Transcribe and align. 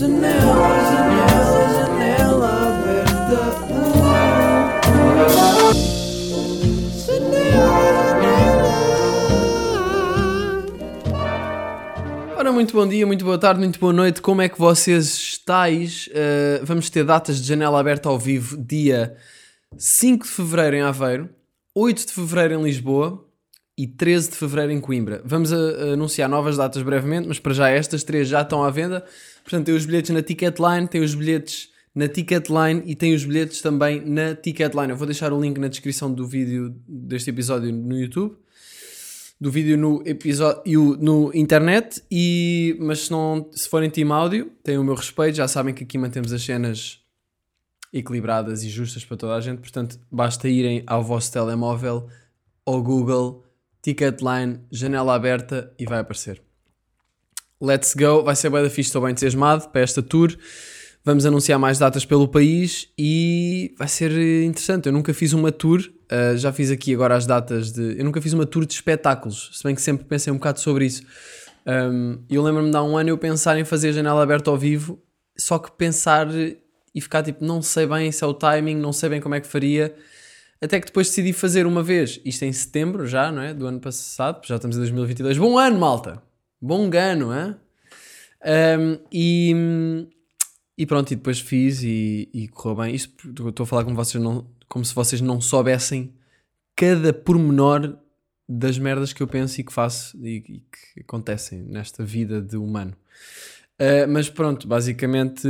Janela, 0.00 0.32
janela, 0.90 1.68
janela 1.76 2.48
aberta. 2.68 3.40
Janela. 7.06 8.24
Ora, 12.34 12.50
muito 12.50 12.72
bom 12.72 12.88
dia, 12.88 13.06
muito 13.06 13.26
boa 13.26 13.36
tarde, 13.36 13.60
muito 13.60 13.78
boa 13.78 13.92
noite. 13.92 14.22
Como 14.22 14.40
é 14.40 14.48
que 14.48 14.58
vocês 14.58 15.04
estáis? 15.04 16.06
Uh, 16.06 16.64
vamos 16.64 16.88
ter 16.88 17.04
datas 17.04 17.38
de 17.38 17.46
janela 17.46 17.78
aberta 17.78 18.08
ao 18.08 18.18
vivo, 18.18 18.56
dia 18.56 19.14
5 19.76 20.24
de 20.24 20.30
fevereiro 20.30 20.76
em 20.76 20.80
Aveiro, 20.80 21.28
8 21.74 22.06
de 22.06 22.12
fevereiro 22.14 22.54
em 22.54 22.62
Lisboa 22.62 23.29
e 23.80 23.86
13 23.86 24.32
de 24.32 24.36
fevereiro 24.36 24.72
em 24.72 24.78
Coimbra. 24.78 25.22
Vamos 25.24 25.54
a, 25.54 25.56
a 25.56 25.92
anunciar 25.94 26.28
novas 26.28 26.58
datas 26.58 26.82
brevemente, 26.82 27.26
mas 27.26 27.38
para 27.38 27.54
já 27.54 27.70
estas 27.70 28.04
três 28.04 28.28
já 28.28 28.42
estão 28.42 28.62
à 28.62 28.68
venda. 28.68 29.02
Portanto, 29.42 29.64
tem 29.64 29.74
os 29.74 29.86
bilhetes 29.86 30.10
na 30.10 30.22
Ticketline, 30.22 30.86
tem 30.86 31.00
os 31.00 31.14
bilhetes 31.14 31.70
na 31.94 32.06
Ticketline 32.06 32.82
e 32.84 32.94
tem 32.94 33.14
os 33.14 33.24
bilhetes 33.24 33.62
também 33.62 34.04
na 34.04 34.34
Ticketline. 34.34 34.90
Eu 34.90 34.96
vou 34.98 35.06
deixar 35.06 35.32
o 35.32 35.40
link 35.40 35.56
na 35.56 35.68
descrição 35.68 36.12
do 36.12 36.26
vídeo 36.26 36.76
deste 36.86 37.30
episódio 37.30 37.72
no 37.72 37.98
YouTube, 37.98 38.36
do 39.40 39.50
vídeo 39.50 39.78
no 39.78 40.02
episódio 40.04 40.98
no 41.00 41.30
internet. 41.34 42.02
E 42.10 42.76
mas 42.78 43.06
se 43.06 43.10
não 43.10 43.48
se 43.50 43.66
forem 43.66 43.88
team 43.88 44.12
áudio, 44.12 44.52
têm 44.62 44.76
o 44.76 44.84
meu 44.84 44.94
respeito. 44.94 45.36
Já 45.36 45.48
sabem 45.48 45.72
que 45.72 45.84
aqui 45.84 45.96
mantemos 45.96 46.34
as 46.34 46.42
cenas 46.42 47.00
equilibradas 47.90 48.62
e 48.62 48.68
justas 48.68 49.06
para 49.06 49.16
toda 49.16 49.36
a 49.36 49.40
gente. 49.40 49.60
Portanto, 49.60 49.98
basta 50.12 50.46
irem 50.50 50.82
ao 50.86 51.02
vosso 51.02 51.32
telemóvel, 51.32 52.08
ao 52.66 52.82
Google, 52.82 53.42
Ticketline, 53.82 54.60
janela 54.70 55.14
aberta 55.14 55.72
e 55.78 55.84
vai 55.84 56.00
aparecer. 56.00 56.42
Let's 57.60 57.94
go, 57.94 58.22
vai 58.22 58.34
ser 58.36 58.50
bem 58.50 58.62
da 58.62 58.70
fixe, 58.70 58.88
estou 58.88 59.02
bem 59.02 59.10
entusiasmado 59.10 59.68
para 59.68 59.82
esta 59.82 60.02
tour. 60.02 60.34
Vamos 61.04 61.24
anunciar 61.24 61.58
mais 61.58 61.78
datas 61.78 62.04
pelo 62.04 62.28
país 62.28 62.88
e 62.98 63.74
vai 63.78 63.88
ser 63.88 64.12
interessante. 64.44 64.86
Eu 64.86 64.92
nunca 64.92 65.14
fiz 65.14 65.32
uma 65.32 65.50
tour, 65.50 65.80
uh, 65.80 66.36
já 66.36 66.52
fiz 66.52 66.70
aqui 66.70 66.94
agora 66.94 67.16
as 67.16 67.26
datas 67.26 67.72
de. 67.72 67.98
Eu 67.98 68.04
nunca 68.04 68.20
fiz 68.20 68.32
uma 68.32 68.44
tour 68.44 68.66
de 68.66 68.74
espetáculos, 68.74 69.50
se 69.54 69.62
bem 69.62 69.74
que 69.74 69.80
sempre 69.80 70.04
pensei 70.04 70.30
um 70.32 70.36
bocado 70.36 70.60
sobre 70.60 70.86
isso. 70.86 71.02
Um, 71.66 72.22
eu 72.28 72.42
lembro-me 72.42 72.70
de 72.70 72.76
há 72.76 72.82
um 72.82 72.96
ano 72.96 73.10
eu 73.10 73.18
pensar 73.18 73.58
em 73.58 73.64
fazer 73.64 73.90
a 73.90 73.92
janela 73.92 74.22
aberta 74.22 74.50
ao 74.50 74.58
vivo, 74.58 75.02
só 75.38 75.58
que 75.58 75.70
pensar 75.72 76.28
e 76.94 77.00
ficar 77.00 77.22
tipo, 77.22 77.44
não 77.44 77.62
sei 77.62 77.86
bem 77.86 78.10
se 78.10 78.24
é 78.24 78.26
o 78.26 78.34
timing, 78.34 78.76
não 78.76 78.92
sei 78.92 79.08
bem 79.08 79.20
como 79.20 79.34
é 79.34 79.40
que 79.40 79.46
faria. 79.46 79.94
Até 80.62 80.78
que 80.78 80.86
depois 80.86 81.08
decidi 81.08 81.32
fazer 81.32 81.66
uma 81.66 81.82
vez, 81.82 82.20
isto 82.24 82.44
em 82.44 82.52
setembro 82.52 83.06
já, 83.06 83.32
não 83.32 83.40
é? 83.40 83.54
Do 83.54 83.66
ano 83.66 83.80
passado, 83.80 84.46
já 84.46 84.56
estamos 84.56 84.76
em 84.76 84.80
2022. 84.80 85.38
Bom 85.38 85.58
ano, 85.58 85.78
malta! 85.78 86.22
Bom 86.60 86.90
gano, 86.90 87.32
hein? 87.34 87.56
Um, 88.44 88.98
e, 89.10 89.54
e 90.76 90.86
pronto, 90.86 91.10
e 91.12 91.16
depois 91.16 91.40
fiz 91.40 91.82
e, 91.82 92.28
e 92.34 92.48
correu 92.48 92.76
bem. 92.76 92.94
Isto 92.94 93.30
estou 93.48 93.64
a 93.64 93.66
falar 93.66 93.84
como, 93.84 93.96
vocês 93.96 94.22
não, 94.22 94.46
como 94.68 94.84
se 94.84 94.94
vocês 94.94 95.22
não 95.22 95.40
soubessem 95.40 96.12
cada 96.76 97.12
pormenor 97.14 97.96
das 98.46 98.78
merdas 98.78 99.14
que 99.14 99.22
eu 99.22 99.26
penso 99.26 99.60
e 99.60 99.64
que 99.64 99.72
faço 99.72 100.18
e, 100.18 100.36
e 100.36 100.60
que 100.60 101.00
acontecem 101.00 101.62
nesta 101.62 102.04
vida 102.04 102.42
de 102.42 102.58
humano. 102.58 102.94
Uh, 103.80 104.06
mas 104.10 104.28
pronto, 104.28 104.68
basicamente 104.68 105.48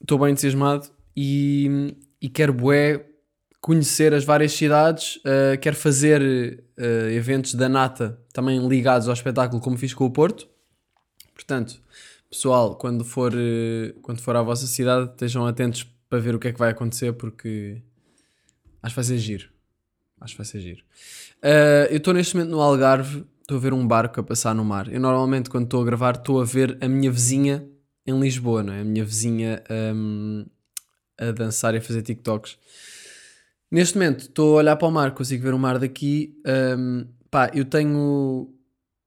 estou 0.00 0.18
bem 0.18 0.32
entusiasmado 0.32 0.88
e, 1.14 1.94
e 2.22 2.30
quero 2.30 2.54
bué 2.54 3.09
conhecer 3.60 4.14
as 4.14 4.24
várias 4.24 4.52
cidades, 4.52 5.16
uh, 5.16 5.58
quero 5.60 5.76
fazer 5.76 6.22
uh, 6.78 7.10
eventos 7.10 7.54
da 7.54 7.68
Nata 7.68 8.18
também 8.32 8.66
ligados 8.66 9.06
ao 9.06 9.14
espetáculo, 9.14 9.60
como 9.60 9.76
fiz 9.76 9.92
com 9.92 10.06
o 10.06 10.10
Porto. 10.10 10.48
Portanto, 11.34 11.80
pessoal, 12.30 12.76
quando 12.76 13.04
for, 13.04 13.32
uh, 13.34 14.00
quando 14.00 14.20
for 14.20 14.34
à 14.34 14.42
vossa 14.42 14.66
cidade, 14.66 15.10
estejam 15.10 15.46
atentos 15.46 15.86
para 16.08 16.18
ver 16.18 16.34
o 16.34 16.38
que 16.38 16.48
é 16.48 16.52
que 16.52 16.58
vai 16.58 16.70
acontecer, 16.70 17.12
porque 17.12 17.82
acho 18.82 18.94
que 18.94 18.96
vai 18.96 19.04
ser 19.04 19.18
giro. 19.18 19.48
Acho 20.20 20.34
que 20.34 20.38
vai 20.38 20.46
ser 20.46 20.60
giro. 20.60 20.82
eu 21.90 21.96
estou 21.96 22.12
neste 22.12 22.36
momento 22.36 22.50
no 22.50 22.60
Algarve, 22.60 23.24
estou 23.40 23.56
a 23.56 23.60
ver 23.60 23.72
um 23.72 23.86
barco 23.86 24.20
a 24.20 24.22
passar 24.22 24.54
no 24.54 24.64
mar. 24.64 24.92
Eu 24.92 25.00
normalmente, 25.00 25.48
quando 25.48 25.64
estou 25.64 25.80
a 25.80 25.84
gravar, 25.84 26.16
estou 26.16 26.40
a 26.40 26.44
ver 26.44 26.76
a 26.80 26.88
minha 26.88 27.10
vizinha 27.10 27.66
em 28.06 28.18
Lisboa, 28.18 28.62
não 28.62 28.72
é? 28.72 28.80
A 28.80 28.84
minha 28.84 29.04
vizinha 29.04 29.62
um, 29.94 30.44
a 31.18 31.30
dançar 31.30 31.74
e 31.74 31.78
a 31.78 31.80
fazer 31.80 32.02
TikToks. 32.02 32.58
Neste 33.70 33.96
momento 33.96 34.20
estou 34.22 34.54
a 34.54 34.58
olhar 34.58 34.76
para 34.76 34.88
o 34.88 34.90
mar, 34.90 35.14
consigo 35.14 35.42
ver 35.42 35.54
o 35.54 35.58
mar 35.58 35.78
daqui. 35.78 36.34
Um, 36.76 37.06
pá, 37.30 37.50
eu 37.54 37.64
tenho 37.64 38.52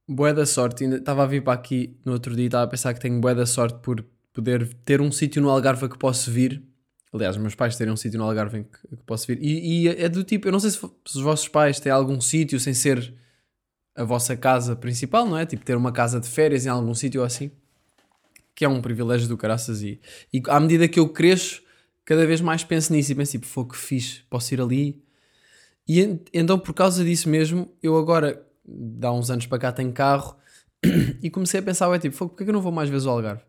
bué 0.08 0.34
da 0.34 0.46
sorte. 0.46 0.86
Estava 0.86 1.24
a 1.24 1.26
vir 1.26 1.44
para 1.44 1.54
aqui 1.54 1.98
no 2.06 2.14
outro 2.14 2.34
dia 2.34 2.46
e 2.46 2.48
estava 2.48 2.64
a 2.64 2.68
pensar 2.68 2.94
que 2.94 3.00
tenho 3.00 3.20
bué 3.20 3.36
da 3.36 3.46
sorte 3.46 3.80
por 3.82 4.06
poder 4.32 4.74
ter 4.86 5.02
um 5.02 5.12
sítio 5.12 5.42
no 5.42 5.50
Algarve 5.50 5.90
que 5.90 5.98
posso 5.98 6.32
vir. 6.32 6.64
Aliás, 7.12 7.38
meus 7.38 7.56
pais 7.56 7.76
terem 7.76 7.94
um 7.94 7.98
sítio 7.98 8.18
no 8.18 8.26
Algarve 8.26 8.60
em 8.60 8.64
que, 8.64 8.98
que 8.98 9.04
posso 9.06 9.28
vir. 9.28 9.38
E, 9.42 9.86
e, 9.86 9.88
é 9.90 10.08
do 10.08 10.24
tipo, 10.24 10.48
eu 10.48 10.52
não 10.52 10.60
sei 10.60 10.72
se, 10.72 10.78
se 10.78 11.18
os 11.18 11.22
vossos 11.22 11.48
pais 11.48 11.80
têm 11.80 11.92
algum 11.92 12.20
sítio 12.20 12.60
sem 12.60 12.74
ser 12.74 13.14
a 13.96 14.04
vossa 14.04 14.36
casa 14.36 14.76
principal, 14.76 15.28
não 15.28 15.38
é? 15.38 15.46
Tipo, 15.46 15.64
ter 15.64 15.76
uma 15.76 15.92
casa 15.92 16.20
de 16.20 16.28
férias 16.28 16.66
em 16.66 16.70
algum 16.70 16.94
sítio 16.94 17.22
assim. 17.22 17.52
Que 18.56 18.66
é 18.66 18.70
um 18.70 18.82
privilégio 18.82 19.28
do 19.28 19.38
caraças. 19.38 19.82
E, 19.84 20.00
e 20.34 20.42
à 20.48 20.60
medida 20.60 20.88
que 20.88 21.00
eu 21.00 21.10
cresço, 21.10 21.63
cada 22.06 22.26
vez 22.26 22.42
mais 22.42 22.64
penso 22.64 22.94
nisso 22.94 23.12
e 23.12 23.16
penso 23.16 23.32
tipo, 23.32 23.46
foi 23.46 23.66
que 23.66 23.78
fiz, 23.78 24.24
posso 24.30 24.54
ir 24.54 24.62
ali. 24.62 25.04
E 25.88 26.00
então, 26.34 26.58
por 26.58 26.74
causa 26.74 27.04
disso 27.04 27.28
mesmo, 27.30 27.70
eu 27.82 27.98
agora, 27.98 28.46
há 29.02 29.12
uns 29.12 29.30
anos 29.30 29.46
para 29.46 29.60
cá, 29.60 29.72
tenho 29.72 29.92
carro 29.92 30.38
e 31.22 31.30
comecei 31.30 31.60
a 31.60 31.64
pensar, 31.64 31.94
é 31.94 32.00
tipo, 32.00 32.16
foi 32.16 32.28
porque 32.28 32.44
é 32.44 32.46
que 32.46 32.50
eu 32.50 32.54
não 32.54 32.62
vou 32.62 32.72
mais 32.72 32.90
vezes 32.90 33.08
ao 33.08 33.16
Algarve? 33.16 33.44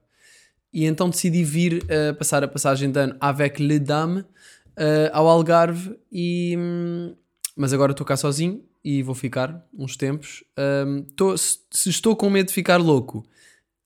E 0.73 0.85
então 0.85 1.09
decidi 1.09 1.45
vir 1.45 1.85
uh, 1.85 2.15
passar 2.17 2.43
a 2.43 2.49
passagem 2.49 2.91
de 2.91 2.99
ano 2.99 3.17
avec 3.21 3.63
le 3.63 3.79
dame 3.79 4.21
uh, 4.21 5.11
ao 5.13 5.29
Algarve 5.29 5.97
e... 6.11 6.57
Hum, 6.59 7.15
mas 7.57 7.73
agora 7.73 7.93
estou 7.93 8.05
cá 8.05 8.17
sozinho 8.17 8.65
e 8.85 9.03
vou 9.03 9.15
ficar 9.15 9.65
uns 9.73 9.97
tempos. 9.97 10.45
Um, 10.59 11.05
tô, 11.17 11.37
se, 11.37 11.59
se, 11.71 11.89
estou 11.89 12.17
com 12.17 12.29
medo 12.29 12.49
de 12.49 12.53
ficar 12.53 12.79
louco, 12.79 13.25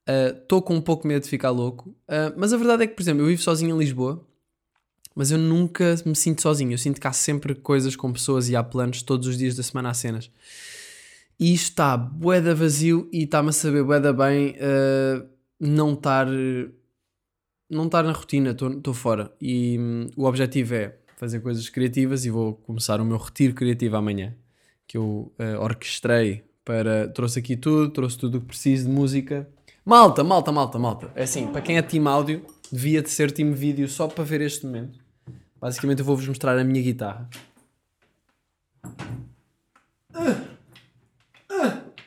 estou 0.07 0.61
uh, 0.61 0.63
com 0.63 0.75
um 0.75 0.81
pouco 0.81 1.07
medo 1.07 1.23
de 1.23 1.29
ficar 1.29 1.51
louco. 1.51 1.91
Uh, 2.09 2.33
mas 2.37 2.53
a 2.53 2.57
verdade 2.57 2.85
é 2.85 2.87
que, 2.87 2.95
por 2.95 3.03
exemplo, 3.03 3.23
eu 3.23 3.27
vivo 3.27 3.43
sozinho 3.43 3.77
em 3.77 3.79
Lisboa 3.79 4.27
mas 5.19 5.33
eu 5.33 5.39
nunca 5.39 5.97
me 6.07 6.15
sinto 6.15 6.41
sozinho. 6.43 6.75
Eu 6.75 6.79
sinto 6.79 7.01
que 7.01 7.07
há 7.09 7.13
sempre 7.13 7.53
coisas 7.53 7.97
com 7.97 8.13
pessoas 8.13 8.49
e 8.49 8.55
há 8.55 8.63
planos 8.63 9.03
todos 9.03 9.27
os 9.27 9.37
dias 9.37 9.57
da 9.57 9.65
semana 9.65 9.91
há 9.91 9.95
cenas. 9.95 10.31
E 11.41 11.53
isto 11.53 11.71
está 11.71 11.97
boeda 11.97 12.55
vazio 12.55 13.09
e 13.13 13.25
está-me 13.25 13.49
a 13.49 13.53
saber 13.53 13.83
boeda 13.83 14.13
bem 14.13 14.51
uh, 14.51 15.29
não 15.59 15.95
estar 15.95 16.29
não 17.69 17.87
estar 17.87 18.05
na 18.05 18.13
rotina, 18.13 18.53
estou 18.53 18.95
fora. 18.95 19.33
E 19.41 19.77
um, 19.77 20.09
o 20.17 20.25
objetivo 20.25 20.77
é 20.77 20.97
fazer 21.17 21.41
coisas 21.41 21.69
criativas 21.69 22.25
e 22.25 22.31
vou 22.31 22.55
começar 22.55 23.01
o 23.01 23.05
meu 23.05 23.19
retiro 23.19 23.55
criativo 23.55 23.97
amanhã, 23.97 24.37
que 24.87 24.97
eu 24.97 25.33
uh, 25.37 25.61
orquestrei 25.61 26.45
para. 26.65 27.09
Trouxe 27.09 27.41
aqui 27.41 27.57
tudo, 27.57 27.91
trouxe 27.91 28.17
tudo 28.17 28.39
o 28.39 28.41
que 28.41 28.47
preciso 28.47 28.87
de 28.87 28.93
música. 28.93 29.49
Malta, 29.85 30.23
malta, 30.23 30.53
malta, 30.53 30.79
malta. 30.79 31.11
É 31.17 31.25
assim, 31.25 31.49
para 31.49 31.61
quem 31.61 31.77
é 31.77 31.83
team 31.83 32.07
áudio, 32.07 32.47
devia 32.71 33.03
de 33.03 33.11
ser 33.11 33.33
team 33.33 33.53
vídeo 33.53 33.89
só 33.89 34.07
para 34.07 34.23
ver 34.23 34.43
este 34.43 34.65
momento. 34.65 35.08
Basicamente 35.61 36.01
eu 36.01 36.05
vou-vos 36.05 36.27
mostrar 36.27 36.59
a 36.59 36.65
minha 36.65 36.83
guitarra. 36.83 37.29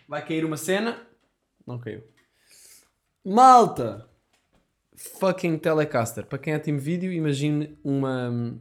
Vai 0.08 0.26
cair 0.26 0.44
uma 0.46 0.58
cena. 0.58 1.02
Não 1.66 1.80
caiu. 1.80 2.04
Malta! 3.26 4.10
Fucking 4.96 5.58
Telecaster. 5.58 6.26
Para 6.26 6.38
quem 6.38 6.54
é 6.54 6.60
time 6.60 6.80
vídeo, 6.80 7.12
imagine 7.12 7.78
uma. 7.84 8.60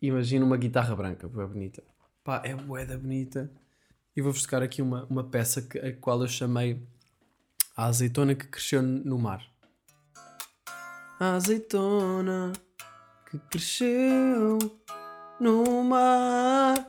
Imagine 0.00 0.44
uma 0.44 0.56
guitarra 0.56 0.94
branca. 0.96 1.28
Boa 1.28 1.46
bonita. 1.46 1.82
Pá, 2.24 2.42
é 2.44 2.54
boeda 2.54 2.98
bonita. 2.98 3.50
E 4.14 4.20
vou-vos 4.20 4.42
tocar 4.42 4.62
aqui 4.62 4.82
uma, 4.82 5.04
uma 5.06 5.24
peça 5.24 5.62
que, 5.62 5.78
a 5.78 5.96
qual 5.96 6.20
eu 6.20 6.28
chamei 6.28 6.82
a 7.76 7.86
azeitona 7.86 8.34
que 8.34 8.46
cresceu 8.46 8.82
no 8.82 9.18
mar. 9.18 9.46
A 11.18 11.34
azeitona 11.34 12.52
que 13.32 13.38
cresceu 13.48 14.58
no 15.40 15.82
mar. 15.84 16.86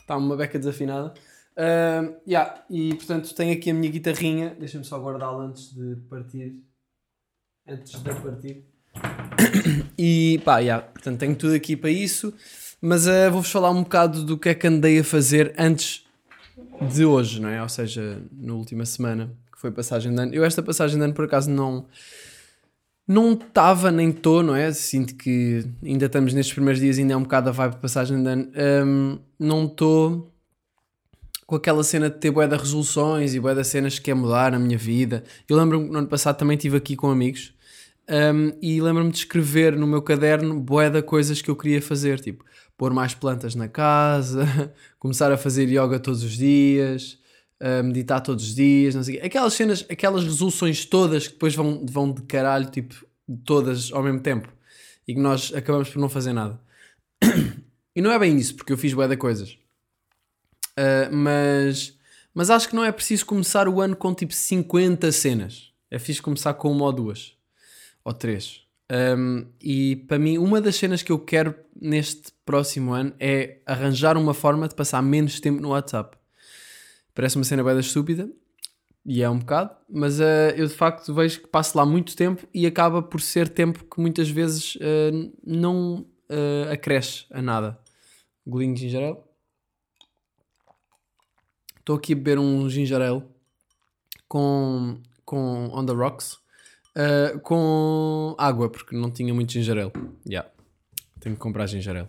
Está 0.00 0.16
uma 0.16 0.36
beca 0.36 0.58
desafinada. 0.58 1.14
Uh, 1.52 2.18
yeah, 2.26 2.64
e 2.68 2.96
portanto 2.96 3.32
tenho 3.32 3.52
aqui 3.52 3.70
a 3.70 3.74
minha 3.74 3.92
guitarrinha. 3.92 4.56
Deixa-me 4.58 4.84
só 4.84 5.00
guardá-la 5.00 5.44
antes 5.44 5.72
de 5.72 5.94
partir. 6.08 6.64
Antes 7.64 7.92
de 7.92 8.12
partir. 8.12 8.66
e 9.96 10.40
pá, 10.44 10.58
yeah, 10.58 10.84
portanto 10.84 11.20
tenho 11.20 11.36
tudo 11.36 11.54
aqui 11.54 11.76
para 11.76 11.90
isso. 11.90 12.34
Mas 12.80 13.06
uh, 13.06 13.30
vou-vos 13.30 13.52
falar 13.52 13.70
um 13.70 13.84
bocado 13.84 14.24
do 14.24 14.36
que 14.36 14.48
é 14.48 14.54
que 14.54 14.66
andei 14.66 14.98
a 14.98 15.04
fazer 15.04 15.54
antes 15.56 16.09
de 16.92 17.04
hoje, 17.04 17.40
não 17.40 17.48
é? 17.48 17.62
Ou 17.62 17.68
seja, 17.68 18.22
na 18.32 18.54
última 18.54 18.84
semana, 18.84 19.30
que 19.52 19.60
foi 19.60 19.70
passagem 19.70 20.14
de 20.14 20.20
ano. 20.20 20.34
Eu 20.34 20.44
esta 20.44 20.62
passagem 20.62 20.98
de 20.98 21.04
ano, 21.04 21.14
por 21.14 21.24
acaso, 21.24 21.50
não... 21.50 21.86
Não 23.06 23.32
estava 23.32 23.90
nem 23.90 24.10
estou, 24.10 24.40
não 24.40 24.54
é? 24.54 24.72
Sinto 24.72 25.16
que 25.16 25.66
ainda 25.82 26.06
estamos 26.06 26.32
nestes 26.32 26.54
primeiros 26.54 26.80
dias, 26.80 26.96
ainda 26.96 27.12
é 27.12 27.16
um 27.16 27.24
bocado 27.24 27.48
a 27.48 27.52
vibe 27.52 27.72
de 27.72 27.80
passagem 27.80 28.22
de 28.22 28.28
ano. 28.28 28.52
Um, 28.86 29.18
não 29.36 29.64
estou 29.64 30.32
com 31.44 31.56
aquela 31.56 31.82
cena 31.82 32.08
de 32.08 32.16
ter 32.18 32.30
bué 32.30 32.46
de 32.46 32.56
resoluções 32.56 33.34
e 33.34 33.40
bué 33.40 33.52
de 33.52 33.64
cenas 33.64 33.98
que 33.98 34.04
quer 34.04 34.14
mudar 34.14 34.52
na 34.52 34.60
minha 34.60 34.78
vida. 34.78 35.24
Eu 35.48 35.56
lembro-me 35.56 35.86
que 35.86 35.92
no 35.92 35.98
ano 35.98 36.06
passado 36.06 36.36
também 36.36 36.56
estive 36.56 36.76
aqui 36.76 36.94
com 36.94 37.10
amigos 37.10 37.52
um, 38.08 38.52
e 38.62 38.80
lembro-me 38.80 39.10
de 39.10 39.18
escrever 39.18 39.76
no 39.76 39.84
meu 39.84 40.00
caderno 40.00 40.60
bué 40.60 40.88
de 40.88 41.02
coisas 41.02 41.42
que 41.42 41.50
eu 41.50 41.56
queria 41.56 41.82
fazer, 41.82 42.20
tipo 42.20 42.44
pôr 42.80 42.94
mais 42.94 43.12
plantas 43.12 43.54
na 43.54 43.68
casa, 43.68 44.72
começar 44.98 45.30
a 45.30 45.36
fazer 45.36 45.68
yoga 45.68 46.00
todos 46.00 46.22
os 46.22 46.32
dias, 46.32 47.18
meditar 47.84 48.22
todos 48.22 48.42
os 48.42 48.54
dias, 48.54 48.94
não 48.94 49.02
sei. 49.02 49.20
Aquelas 49.20 49.52
cenas, 49.52 49.84
aquelas 49.90 50.24
resoluções 50.24 50.86
todas 50.86 51.26
que 51.26 51.34
depois 51.34 51.54
vão, 51.54 51.84
vão 51.84 52.10
de 52.10 52.22
caralho, 52.22 52.70
tipo, 52.70 52.94
todas 53.44 53.92
ao 53.92 54.02
mesmo 54.02 54.20
tempo 54.20 54.50
e 55.06 55.14
que 55.14 55.20
nós 55.20 55.52
acabamos 55.54 55.90
por 55.90 55.98
não 55.98 56.08
fazer 56.08 56.32
nada. 56.32 56.58
e 57.94 58.00
não 58.00 58.10
é 58.10 58.18
bem 58.18 58.34
isso, 58.38 58.54
porque 58.54 58.72
eu 58.72 58.78
fiz 58.78 58.94
bué 58.94 59.06
de 59.06 59.16
coisas. 59.18 59.58
Uh, 60.72 61.12
mas, 61.12 61.98
mas 62.32 62.48
acho 62.48 62.66
que 62.66 62.74
não 62.74 62.84
é 62.84 62.90
preciso 62.90 63.26
começar 63.26 63.68
o 63.68 63.78
ano 63.82 63.94
com 63.94 64.14
tipo 64.14 64.32
50 64.32 65.12
cenas. 65.12 65.70
É 65.90 65.98
fixe 65.98 66.22
começar 66.22 66.54
com 66.54 66.72
uma 66.72 66.86
ou 66.86 66.92
duas. 66.94 67.36
Ou 68.02 68.14
três. 68.14 68.62
Um, 68.90 69.46
e 69.60 69.96
para 70.08 70.18
mim, 70.18 70.36
uma 70.36 70.60
das 70.60 70.74
cenas 70.74 71.02
que 71.02 71.12
eu 71.12 71.18
quero 71.18 71.54
neste 71.80 72.32
próximo 72.44 72.92
ano 72.92 73.14
é 73.20 73.60
arranjar 73.64 74.16
uma 74.16 74.34
forma 74.34 74.66
de 74.66 74.74
passar 74.74 75.00
menos 75.00 75.38
tempo 75.38 75.62
no 75.62 75.68
WhatsApp. 75.68 76.16
Parece 77.14 77.36
uma 77.36 77.44
cena 77.44 77.62
bem 77.62 77.78
estúpida, 77.78 78.28
e 79.04 79.22
é 79.22 79.30
um 79.30 79.38
bocado, 79.38 79.74
mas 79.88 80.20
uh, 80.20 80.52
eu 80.56 80.66
de 80.66 80.74
facto 80.74 81.14
vejo 81.14 81.40
que 81.40 81.46
passo 81.46 81.76
lá 81.76 81.86
muito 81.86 82.14
tempo 82.14 82.46
e 82.52 82.66
acaba 82.66 83.02
por 83.02 83.20
ser 83.20 83.48
tempo 83.48 83.84
que 83.84 84.00
muitas 84.00 84.28
vezes 84.28 84.74
uh, 84.76 85.32
não 85.44 86.06
uh, 86.28 86.72
acresce 86.72 87.26
a 87.30 87.40
nada. 87.40 87.78
Golinho 88.46 88.74
de 88.74 88.80
ginger. 88.80 89.16
Estou 91.78 91.96
aqui 91.96 92.12
a 92.12 92.16
beber 92.16 92.38
um 92.38 92.68
ginger 92.68 93.00
ale 93.00 93.24
com, 94.28 95.00
com 95.24 95.70
On 95.72 95.84
The 95.84 95.92
Rocks 95.92 96.38
uh, 96.96 97.38
com 97.40 98.34
água, 98.38 98.68
porque 98.70 98.96
não 98.96 99.10
tinha 99.10 99.32
muito 99.32 99.52
ginger 99.52 99.78
ale. 99.78 99.92
Yeah. 100.26 100.50
Tenho 101.20 101.34
que 101.34 101.40
comprar 101.40 101.66
ginger 101.66 101.96
ale. 101.96 102.08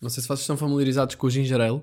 Não 0.00 0.10
sei 0.10 0.20
se 0.20 0.28
vocês 0.28 0.40
estão 0.40 0.56
familiarizados 0.56 1.14
com 1.14 1.26
o 1.26 1.30
ginger 1.30 1.60
ale, 1.60 1.82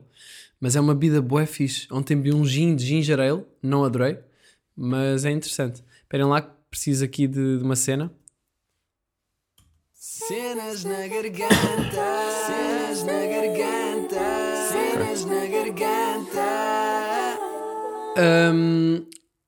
mas 0.60 0.76
é 0.76 0.80
uma 0.80 0.94
bebida 0.94 1.22
bué 1.22 1.46
fixe. 1.46 1.88
Ontem 1.92 2.16
bebi 2.16 2.34
um 2.34 2.46
gin 2.46 2.76
de 2.76 2.86
ginger 2.86 3.20
ale, 3.20 3.46
não 3.62 3.84
adorei, 3.84 4.20
mas 4.76 5.26
é 5.26 5.32
interessante. 5.32 5.84
Esperem 6.02 6.26
lá 6.26 6.42
que 6.42 6.50
preciso 6.70 7.06
aqui 7.06 7.28
de, 7.28 7.58
de 7.58 7.64
uma 7.64 7.76
cena. 7.76 8.12
Cenas 9.94 10.84
na 10.84 11.08
garganta, 11.08 12.06
cenas 12.46 13.04
na 13.04 13.26
garganta, 13.26 14.20
cenas 14.70 15.26
na 15.26 15.46
garganta. 15.46 16.70
Um, 18.54 19.06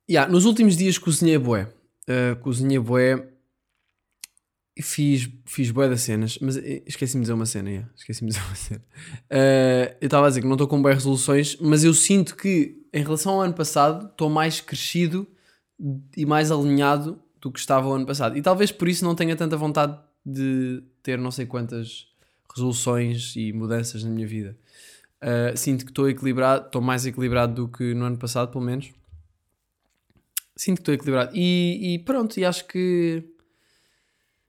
yeah, 0.10 0.32
nos 0.32 0.46
últimos 0.46 0.78
dias 0.78 0.98
cozinhei 0.98 1.38
bué. 1.38 1.68
Uh, 2.12 2.36
cozinhei 2.42 2.80
bué 2.80 3.28
e 4.76 4.82
fiz, 4.82 5.30
fiz 5.46 5.70
bué 5.72 5.88
das 5.88 6.02
cenas, 6.02 6.40
mas 6.42 6.56
esqueci-me 6.58 7.22
de 7.22 7.26
dizer 7.26 7.34
uma 7.34 7.46
cena, 7.46 7.70
yeah. 7.70 7.90
esqueci-me 7.96 8.32
de 8.32 8.36
dizer 8.36 8.48
uma 8.48 8.56
cena. 8.56 8.82
Uh, 9.30 9.96
eu 10.02 10.06
estava 10.08 10.26
a 10.26 10.30
dizer 10.30 10.42
que 10.42 10.48
não 10.48 10.56
estou 10.56 10.68
com 10.68 10.82
boas 10.82 10.96
resoluções, 10.96 11.58
mas 11.60 11.84
eu 11.84 11.94
sinto 11.94 12.36
que 12.36 12.82
em 12.94 13.04
relação 13.04 13.34
ao 13.34 13.42
ano 13.42 13.54
passado 13.54 14.08
estou 14.08 14.30
mais 14.30 14.60
crescido 14.60 15.28
e 16.18 16.26
mais 16.26 16.52
alinhado 16.52 17.22
do 17.40 17.52
que 17.52 17.60
estava 17.60 17.88
o 17.88 17.94
ano 17.94 18.06
passado. 18.06 18.38
E 18.38 18.42
talvez 18.42 18.72
por 18.72 18.88
isso 18.88 19.04
não 19.04 19.16
tenha 19.16 19.36
tanta 19.36 19.58
vontade 19.58 19.98
de 20.26 20.84
ter 21.04 21.18
não 21.18 21.32
sei 21.32 21.46
quantas 21.46 22.08
resoluções 22.54 23.36
e 23.36 23.52
mudanças 23.52 24.04
na 24.04 24.10
minha 24.10 24.28
vida. 24.28 24.58
Uh, 25.22 25.56
sinto 25.56 25.86
que 25.86 25.92
estou 25.92 26.10
equilibrado, 26.10 26.66
estou 26.66 26.82
mais 26.82 27.06
equilibrado 27.06 27.54
do 27.54 27.68
que 27.68 27.94
no 27.94 28.06
ano 28.06 28.18
passado, 28.18 28.52
pelo 28.52 28.64
menos. 28.64 28.92
Sinto 30.62 30.76
que 30.76 30.82
estou 30.82 30.94
equilibrado. 30.94 31.32
E, 31.34 31.96
e, 31.96 32.00
pronto, 32.00 32.40
e 32.40 32.46
acho 32.46 32.68
que. 32.68 33.24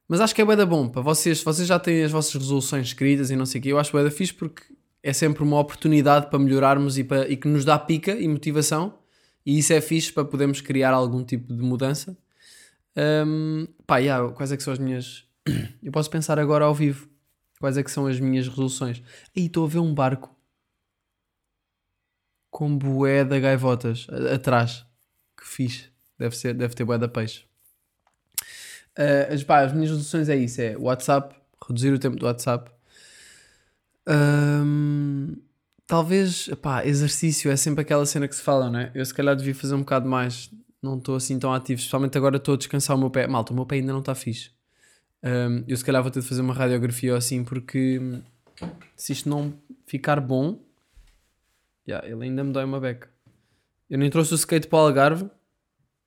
Mas 0.07 0.21
acho 0.21 0.35
que 0.35 0.43
é 0.43 0.45
bué 0.45 0.63
bom 0.67 0.87
para 0.87 1.01
vocês. 1.01 1.43
Vocês 1.43 1.67
já 1.67 1.79
têm 1.79 2.05
as 2.05 2.13
vossas 2.13 2.35
resoluções 2.35 2.89
escritas 2.89 3.31
e 3.31 3.37
não 3.37 3.47
sei 3.47 3.59
o 3.59 3.63
quê, 3.63 3.73
eu 3.73 3.79
acho 3.79 3.91
da 3.97 4.11
fixe 4.11 4.35
porque 4.35 4.63
é 5.03 5.11
sempre 5.15 5.43
uma 5.43 5.59
oportunidade 5.59 6.29
para 6.29 6.39
melhorarmos 6.39 6.99
e, 6.99 7.05
para, 7.05 7.27
e 7.31 7.35
que 7.35 7.49
nos 7.49 7.65
dá 7.65 7.79
pica 7.79 8.13
e 8.13 8.29
motivação. 8.29 8.99
E 9.47 9.59
isso 9.59 9.73
é 9.73 9.81
fixe 9.81 10.13
para 10.13 10.23
podermos 10.23 10.61
criar 10.61 10.93
algum 10.93 11.25
tipo 11.25 11.51
de 11.51 11.63
mudança. 11.63 12.15
Um, 12.95 13.67
pá, 13.87 13.97
yeah, 13.97 14.31
quais 14.35 14.53
é 14.53 14.57
que 14.59 14.63
são 14.63 14.75
as 14.75 14.79
minhas. 14.79 15.27
Eu 15.83 15.93
posso 15.93 16.11
pensar 16.11 16.39
agora 16.39 16.67
ao 16.67 16.75
vivo. 16.75 17.09
Quais 17.59 17.79
é 17.79 17.83
que 17.83 17.91
são 17.91 18.07
as 18.07 18.21
minhas 18.21 18.49
resoluções? 18.49 19.03
Aí 19.35 19.47
estou 19.47 19.65
a 19.65 19.69
ver 19.69 19.79
um 19.79 19.95
barco 19.95 20.37
com 22.51 22.77
bué 22.77 23.25
de 23.25 23.41
gaivotas 23.41 24.07
atrás. 24.31 24.85
Que 25.35 25.49
fixe. 25.49 25.92
Deve, 26.23 26.37
ser, 26.37 26.55
deve 26.55 26.73
ter 26.73 26.85
bué 26.85 26.97
da 26.99 27.09
peixe. 27.09 27.43
Uh, 28.97 29.35
as, 29.35 29.43
pá, 29.43 29.65
as 29.65 29.73
minhas 29.73 29.91
resoluções 29.91 30.29
é 30.29 30.37
isso: 30.37 30.61
é 30.61 30.77
WhatsApp, 30.79 31.35
reduzir 31.67 31.93
o 31.93 31.99
tempo 31.99 32.15
do 32.15 32.27
WhatsApp. 32.27 32.71
Um, 34.07 35.35
talvez, 35.85 36.49
pá, 36.63 36.87
exercício 36.87 37.51
é 37.51 37.57
sempre 37.57 37.83
aquela 37.83 38.07
cena 38.07 38.29
que 38.29 38.37
se 38.37 38.43
fala, 38.43 38.71
não 38.71 38.79
é? 38.79 38.93
Eu 38.95 39.05
se 39.05 39.13
calhar 39.13 39.35
devia 39.35 39.53
fazer 39.53 39.75
um 39.75 39.81
bocado 39.81 40.09
mais. 40.09 40.49
Não 40.81 40.97
estou 40.97 41.17
assim 41.17 41.41
tão 41.41 41.53
ativo, 41.53 41.81
especialmente 41.81 42.17
agora 42.17 42.37
estou 42.37 42.55
a 42.55 42.57
descansar 42.57 42.97
o 42.97 43.01
meu 43.01 43.11
pé. 43.11 43.27
Malta, 43.27 43.53
o 43.53 43.57
meu 43.57 43.67
pé 43.67 43.77
ainda 43.77 43.93
não 43.93 43.99
está 43.99 44.15
fixe. 44.15 44.53
Um, 45.25 45.65
eu 45.67 45.77
se 45.77 45.85
calhar 45.85 46.03
vou 46.03 46.11
ter 46.13 46.21
de 46.21 46.29
fazer 46.29 46.41
uma 46.41 46.55
radiografia 46.55 47.11
ou 47.11 47.19
assim, 47.19 47.43
porque 47.43 48.01
se 48.95 49.13
isto 49.13 49.29
não 49.29 49.53
ficar 49.87 50.21
bom, 50.21 50.61
yeah, 51.89 52.07
ele 52.07 52.23
ainda 52.23 52.45
me 52.45 52.53
dói 52.53 52.65
uma 52.65 52.79
beca. 52.79 53.11
Eu 53.91 53.99
nem 53.99 54.09
trouxe 54.09 54.35
o 54.35 54.37
skate 54.37 54.69
para 54.69 54.79
o 54.79 54.83
Algarve 54.83 55.29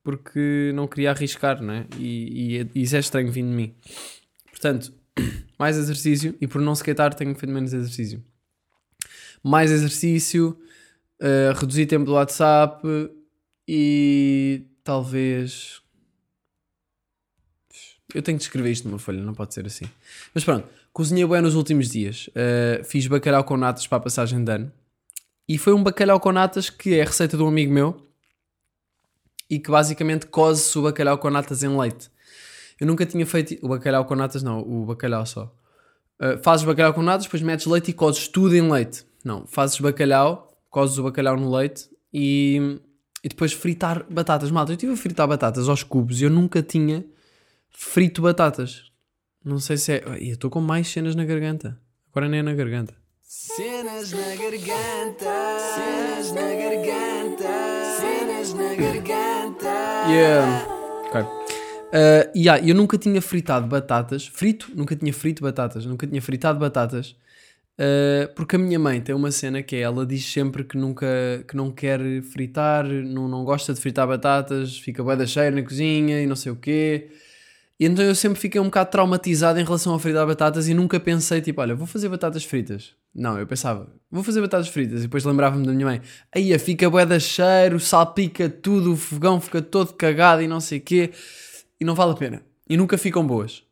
porque 0.05 0.71
não 0.75 0.87
queria 0.87 1.09
arriscar, 1.09 1.59
não 1.63 1.73
é? 1.73 1.87
E, 1.97 2.59
e, 2.59 2.69
e 2.75 2.83
isso 2.83 2.95
é 2.95 2.99
estranho 2.99 3.31
vindo 3.31 3.49
de 3.49 3.55
mim. 3.55 3.73
Portanto, 4.51 4.93
mais 5.57 5.75
exercício 5.77 6.35
e 6.39 6.45
por 6.47 6.61
não 6.61 6.73
skatear 6.73 7.15
tenho 7.15 7.33
feito 7.33 7.51
menos 7.51 7.73
exercício. 7.73 8.23
Mais 9.43 9.71
exercício, 9.71 10.55
uh, 11.19 11.57
reduzir 11.59 11.87
tempo 11.87 12.05
do 12.05 12.13
WhatsApp 12.13 12.87
e 13.67 14.67
talvez. 14.83 15.81
Eu 18.13 18.21
tenho 18.21 18.37
que 18.37 18.43
escrever 18.43 18.71
isto 18.71 18.87
numa 18.87 18.99
folha, 18.99 19.23
não 19.23 19.33
pode 19.33 19.55
ser 19.55 19.65
assim. 19.65 19.85
Mas 20.35 20.43
pronto, 20.43 20.69
cozinhei 20.93 21.25
bem 21.25 21.41
nos 21.41 21.55
últimos 21.55 21.89
dias. 21.89 22.27
Uh, 22.27 22.83
fiz 22.83 23.07
bacalhau 23.07 23.43
com 23.43 23.57
natas 23.57 23.87
para 23.87 23.97
a 23.97 24.01
passagem 24.01 24.43
de 24.43 24.51
ano. 24.51 24.71
E 25.49 25.57
foi 25.57 25.73
um 25.73 25.81
bacalhau 25.81 26.19
com 26.19 26.31
natas 26.31 26.69
que 26.69 26.93
é 26.93 27.01
a 27.01 27.05
receita 27.05 27.35
de 27.35 27.41
um 27.41 27.47
amigo 27.47 27.73
meu 27.73 28.04
e 29.49 29.59
que 29.59 29.69
basicamente 29.69 30.25
cose-se 30.27 30.77
o 30.77 30.83
bacalhau 30.83 31.17
com 31.17 31.29
natas 31.29 31.63
em 31.63 31.77
leite. 31.77 32.09
Eu 32.79 32.87
nunca 32.87 33.05
tinha 33.05 33.25
feito 33.25 33.57
o 33.65 33.69
bacalhau 33.69 34.05
com 34.05 34.15
natas, 34.15 34.43
não, 34.43 34.59
o 34.59 34.85
bacalhau 34.85 35.25
só. 35.25 35.53
Uh, 36.19 36.41
fazes 36.43 36.65
bacalhau 36.65 36.93
com 36.93 37.01
natas, 37.01 37.25
depois 37.25 37.41
metes 37.41 37.65
leite 37.65 37.91
e 37.91 37.93
cozes 37.93 38.27
tudo 38.27 38.55
em 38.55 38.69
leite. 38.69 39.05
Não, 39.23 39.45
fazes 39.47 39.79
bacalhau, 39.79 40.55
cozes 40.69 40.97
o 40.97 41.03
bacalhau 41.03 41.37
no 41.37 41.55
leite 41.55 41.89
e, 42.13 42.79
e 43.23 43.29
depois 43.29 43.53
fritar 43.53 44.05
batatas. 44.09 44.51
Malta, 44.51 44.71
eu 44.71 44.75
estive 44.75 44.93
a 44.93 44.97
fritar 44.97 45.27
batatas 45.27 45.69
aos 45.69 45.83
cubos 45.83 46.21
e 46.21 46.25
eu 46.25 46.29
nunca 46.29 46.61
tinha 46.61 47.05
frito 47.69 48.21
batatas. 48.21 48.91
Não 49.43 49.59
sei 49.59 49.77
se 49.77 49.93
é. 49.93 50.03
Eu 50.19 50.33
estou 50.33 50.49
com 50.49 50.61
mais 50.61 50.87
cenas 50.87 51.15
na 51.15 51.23
garganta. 51.23 51.79
Agora 52.11 52.27
nem 52.27 52.39
é 52.39 52.43
na 52.43 52.53
garganta. 52.53 52.95
Cenas 53.21 54.11
na 54.11 54.35
garganta, 54.35 55.57
cenas 55.75 56.31
na 56.31 56.41
garganta, 56.41 56.84
na 58.55 58.73
garganta. 58.73 59.67
Yeah. 60.09 60.67
Ok. 61.07 61.21
Uh, 61.21 62.31
yeah, 62.35 62.67
eu 62.67 62.73
nunca 62.73 62.97
tinha 62.97 63.21
fritado 63.21 63.67
batatas. 63.67 64.27
Frito? 64.27 64.71
Nunca 64.75 64.95
tinha 64.95 65.13
frito 65.13 65.43
batatas. 65.43 65.85
Nunca 65.85 66.07
tinha 66.07 66.21
fritado 66.21 66.59
batatas. 66.59 67.15
Uh, 67.77 68.33
porque 68.35 68.55
a 68.55 68.59
minha 68.59 68.79
mãe 68.79 69.01
tem 69.01 69.13
uma 69.13 69.31
cena 69.31 69.61
que 69.61 69.75
é, 69.75 69.81
ela 69.81 70.05
diz 70.05 70.25
sempre 70.25 70.63
que 70.63 70.77
nunca 70.77 71.05
que 71.45 71.57
não 71.57 71.71
quer 71.71 71.99
fritar, 72.23 72.85
não, 72.85 73.27
não 73.27 73.43
gosta 73.43 73.73
de 73.73 73.81
fritar 73.81 74.07
batatas, 74.07 74.77
fica 74.77 75.03
bué 75.03 75.17
da 75.17 75.25
cheia 75.25 75.51
na 75.51 75.61
cozinha 75.61 76.21
e 76.21 76.25
não 76.25 76.37
sei 76.37 76.53
o 76.53 76.55
quê. 76.55 77.09
E 77.77 77.85
então 77.85 78.05
eu 78.05 78.15
sempre 78.15 78.39
fiquei 78.39 78.59
um 78.59 78.65
bocado 78.65 78.89
traumatizado 78.89 79.59
em 79.59 79.63
relação 79.63 79.93
a 79.93 79.99
fritar 79.99 80.25
batatas 80.25 80.69
e 80.69 80.73
nunca 80.73 80.97
pensei, 80.97 81.41
tipo, 81.41 81.59
olha, 81.59 81.75
vou 81.75 81.85
fazer 81.85 82.07
batatas 82.07 82.45
fritas. 82.45 82.93
Não, 83.13 83.37
eu 83.37 83.45
pensava, 83.45 83.93
vou 84.09 84.23
fazer 84.23 84.39
batatas 84.39 84.69
fritas. 84.69 84.99
E 84.99 85.03
depois 85.03 85.25
lembrava-me 85.25 85.65
da 85.65 85.73
minha 85.73 85.85
mãe, 85.85 86.01
aí 86.33 86.57
fica 86.57 86.89
bué 86.89 87.05
da 87.05 87.19
cheiro, 87.19 87.79
salpica 87.79 88.49
tudo, 88.49 88.93
o 88.93 88.95
fogão 88.95 89.41
fica 89.41 89.61
todo 89.61 89.93
cagado 89.93 90.41
e 90.41 90.47
não 90.47 90.61
sei 90.61 90.77
o 90.77 90.81
quê. 90.81 91.11
E 91.79 91.83
não 91.83 91.95
vale 91.95 92.13
a 92.13 92.15
pena. 92.15 92.41
E 92.69 92.77
nunca 92.77 92.97
ficam 92.97 93.27
boas. 93.27 93.63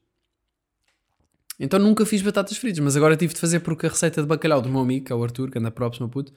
Então 1.57 1.79
nunca 1.79 2.05
fiz 2.05 2.21
batatas 2.21 2.57
fritas, 2.57 2.79
mas 2.79 2.97
agora 2.97 3.15
tive 3.15 3.33
de 3.33 3.39
fazer 3.39 3.61
porque 3.61 3.85
a 3.85 3.89
receita 3.89 4.21
de 4.21 4.27
bacalhau 4.27 4.61
do 4.61 4.67
meu 4.67 4.81
amigo, 4.81 5.05
que 5.05 5.13
é 5.13 5.15
o 5.15 5.23
Arthur, 5.23 5.49
que 5.49 5.59
anda 5.59 5.71
próximo, 5.71 6.09
puto, 6.09 6.33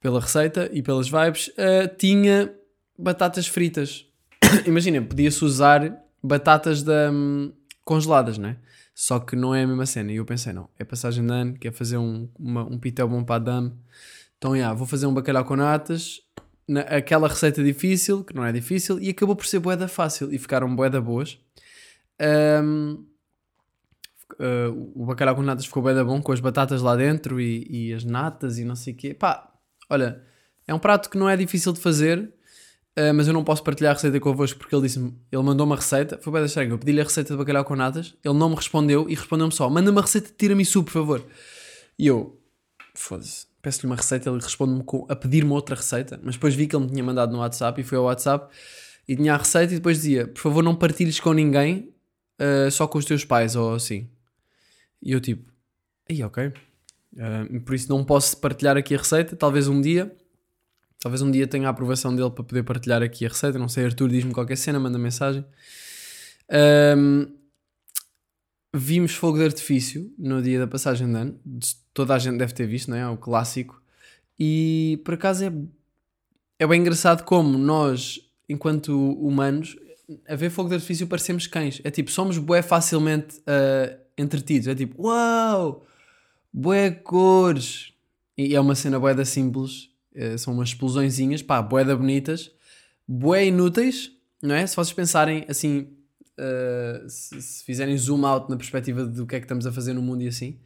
pela 0.00 0.20
receita 0.20 0.68
e 0.72 0.82
pelas 0.82 1.08
vibes, 1.08 1.48
uh, 1.48 1.94
tinha 1.96 2.52
batatas 2.98 3.46
fritas. 3.46 4.06
Imagina, 4.66 5.00
podia-se 5.00 5.44
usar 5.44 6.03
batatas 6.24 6.82
da, 6.82 7.10
hum, 7.12 7.52
congeladas, 7.84 8.38
né? 8.38 8.56
Só 8.94 9.20
que 9.20 9.36
não 9.36 9.54
é 9.54 9.62
a 9.62 9.66
mesma 9.66 9.84
cena. 9.84 10.10
E 10.10 10.16
eu 10.16 10.24
pensei, 10.24 10.52
não, 10.52 10.68
é 10.78 10.84
passagem 10.84 11.26
de 11.26 11.32
ano, 11.32 11.54
quer 11.54 11.72
fazer 11.72 11.98
um, 11.98 12.28
uma, 12.38 12.64
um 12.64 12.78
pitel 12.78 13.08
bom 13.08 13.22
para 13.22 13.36
a 13.36 13.38
dame. 13.38 13.72
Então, 14.38 14.56
yeah, 14.56 14.74
vou 14.74 14.86
fazer 14.86 15.06
um 15.06 15.12
bacalhau 15.12 15.44
com 15.44 15.56
natas, 15.56 16.22
na, 16.66 16.80
aquela 16.82 17.28
receita 17.28 17.62
difícil, 17.62 18.24
que 18.24 18.34
não 18.34 18.44
é 18.44 18.52
difícil, 18.52 18.98
e 19.00 19.10
acabou 19.10 19.36
por 19.36 19.46
ser 19.46 19.58
boeda 19.58 19.86
fácil. 19.86 20.32
E 20.32 20.38
ficaram 20.38 20.74
boeda 20.74 21.00
boas. 21.00 21.38
Um, 22.62 23.04
uh, 24.40 24.92
o 24.94 25.06
bacalhau 25.06 25.36
com 25.36 25.42
natas 25.42 25.66
ficou 25.66 25.82
boeda 25.82 26.04
bom, 26.04 26.22
com 26.22 26.32
as 26.32 26.40
batatas 26.40 26.80
lá 26.80 26.96
dentro 26.96 27.40
e, 27.40 27.66
e 27.68 27.92
as 27.92 28.04
natas 28.04 28.58
e 28.58 28.64
não 28.64 28.76
sei 28.76 28.94
o 28.94 28.96
quê. 28.96 29.12
Pá, 29.12 29.52
olha, 29.90 30.22
é 30.66 30.72
um 30.72 30.78
prato 30.78 31.10
que 31.10 31.18
não 31.18 31.28
é 31.28 31.36
difícil 31.36 31.72
de 31.72 31.80
fazer 31.80 32.32
Uh, 32.96 33.12
mas 33.12 33.26
eu 33.26 33.34
não 33.34 33.42
posso 33.42 33.60
partilhar 33.64 33.90
a 33.90 33.94
receita 33.94 34.20
convosco 34.20 34.56
porque 34.56 34.72
ele 34.72 34.82
disse-me, 34.82 35.12
ele 35.32 35.42
mandou 35.42 35.66
uma 35.66 35.74
receita, 35.74 36.16
foi 36.22 36.32
bem 36.32 36.44
estranho, 36.44 36.70
eu 36.70 36.78
pedi-lhe 36.78 37.00
a 37.00 37.04
receita 37.04 37.32
de 37.32 37.36
bacalhau 37.36 37.64
com 37.64 37.74
natas, 37.74 38.14
ele 38.22 38.34
não 38.34 38.50
me 38.50 38.54
respondeu 38.54 39.10
e 39.10 39.16
respondeu-me 39.16 39.52
só, 39.52 39.68
manda 39.68 39.90
uma 39.90 40.00
receita 40.00 40.28
de 40.28 40.34
tiramisu, 40.34 40.84
por 40.84 40.92
favor. 40.92 41.26
E 41.98 42.06
eu, 42.06 42.40
foda-se, 42.94 43.46
peço-lhe 43.60 43.86
uma 43.86 43.96
receita, 43.96 44.30
ele 44.30 44.38
responde-me 44.40 44.84
a 45.08 45.16
pedir-me 45.16 45.50
outra 45.50 45.74
receita, 45.74 46.20
mas 46.22 46.36
depois 46.36 46.54
vi 46.54 46.68
que 46.68 46.76
ele 46.76 46.84
me 46.84 46.90
tinha 46.92 47.02
mandado 47.02 47.32
no 47.32 47.38
WhatsApp 47.38 47.80
e 47.80 47.82
foi 47.82 47.98
ao 47.98 48.04
WhatsApp 48.04 48.54
e 49.08 49.16
tinha 49.16 49.34
a 49.34 49.38
receita 49.38 49.72
e 49.72 49.76
depois 49.76 49.96
dizia, 49.96 50.28
por 50.28 50.40
favor 50.40 50.62
não 50.62 50.76
partilhes 50.76 51.18
com 51.18 51.32
ninguém, 51.32 51.92
uh, 52.40 52.70
só 52.70 52.86
com 52.86 52.98
os 52.98 53.04
teus 53.04 53.24
pais 53.24 53.56
ou 53.56 53.74
assim. 53.74 54.08
E 55.02 55.10
eu 55.10 55.20
tipo, 55.20 55.52
aí 56.08 56.22
ok, 56.22 56.46
uh, 56.46 57.60
por 57.62 57.74
isso 57.74 57.88
não 57.88 58.04
posso 58.04 58.36
partilhar 58.36 58.76
aqui 58.76 58.94
a 58.94 58.98
receita, 58.98 59.34
talvez 59.34 59.66
um 59.66 59.80
dia 59.80 60.14
Talvez 61.04 61.20
um 61.20 61.30
dia 61.30 61.46
tenha 61.46 61.66
a 61.66 61.70
aprovação 61.70 62.16
dele 62.16 62.30
para 62.30 62.42
poder 62.42 62.62
partilhar 62.62 63.02
aqui 63.02 63.26
a 63.26 63.28
receita. 63.28 63.58
Não 63.58 63.68
sei, 63.68 63.84
Arthur, 63.84 64.08
diz-me 64.08 64.32
qualquer 64.32 64.56
cena, 64.56 64.80
manda 64.80 64.98
mensagem. 64.98 65.44
Um, 66.96 67.30
vimos 68.72 69.14
fogo 69.14 69.36
de 69.36 69.44
artifício 69.44 70.10
no 70.18 70.40
dia 70.40 70.58
da 70.58 70.66
passagem 70.66 71.06
de 71.06 71.14
ano. 71.14 71.38
Toda 71.92 72.14
a 72.14 72.18
gente 72.18 72.38
deve 72.38 72.54
ter 72.54 72.66
visto, 72.66 72.88
não 72.90 72.96
é? 72.96 73.00
é 73.00 73.06
o 73.06 73.18
clássico. 73.18 73.82
E 74.40 74.98
por 75.04 75.12
acaso 75.12 75.44
é, 75.44 75.52
é 76.58 76.66
bem 76.66 76.80
engraçado 76.80 77.22
como 77.24 77.58
nós, 77.58 78.18
enquanto 78.48 79.12
humanos, 79.12 79.76
a 80.26 80.34
ver 80.36 80.48
fogo 80.48 80.70
de 80.70 80.76
artifício 80.76 81.06
parecemos 81.06 81.46
cães. 81.46 81.82
É 81.84 81.90
tipo, 81.90 82.10
somos 82.10 82.38
bué 82.38 82.62
facilmente 82.62 83.40
uh, 83.40 83.94
entretidos. 84.16 84.68
É 84.68 84.74
tipo, 84.74 85.02
uau, 85.02 85.84
bué 86.50 86.90
cores. 86.90 87.92
E 88.38 88.54
é 88.54 88.58
uma 88.58 88.74
cena 88.74 88.98
bué 88.98 89.12
da 89.12 89.26
simples 89.26 89.92
Uh, 90.14 90.38
são 90.38 90.54
umas 90.54 90.68
explosõezinhas, 90.68 91.42
pá, 91.42 91.60
boeda 91.60 91.96
bonitas, 91.96 92.50
bué 93.06 93.46
inúteis, 93.46 94.12
não 94.42 94.54
é? 94.54 94.66
Se 94.66 94.76
vocês 94.76 94.92
pensarem 94.92 95.44
assim, 95.48 95.88
uh, 96.38 97.08
se, 97.08 97.40
se, 97.42 97.64
fizerem 97.64 97.96
zoom 97.96 98.24
out 98.24 98.48
na 98.50 98.56
perspectiva 98.56 99.04
do 99.04 99.26
que 99.26 99.36
é 99.36 99.40
que 99.40 99.44
estamos 99.44 99.66
a 99.66 99.72
fazer 99.72 99.92
no 99.92 100.02
mundo 100.02 100.22
e 100.22 100.28
assim, 100.28 100.58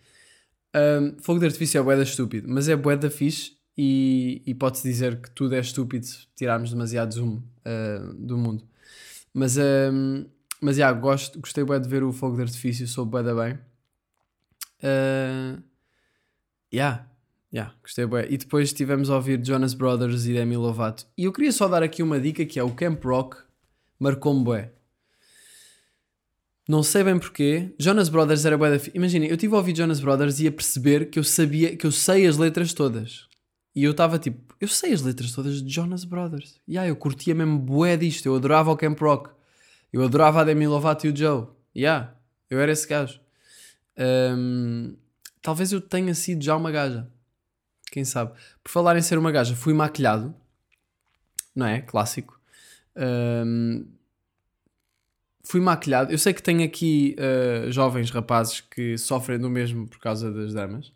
um, 0.75 1.17
fogo 1.23 1.41
de 1.41 1.47
artifício 1.47 1.79
é 1.79 1.83
boeda 1.83 2.03
estúpido, 2.03 2.49
mas 2.49 2.69
é 2.69 2.77
boeda 2.77 3.11
fixe 3.11 3.53
e, 3.77 4.43
e 4.47 4.55
pode-se 4.55 4.87
dizer 4.87 5.21
que 5.21 5.31
tudo 5.31 5.55
é 5.55 5.61
estúpido 5.61 6.05
se 6.05 6.27
tirarmos 6.35 6.71
demasiado 6.71 7.15
zoom 7.15 7.37
uh, 7.37 8.15
do 8.15 8.37
mundo. 8.37 8.65
Mas, 9.33 9.57
um, 9.57 10.27
mas 10.61 10.77
já, 10.77 10.87
yeah, 10.87 11.01
gosto, 11.01 11.39
gostei 11.41 11.65
bué 11.65 11.79
de 11.79 11.89
ver 11.89 12.03
o 12.03 12.13
fogo 12.13 12.37
de 12.37 12.43
artifício, 12.43 12.87
sou 12.87 13.07
boeda 13.07 13.35
bem. 13.35 13.59
Uh, 14.83 15.63
yeah, 16.73 17.07
Yeah, 17.53 17.75
gostei 17.83 18.07
bem. 18.07 18.27
E 18.29 18.37
depois 18.37 18.69
estivemos 18.69 19.09
a 19.09 19.17
ouvir 19.17 19.45
Jonas 19.45 19.73
Brothers 19.75 20.27
e 20.27 20.35
Demi 20.35 20.57
Lovato. 20.57 21.07
E 21.17 21.25
eu 21.25 21.33
queria 21.33 21.53
só 21.53 21.67
dar 21.67 21.83
aqui 21.83 22.03
uma 22.03 22.21
dica 22.21 22.45
que 22.45 22.59
é 22.59 22.63
o 22.63 22.71
Camp 22.71 23.03
Rock 23.05 23.39
marcou-me 23.99 24.45
bué. 24.45 24.73
Não 26.69 26.83
sei 26.83 27.03
bem 27.03 27.19
porquê. 27.19 27.75
Jonas 27.79 28.11
Brothers 28.11 28.45
era 28.45 28.59
bué 28.59 28.77
da... 28.77 28.85
Imaginem, 28.93 29.29
eu 29.29 29.35
estive 29.35 29.55
a 29.55 29.57
ouvir 29.57 29.75
Jonas 29.75 30.01
Brothers 30.01 30.39
e 30.41 30.47
a 30.47 30.53
perceber 30.53 31.07
que 31.07 31.19
eu 31.19 31.25
sabia, 31.25 31.75
que 31.75 31.87
eu 31.87 31.93
sei 31.93 32.27
as 32.27 32.37
letras 32.37 32.75
todas. 32.75 33.27
E 33.75 33.85
eu 33.85 33.93
estava 33.93 34.19
tipo, 34.19 34.55
eu 34.61 34.69
sei 34.69 34.93
as 34.93 35.01
letras 35.01 35.33
todas 35.33 35.63
de 35.63 35.73
Jonas 35.73 36.05
Brothers. 36.05 36.61
E 36.69 36.73
yeah, 36.73 36.89
eu 36.89 36.97
curtia 36.97 37.35
mesmo 37.35 37.59
bué 37.59 37.97
disto. 37.97 38.27
Eu 38.27 38.37
adorava 38.37 38.71
o 38.71 38.77
Camp 38.77 39.01
Rock. 39.01 39.31
Eu 39.91 40.05
adorava 40.05 40.43
a 40.43 40.45
Demi 40.45 40.67
Lovato 40.67 41.07
e 41.07 41.11
o 41.11 41.17
Joe. 41.17 41.47
Yeah, 41.75 42.15
eu 42.51 42.61
era 42.61 42.71
esse 42.71 42.87
gajo. 42.87 43.19
Um, 43.99 44.95
talvez 45.41 45.73
eu 45.73 45.81
tenha 45.81 46.15
sido 46.15 46.45
já 46.45 46.55
uma 46.55 46.71
gaja. 46.71 47.09
Quem 47.91 48.05
sabe? 48.05 48.33
Por 48.63 48.71
falar 48.71 48.97
em 48.97 49.03
ser 49.03 49.19
uma 49.19 49.33
gaja, 49.33 49.57
fui 49.57 49.73
maquilhado, 49.73 50.35
não 51.55 51.67
é? 51.67 51.81
Clássico. 51.81 52.39
Um, 52.97 53.87
fui 55.45 55.61
maquilhado. 55.61 56.13
Eu 56.13 56.19
sei 56.19 56.33
que 56.33 56.43
tem 56.43 56.63
aqui 56.63 57.17
uh, 57.19 57.71
jovens 57.73 58.11
rapazes 58.11 58.61
que 58.61 58.99
sofrem 58.99 59.39
do 59.39 59.49
mesmo 59.49 59.87
por 59.87 59.99
causa 59.99 60.31
das 60.31 60.53
damas. 60.53 60.93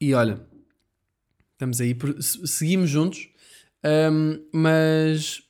E 0.00 0.14
olha, 0.14 0.40
estamos 1.52 1.80
aí, 1.80 1.96
seguimos 2.46 2.88
juntos, 2.88 3.28
um, 3.84 4.48
mas 4.52 5.42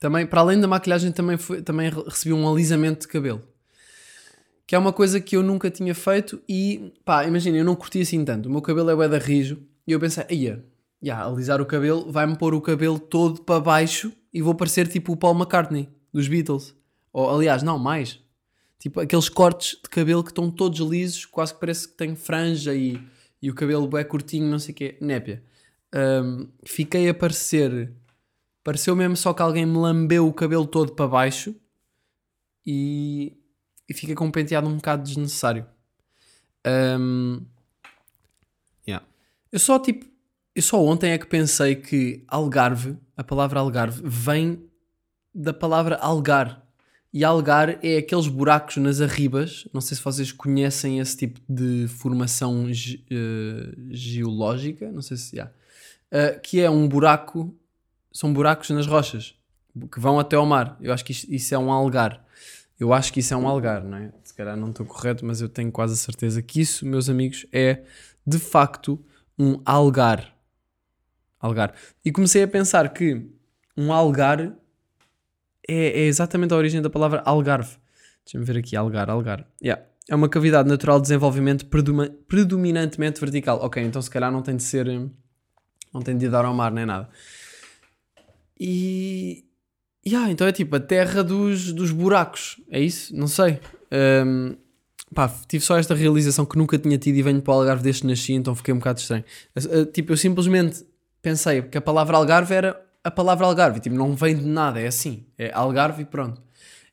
também, 0.00 0.26
para 0.26 0.40
além 0.40 0.60
da 0.60 0.66
maquilhagem, 0.66 1.12
também, 1.12 1.36
foi, 1.36 1.62
também 1.62 1.90
recebi 1.90 2.32
um 2.32 2.46
alisamento 2.46 3.02
de 3.02 3.08
cabelo 3.08 3.53
que 4.66 4.74
é 4.74 4.78
uma 4.78 4.92
coisa 4.92 5.20
que 5.20 5.36
eu 5.36 5.42
nunca 5.42 5.70
tinha 5.70 5.94
feito 5.94 6.40
e 6.48 6.92
pá, 7.04 7.24
imagina, 7.26 7.58
eu 7.58 7.64
não 7.64 7.76
curti 7.76 8.00
assim 8.00 8.24
tanto. 8.24 8.48
O 8.48 8.52
meu 8.52 8.62
cabelo 8.62 8.90
é 8.90 8.96
bué 8.96 9.08
da 9.08 9.18
rijo 9.18 9.62
e 9.86 9.92
eu 9.92 10.00
pensei, 10.00 10.24
ia, 10.30 10.64
yeah, 11.02 11.26
alisar 11.26 11.60
o 11.60 11.66
cabelo 11.66 12.10
vai-me 12.10 12.36
pôr 12.36 12.54
o 12.54 12.60
cabelo 12.60 12.98
todo 12.98 13.42
para 13.42 13.60
baixo 13.60 14.12
e 14.32 14.40
vou 14.40 14.54
parecer 14.54 14.88
tipo 14.88 15.12
o 15.12 15.16
Paul 15.16 15.34
McCartney 15.34 15.88
dos 16.12 16.28
Beatles. 16.28 16.74
Ou 17.12 17.30
aliás, 17.30 17.62
não, 17.62 17.78
mais. 17.78 18.20
Tipo 18.78 19.00
aqueles 19.00 19.28
cortes 19.28 19.78
de 19.82 19.88
cabelo 19.88 20.24
que 20.24 20.30
estão 20.30 20.50
todos 20.50 20.80
lisos, 20.80 21.24
quase 21.26 21.54
que 21.54 21.60
parece 21.60 21.88
que 21.88 21.94
tem 21.94 22.16
franja 22.16 22.74
e, 22.74 23.00
e 23.40 23.50
o 23.50 23.54
cabelo 23.54 23.96
é 23.96 24.04
curtinho, 24.04 24.46
não 24.46 24.58
sei 24.58 24.72
o 24.72 24.76
quê. 24.76 24.96
Népia. 25.00 25.42
Um, 25.94 26.48
fiquei 26.64 27.08
a 27.08 27.14
parecer. 27.14 27.92
Pareceu 28.62 28.96
mesmo 28.96 29.16
só 29.16 29.32
que 29.32 29.42
alguém 29.42 29.66
me 29.66 29.76
lambeu 29.76 30.26
o 30.26 30.32
cabelo 30.32 30.66
todo 30.66 30.92
para 30.92 31.06
baixo 31.06 31.54
e 32.66 33.36
e 33.88 33.94
fica 33.94 34.14
com 34.14 34.26
um 34.26 34.30
penteado 34.30 34.68
um 34.68 34.76
bocado 34.76 35.02
desnecessário. 35.02 35.66
Um, 36.66 37.42
yeah. 38.86 39.06
Eu 39.52 39.58
só 39.58 39.78
tipo, 39.78 40.06
eu 40.54 40.62
só 40.62 40.82
ontem 40.82 41.10
é 41.12 41.18
que 41.18 41.26
pensei 41.26 41.76
que 41.76 42.24
Algarve, 42.28 42.96
a 43.16 43.24
palavra 43.24 43.60
Algarve, 43.60 44.02
vem 44.04 44.62
da 45.34 45.52
palavra 45.52 45.96
algar. 45.96 46.62
E 47.12 47.22
algar 47.24 47.84
é 47.84 47.98
aqueles 47.98 48.26
buracos 48.26 48.76
nas 48.78 49.00
arribas. 49.00 49.68
Não 49.72 49.80
sei 49.80 49.96
se 49.96 50.02
vocês 50.02 50.32
conhecem 50.32 50.98
esse 50.98 51.16
tipo 51.16 51.40
de 51.48 51.86
formação 51.86 52.72
ge 52.72 53.04
uh, 53.10 53.94
geológica. 53.94 54.90
Não 54.90 55.00
sei 55.00 55.16
se. 55.16 55.36
Yeah. 55.36 55.52
Uh, 56.10 56.40
que 56.40 56.60
é 56.60 56.68
um 56.68 56.88
buraco. 56.88 57.56
São 58.12 58.32
buracos 58.32 58.70
nas 58.70 58.86
rochas 58.86 59.34
que 59.90 60.00
vão 60.00 60.18
até 60.18 60.36
ao 60.36 60.46
mar. 60.46 60.76
Eu 60.80 60.92
acho 60.92 61.04
que 61.04 61.12
isso, 61.12 61.26
isso 61.32 61.54
é 61.54 61.58
um 61.58 61.70
algar. 61.70 62.23
Eu 62.78 62.92
acho 62.92 63.12
que 63.12 63.20
isso 63.20 63.32
é 63.32 63.36
um 63.36 63.46
algar, 63.46 63.84
não 63.84 63.96
é? 63.96 64.12
Se 64.22 64.34
calhar 64.34 64.56
não 64.56 64.70
estou 64.70 64.84
correto, 64.84 65.24
mas 65.24 65.40
eu 65.40 65.48
tenho 65.48 65.70
quase 65.70 65.94
a 65.94 65.96
certeza 65.96 66.42
que 66.42 66.60
isso, 66.60 66.84
meus 66.84 67.08
amigos, 67.08 67.46
é 67.52 67.84
de 68.26 68.38
facto 68.38 69.02
um 69.38 69.60
algar. 69.64 70.34
Algar. 71.38 71.74
E 72.04 72.10
comecei 72.10 72.42
a 72.42 72.48
pensar 72.48 72.92
que 72.92 73.30
um 73.76 73.92
algar 73.92 74.56
é, 75.68 75.86
é 75.86 76.00
exatamente 76.06 76.52
a 76.52 76.56
origem 76.56 76.82
da 76.82 76.90
palavra 76.90 77.22
algarve. 77.24 77.76
Deixa-me 78.24 78.44
ver 78.44 78.58
aqui, 78.58 78.74
algar, 78.76 79.10
algar. 79.10 79.46
Yeah. 79.62 79.82
É 80.08 80.14
uma 80.14 80.28
cavidade 80.28 80.68
natural 80.68 80.98
de 80.98 81.02
desenvolvimento 81.02 81.66
predominantemente 82.26 83.20
vertical. 83.20 83.58
Ok, 83.62 83.82
então 83.82 84.02
se 84.02 84.10
calhar 84.10 84.30
não 84.30 84.42
tem 84.42 84.56
de 84.56 84.62
ser. 84.62 84.86
Não 85.92 86.02
tem 86.02 86.16
de 86.16 86.28
dar 86.28 86.44
ao 86.44 86.54
mar 86.54 86.72
nem 86.72 86.84
nada. 86.84 87.08
E, 88.58 89.44
Yeah, 90.06 90.30
então 90.30 90.46
é 90.46 90.52
tipo 90.52 90.76
a 90.76 90.80
terra 90.80 91.24
dos, 91.24 91.72
dos 91.72 91.90
buracos, 91.90 92.60
é 92.70 92.78
isso? 92.78 93.16
Não 93.16 93.26
sei. 93.26 93.58
Um, 94.26 94.54
pá, 95.14 95.32
tive 95.48 95.64
só 95.64 95.78
esta 95.78 95.94
realização 95.94 96.44
que 96.44 96.58
nunca 96.58 96.78
tinha 96.78 96.98
tido 96.98 97.16
e 97.16 97.22
venho 97.22 97.40
para 97.40 97.54
o 97.54 97.60
Algarve 97.60 97.82
desde 97.82 98.02
que 98.02 98.08
nasci, 98.08 98.34
então 98.34 98.54
fiquei 98.54 98.74
um 98.74 98.78
bocado 98.78 99.00
estranho. 99.00 99.24
Uh, 99.56 99.86
tipo, 99.86 100.12
eu 100.12 100.16
simplesmente 100.16 100.84
pensei 101.22 101.62
que 101.62 101.78
a 101.78 101.80
palavra 101.80 102.16
Algarve 102.16 102.54
era 102.54 102.84
a 103.02 103.10
palavra 103.10 103.46
Algarve, 103.46 103.80
tipo, 103.80 103.96
não 103.96 104.14
vem 104.14 104.36
de 104.36 104.44
nada, 104.44 104.80
é 104.80 104.86
assim, 104.86 105.26
é 105.38 105.50
Algarve 105.52 106.02
e 106.02 106.04
pronto. 106.04 106.42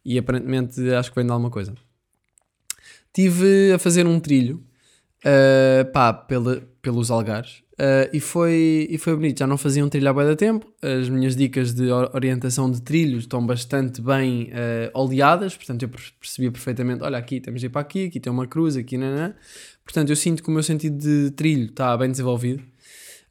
E 0.04 0.18
aparentemente 0.18 0.82
acho 0.94 1.10
que 1.10 1.16
vem 1.16 1.26
de 1.26 1.32
alguma 1.32 1.50
coisa. 1.50 1.74
Tive 3.14 3.74
a 3.74 3.80
fazer 3.80 4.08
um 4.08 4.20
trilho, 4.20 4.64
uh, 5.26 5.92
pá, 5.92 6.14
pela, 6.14 6.62
pelos 6.82 7.12
Algares, 7.12 7.62
Uh, 7.82 8.06
e, 8.14 8.20
foi, 8.20 8.88
e 8.92 8.98
foi 9.00 9.16
bonito, 9.16 9.40
já 9.40 9.48
não 9.48 9.58
fazia 9.58 9.84
um 9.84 9.90
trilho 9.90 10.08
há 10.08 10.14
bem 10.14 10.36
tempo. 10.36 10.72
As 10.84 11.10
minhas 11.10 11.36
dicas 11.36 11.74
de 11.74 11.90
orientação 12.14 12.70
de 12.70 12.80
trilhos 12.80 13.24
estão 13.24 13.44
bastante 13.44 14.04
bem 14.04 14.52
uh, 14.52 15.00
oleadas, 15.00 15.58
portanto 15.58 15.82
eu 15.82 15.90
percebia 15.90 16.52
perfeitamente: 16.52 17.04
olha, 17.04 17.18
aqui 17.18 17.42
temos 17.42 17.60
de 17.60 17.66
ir 17.66 17.70
para 17.72 17.82
aqui, 17.82 18.06
aqui 18.06 18.20
tem 18.20 18.32
uma 18.32 18.46
cruz, 18.46 18.78
aqui 18.78 19.00
não 19.00 19.34
Portanto, 19.84 20.10
eu 20.10 20.16
sinto 20.16 20.44
que 20.44 20.50
o 20.50 20.52
meu 20.52 20.62
sentido 20.62 20.96
de 20.96 21.32
trilho 21.32 21.66
está 21.66 21.98
bem 21.98 22.12
desenvolvido, 22.12 22.62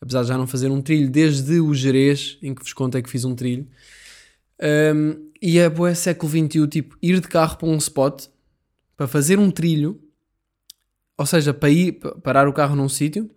apesar 0.01 0.23
de 0.23 0.29
já 0.29 0.37
não 0.37 0.49
fazer 0.49 0.69
um 0.69 0.83
trilho 0.83 1.09
desde 1.09 1.61
o 1.61 1.73
Jerez, 1.73 2.37
em 2.43 2.53
que 2.53 2.61
vos 2.61 2.73
contei 2.73 3.03
que 3.03 3.09
fiz 3.09 3.25
um 3.25 3.37
trilho. 3.37 3.69
Um, 4.61 5.31
e 5.41 5.61
é 5.61 5.71
boé 5.71 5.95
século 5.95 6.29
XXI, 6.29 6.67
tipo, 6.67 6.97
ir 7.01 7.21
de 7.21 7.29
carro 7.29 7.57
para 7.57 7.69
um 7.69 7.77
spot, 7.77 8.27
para 8.97 9.07
fazer 9.07 9.39
um 9.39 9.49
trilho, 9.49 10.03
ou 11.17 11.25
seja, 11.25 11.55
para 11.55 11.71
ir, 11.71 11.93
parar 12.23 12.49
o 12.49 12.53
carro 12.53 12.75
num 12.75 12.89
sítio, 12.89 13.31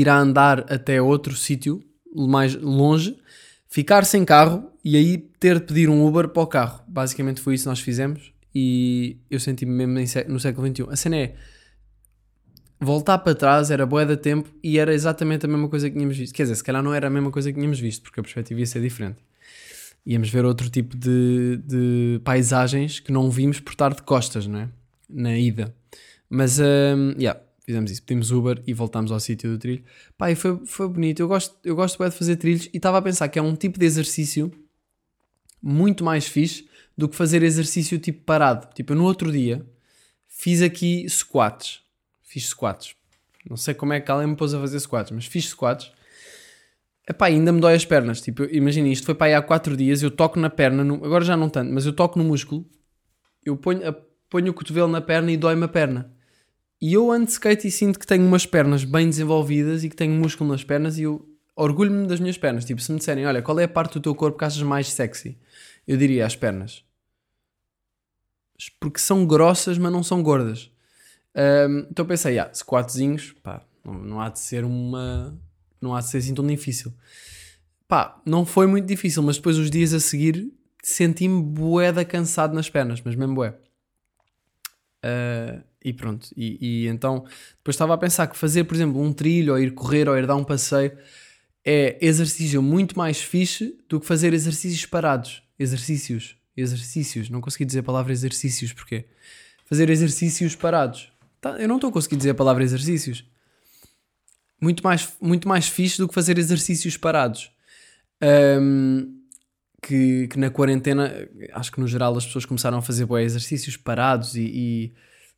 ir 0.00 0.08
a 0.08 0.18
andar 0.18 0.60
até 0.72 1.00
outro 1.00 1.34
sítio, 1.34 1.82
mais 2.14 2.54
longe, 2.54 3.16
ficar 3.68 4.04
sem 4.04 4.24
carro 4.24 4.70
e 4.84 4.96
aí 4.96 5.18
ter 5.38 5.60
de 5.60 5.66
pedir 5.66 5.88
um 5.88 6.06
Uber 6.06 6.28
para 6.28 6.42
o 6.42 6.46
carro. 6.46 6.82
Basicamente 6.86 7.40
foi 7.40 7.54
isso 7.54 7.64
que 7.64 7.68
nós 7.68 7.80
fizemos 7.80 8.32
e 8.54 9.18
eu 9.30 9.38
senti-me 9.40 9.86
mesmo 9.86 10.22
no 10.28 10.40
século 10.40 10.66
XXI. 10.66 10.86
A 10.88 10.96
cena 10.96 11.16
é 11.16 11.34
voltar 12.80 13.18
para 13.18 13.34
trás 13.34 13.70
era 13.70 13.86
boa 13.86 14.04
de 14.04 14.16
tempo 14.16 14.48
e 14.62 14.78
era 14.78 14.94
exatamente 14.94 15.46
a 15.46 15.48
mesma 15.48 15.68
coisa 15.68 15.88
que 15.88 15.94
tínhamos 15.94 16.16
visto. 16.16 16.34
Quer 16.34 16.44
dizer, 16.44 16.54
se 16.56 16.64
calhar 16.64 16.82
não 16.82 16.94
era 16.94 17.06
a 17.06 17.10
mesma 17.10 17.30
coisa 17.30 17.50
que 17.50 17.58
tínhamos 17.58 17.80
visto, 17.80 18.02
porque 18.02 18.20
a 18.20 18.22
perspectiva 18.22 18.60
ia 18.60 18.66
ser 18.66 18.80
diferente. 18.80 19.18
Íamos 20.06 20.30
ver 20.30 20.44
outro 20.44 20.70
tipo 20.70 20.96
de, 20.96 21.60
de 21.64 22.20
paisagens 22.22 23.00
que 23.00 23.10
não 23.10 23.28
vimos 23.28 23.58
por 23.58 23.72
estar 23.72 23.92
de 23.92 24.02
costas, 24.02 24.46
não 24.46 24.60
é? 24.60 24.68
Na 25.08 25.36
ida. 25.36 25.74
Mas, 26.30 26.58
um, 26.58 27.12
yeah, 27.18 27.40
fizemos 27.66 27.90
isso. 27.90 28.02
Pedimos 28.02 28.30
Uber 28.30 28.62
e 28.66 28.72
voltámos 28.72 29.12
ao 29.12 29.20
sítio 29.20 29.50
do 29.50 29.58
trilho. 29.58 29.84
Pá, 30.16 30.30
e 30.30 30.34
foi, 30.34 30.64
foi 30.64 30.88
bonito. 30.88 31.20
Eu 31.20 31.28
gosto, 31.28 31.54
eu 31.62 31.76
gosto 31.76 31.98
bem 31.98 32.08
de 32.08 32.16
fazer 32.16 32.36
trilhos 32.36 32.70
e 32.72 32.78
estava 32.78 32.96
a 32.96 33.02
pensar 33.02 33.28
que 33.28 33.38
é 33.38 33.42
um 33.42 33.54
tipo 33.54 33.78
de 33.78 33.84
exercício 33.84 34.50
muito 35.62 36.02
mais 36.02 36.26
fixe 36.26 36.68
do 36.96 37.08
que 37.08 37.16
fazer 37.16 37.42
exercício 37.42 37.98
tipo 37.98 38.22
parado. 38.24 38.72
Tipo, 38.72 38.94
eu 38.94 38.96
no 38.96 39.04
outro 39.04 39.30
dia 39.30 39.66
fiz 40.26 40.62
aqui 40.62 41.06
squats 41.10 41.84
fiz 42.36 42.48
squats. 42.48 42.94
Não 43.48 43.56
sei 43.56 43.72
como 43.72 43.92
é 43.92 44.00
que 44.00 44.10
alguém 44.10 44.28
me 44.28 44.36
pôs 44.36 44.52
a 44.52 44.60
fazer 44.60 44.78
squats, 44.80 45.10
mas 45.10 45.24
fiz 45.24 45.48
squats. 45.48 45.90
Epá, 47.08 47.26
ainda 47.26 47.52
me 47.52 47.60
dói 47.60 47.74
as 47.74 47.84
pernas. 47.84 48.20
Tipo, 48.20 48.44
imagina 48.44 48.88
isto, 48.88 49.06
foi 49.06 49.14
para 49.14 49.28
aí 49.28 49.34
há 49.34 49.40
4 49.40 49.76
dias, 49.76 50.02
eu 50.02 50.10
toco 50.10 50.38
na 50.38 50.50
perna, 50.50 50.84
no, 50.84 50.96
agora 51.04 51.24
já 51.24 51.36
não 51.36 51.48
tanto, 51.48 51.72
mas 51.72 51.86
eu 51.86 51.92
toco 51.92 52.18
no 52.18 52.24
músculo, 52.24 52.66
eu 53.44 53.56
ponho, 53.56 53.80
ponho 54.28 54.50
o 54.50 54.54
cotovelo 54.54 54.88
na 54.88 55.00
perna 55.00 55.30
e 55.30 55.36
dói-me 55.36 55.64
a 55.64 55.68
perna. 55.68 56.12
E 56.80 56.92
eu 56.92 57.10
ando 57.10 57.26
de 57.26 57.32
skate 57.32 57.66
e 57.66 57.70
sinto 57.70 57.98
que 57.98 58.06
tenho 58.06 58.26
umas 58.26 58.44
pernas 58.44 58.84
bem 58.84 59.08
desenvolvidas 59.08 59.82
e 59.82 59.88
que 59.88 59.96
tenho 59.96 60.12
músculo 60.12 60.50
nas 60.50 60.62
pernas 60.62 60.98
e 60.98 61.02
eu 61.02 61.26
orgulho-me 61.54 62.06
das 62.06 62.20
minhas 62.20 62.36
pernas. 62.36 62.64
Tipo, 62.64 62.80
se 62.80 62.92
me 62.92 62.98
disserem, 62.98 63.26
olha, 63.26 63.40
qual 63.40 63.58
é 63.58 63.64
a 63.64 63.68
parte 63.68 63.94
do 63.94 64.00
teu 64.00 64.14
corpo 64.14 64.38
que 64.38 64.44
achas 64.44 64.62
mais 64.62 64.92
sexy? 64.92 65.38
Eu 65.88 65.96
diria 65.96 66.26
as 66.26 66.36
pernas. 66.36 66.84
Porque 68.78 68.98
são 68.98 69.26
grossas, 69.26 69.78
mas 69.78 69.90
não 69.90 70.02
são 70.02 70.22
gordas. 70.22 70.70
Um, 71.34 71.86
então 71.90 72.06
pensei, 72.06 72.38
ah, 72.38 72.50
squatzinhos, 72.52 73.34
pá, 73.42 73.62
não, 73.84 73.94
não, 73.94 74.20
há 74.20 74.28
de 74.28 74.38
ser 74.38 74.64
uma. 74.64 75.38
Não 75.80 75.94
há 75.94 76.00
de 76.00 76.08
ser 76.08 76.18
assim 76.18 76.34
tão 76.34 76.46
difícil. 76.46 76.92
Pá, 77.86 78.20
não 78.24 78.44
foi 78.44 78.66
muito 78.66 78.86
difícil, 78.86 79.22
mas 79.22 79.36
depois 79.36 79.58
os 79.58 79.70
dias 79.70 79.92
a 79.92 80.00
seguir 80.00 80.50
senti-me 80.82 81.42
boeda 81.42 82.04
cansado 82.04 82.54
nas 82.54 82.70
pernas, 82.70 83.00
mas 83.04 83.14
mesmo 83.14 83.34
bué. 83.34 83.54
Uh, 85.04 85.62
e 85.86 85.92
pronto, 85.92 86.28
e, 86.36 86.58
e, 86.60 86.88
então 86.88 87.24
depois 87.58 87.74
estava 87.74 87.94
a 87.94 87.96
pensar 87.96 88.26
que 88.26 88.36
fazer, 88.36 88.64
por 88.64 88.74
exemplo, 88.74 89.00
um 89.00 89.12
trilho, 89.12 89.52
ou 89.52 89.58
ir 89.60 89.72
correr, 89.72 90.08
ou 90.08 90.18
ir 90.18 90.26
dar 90.26 90.34
um 90.34 90.42
passeio, 90.42 90.98
é 91.64 91.96
exercício 92.00 92.60
muito 92.60 92.98
mais 92.98 93.20
fixe 93.22 93.78
do 93.88 94.00
que 94.00 94.06
fazer 94.06 94.34
exercícios 94.34 94.84
parados. 94.84 95.44
Exercícios, 95.56 96.36
exercícios, 96.56 97.30
não 97.30 97.40
consegui 97.40 97.64
dizer 97.64 97.78
a 97.78 97.82
palavra 97.84 98.12
exercícios, 98.12 98.72
porque 98.72 99.04
fazer 99.64 99.88
exercícios 99.88 100.56
parados. 100.56 101.12
Tá, 101.40 101.50
eu 101.50 101.68
não 101.68 101.76
estou 101.76 101.90
a 101.90 101.92
conseguir 101.92 102.16
dizer 102.16 102.30
a 102.30 102.34
palavra 102.34 102.64
exercícios. 102.64 103.24
Muito 104.60 104.82
mais, 104.82 105.12
muito 105.20 105.46
mais 105.46 105.68
fixe 105.68 105.98
do 105.98 106.08
que 106.08 106.14
fazer 106.14 106.36
exercícios 106.36 106.96
parados. 106.96 107.52
Um, 108.20 109.20
que, 109.80 110.26
que, 110.26 110.38
na 110.38 110.50
quarentena, 110.50 111.12
acho 111.52 111.70
que 111.70 111.80
no 111.80 111.86
geral 111.86 112.16
as 112.16 112.26
pessoas 112.26 112.44
começaram 112.44 112.78
a 112.78 112.82
fazer 112.82 113.04
boé, 113.04 113.22
exercícios 113.22 113.76
parados 113.76 114.34
e, 114.34 114.42
e, 114.42 114.92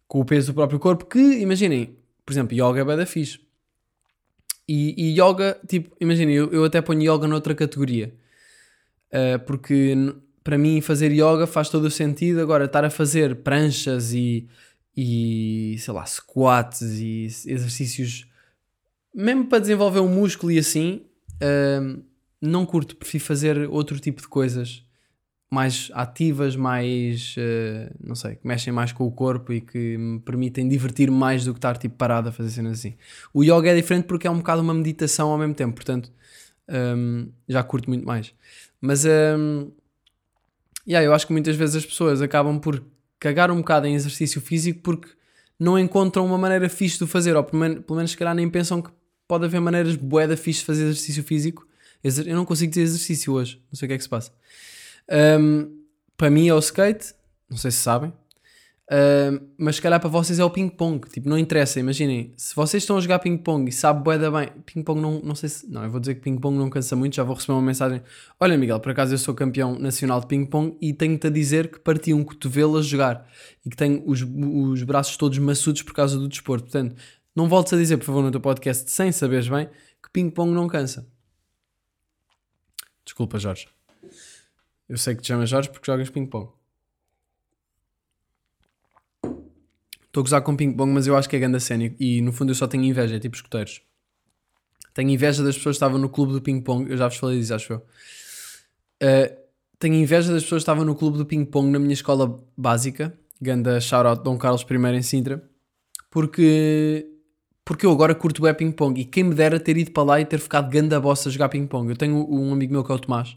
com 0.09 0.21
o 0.21 0.25
peso 0.25 0.53
do 0.53 0.55
próprio 0.55 0.81
corpo. 0.81 1.05
Que, 1.05 1.19
imaginem, 1.19 1.97
por 2.27 2.33
exemplo, 2.33 2.55
yoga 2.55 2.81
é 2.81 2.85
bem 2.85 2.97
da 2.97 3.07
fixe. 3.07 3.39
E, 4.67 4.95
e, 4.97 5.21
yoga, 5.21 5.61
tipo, 5.69 5.95
imaginem, 6.01 6.35
eu, 6.35 6.51
eu 6.51 6.65
até 6.65 6.81
ponho 6.81 7.03
yoga 7.03 7.29
noutra 7.29 7.55
categoria. 7.55 8.13
Uh, 9.09 9.39
porque 9.47 9.95
para 10.43 10.59
mim 10.59 10.81
fazer 10.81 11.13
yoga 11.13 11.47
faz 11.47 11.69
todo 11.69 11.85
o 11.85 11.91
sentido. 11.91 12.41
Agora, 12.41 12.65
estar 12.65 12.85
a 12.85 12.91
fazer 12.91 13.37
pranchas 13.37 14.13
e 14.13 14.49
e 15.01 15.77
sei 15.79 15.95
lá, 15.95 16.05
squats 16.05 16.81
e 16.81 17.27
exercícios 17.47 18.27
mesmo 19.15 19.47
para 19.47 19.61
desenvolver 19.61 20.01
um 20.01 20.09
músculo 20.09 20.51
e 20.51 20.59
assim, 20.59 21.07
uh, 21.35 22.03
não 22.41 22.67
curto, 22.67 22.97
prefiro 22.97 23.25
fazer 23.25 23.69
outro 23.69 23.99
tipo 23.99 24.21
de 24.21 24.29
coisas 24.29 24.85
mais 25.51 25.91
ativas, 25.95 26.55
mais 26.57 27.35
uh, 27.39 27.95
não 28.01 28.15
sei, 28.15 28.37
que 28.37 28.47
mexem 28.47 28.73
mais 28.73 28.93
com 28.93 29.07
o 29.07 29.11
corpo 29.11 29.53
e 29.53 29.61
que 29.61 29.97
me 29.97 30.21
permitem 30.21 30.69
divertir 30.69 31.11
mais 31.11 31.45
do 31.45 31.55
que 31.55 31.59
estar 31.59 31.77
tipo 31.79 31.97
parado 31.97 32.29
a 32.29 32.33
fazer 32.33 32.51
cenas 32.51 32.81
assim. 32.81 32.95
O 33.33 33.43
yoga 33.43 33.71
é 33.71 33.75
diferente 33.75 34.05
porque 34.05 34.27
é 34.27 34.31
um 34.31 34.39
bocado 34.39 34.61
uma 34.61 34.75
meditação 34.75 35.31
ao 35.31 35.39
mesmo 35.39 35.55
tempo, 35.55 35.75
portanto 35.75 36.13
um, 36.69 37.31
já 37.49 37.63
curto 37.63 37.89
muito 37.89 38.07
mais. 38.07 38.35
Mas 38.81 39.05
um, 39.07 39.71
yeah, 40.87 41.05
eu 41.05 41.15
acho 41.15 41.27
que 41.27 41.33
muitas 41.33 41.57
vezes 41.57 41.77
as 41.77 41.87
pessoas 41.87 42.21
acabam 42.21 42.59
por 42.59 42.85
cagar 43.19 43.51
um 43.51 43.57
bocado 43.57 43.87
em 43.87 43.95
exercício 43.95 44.41
físico 44.41 44.81
porque 44.83 45.09
não 45.59 45.79
encontram 45.79 46.25
uma 46.25 46.39
maneira 46.39 46.69
fixe 46.69 46.99
de 46.99 47.05
o 47.05 47.07
fazer, 47.07 47.35
ou 47.37 47.43
pelo 47.43 47.59
menos, 47.61 47.85
pelo 47.85 47.97
menos 47.97 48.11
se 48.13 48.17
calhar 48.17 48.35
nem 48.35 48.49
pensam 48.49 48.81
que 48.81 48.91
pode 49.27 49.45
haver 49.45 49.61
maneiras 49.61 49.97
boeda 49.97 50.37
fixe 50.37 50.61
de 50.61 50.67
fazer 50.67 50.83
exercício 50.85 51.25
físico. 51.25 51.67
Eu 52.03 52.37
não 52.37 52.45
consigo 52.45 52.71
dizer 52.71 52.83
exercício 52.83 53.33
hoje, 53.33 53.61
não 53.73 53.77
sei 53.77 53.87
o 53.87 53.89
que 53.89 53.95
é 53.95 53.97
que 53.97 54.03
se 54.05 54.09
passa. 54.09 54.31
Um, 55.11 55.85
para 56.17 56.31
mim 56.31 56.49
é 56.49 56.55
o 56.55 56.59
skate, 56.59 57.15
não 57.49 57.57
sei 57.57 57.71
se 57.71 57.79
sabem, 57.79 58.13
Uh, 58.91 59.47
mas 59.59 59.77
se 59.77 59.83
calhar 59.83 60.01
para 60.01 60.09
vocês 60.09 60.39
é 60.39 60.45
o 60.45 60.49
ping-pong. 60.49 61.07
Tipo, 61.11 61.29
não 61.29 61.39
interessa. 61.39 61.79
Imaginem, 61.79 62.33
se 62.37 62.55
vocês 62.57 62.83
estão 62.83 62.97
a 62.97 63.01
jogar 63.01 63.19
ping-pong 63.19 63.69
e 63.69 63.73
sabem 63.73 64.03
bué 64.03 64.17
da 64.17 64.31
bem, 64.31 64.49
ping-pong 64.65 64.99
não, 64.99 65.21
não 65.21 65.35
sei 65.35 65.49
se. 65.51 65.71
Não, 65.71 65.85
eu 65.85 65.91
vou 65.91 66.01
dizer 66.01 66.15
que 66.15 66.23
ping-pong 66.23 66.57
não 66.57 66.71
cansa 66.71 66.97
muito. 66.97 67.15
Já 67.15 67.23
vou 67.23 67.35
receber 67.35 67.53
uma 67.53 67.63
mensagem: 67.63 68.03
Olha, 68.41 68.57
Miguel, 68.57 68.81
por 68.81 68.93
acaso 68.93 69.13
eu 69.13 69.19
sou 69.19 69.35
campeão 69.35 69.79
nacional 69.79 70.21
de 70.21 70.27
ping-pong 70.27 70.77
e 70.81 70.95
tenho-te 70.95 71.27
a 71.27 71.31
dizer 71.31 71.71
que 71.71 71.79
parti 71.79 72.15
um 72.15 72.25
cotovelo 72.25 72.79
a 72.79 72.83
jogar 72.83 73.29
e 73.65 73.69
que 73.69 73.77
tenho 73.77 74.03
os, 74.07 74.23
os 74.23 74.83
braços 74.85 75.19
todos 75.19 75.37
maçudos 75.37 75.83
por 75.83 75.93
causa 75.93 76.19
do 76.19 76.27
desporto. 76.27 76.65
Portanto, 76.65 76.97
não 77.37 77.47
voltes 77.47 77.75
a 77.75 77.77
dizer, 77.77 77.99
por 77.99 78.05
favor, 78.05 78.23
no 78.23 78.31
teu 78.31 78.41
podcast, 78.41 78.91
sem 78.91 79.13
saberes 79.13 79.49
bem, 79.49 79.67
que 80.03 80.11
ping-pong 80.11 80.51
não 80.51 80.67
cansa. 80.67 81.07
Desculpa, 83.05 83.39
Jorge. 83.39 83.78
Eu 84.89 84.97
sei 84.97 85.15
que 85.15 85.23
te 85.23 85.29
chamas 85.29 85.51
Jorge 85.51 85.69
porque 85.69 85.91
jogas 85.91 86.09
ping-pong. 86.09 86.51
Estou 90.09 90.23
a 90.23 90.25
gozar 90.25 90.43
com 90.43 90.57
ping-pong, 90.57 90.91
mas 90.91 91.07
eu 91.07 91.17
acho 91.17 91.29
que 91.29 91.37
é 91.37 91.39
grande 91.39 91.61
cena 91.61 91.95
e 92.01 92.23
no 92.23 92.33
fundo 92.33 92.51
eu 92.51 92.55
só 92.55 92.67
tenho 92.67 92.85
inveja, 92.85 93.17
é 93.17 93.19
tipo 93.19 93.37
escuteiros. 93.37 93.83
Tenho 94.95 95.11
inveja 95.11 95.45
das 95.45 95.57
pessoas 95.57 95.75
que 95.75 95.77
estavam 95.77 95.99
no 95.99 96.09
clube 96.09 96.33
do 96.33 96.41
ping-pong, 96.41 96.91
eu 96.91 96.97
já 96.97 97.07
vos 97.07 97.19
falei 97.19 97.39
disso, 97.39 97.55
acho 97.55 97.75
eu. 97.75 97.79
Uh, 97.79 99.37
tenho 99.79 99.95
inveja 99.95 100.33
das 100.33 100.43
pessoas 100.43 100.61
que 100.61 100.65
estavam 100.65 100.85
no 100.85 100.95
clube 100.95 101.19
do 101.19 101.27
ping-pong 101.27 101.71
na 101.71 101.79
minha 101.79 101.93
escola 101.93 102.43
básica, 102.57 103.17
ganda 103.41 103.81
shoutout 103.81 104.25
Dom 104.25 104.39
Carlos 104.39 104.63
I 104.69 104.97
em 104.97 105.03
Sintra, 105.03 105.49
porque, 106.11 107.07
porque 107.65 107.87
eu 107.87 107.93
agora 107.93 108.15
curto 108.15 108.45
o 108.45 108.55
ping-pong 108.55 109.01
e 109.01 109.05
quem 109.05 109.23
me 109.23 109.35
dera 109.35 109.61
ter 109.61 109.77
ido 109.77 109.93
para 109.93 110.03
lá 110.03 110.21
e 110.21 110.25
ter 110.25 110.41
ficado 110.41 110.69
ganda 110.71 110.99
bossa 110.99 111.29
a 111.29 111.33
jogar 111.33 111.51
ping-pong. 111.51 111.91
Eu 111.91 111.97
tenho 111.97 112.27
um 112.29 112.53
amigo 112.53 112.73
meu 112.73 112.83
que 112.83 112.91
é 112.91 112.95
o 112.95 112.99
Tomás, 112.99 113.37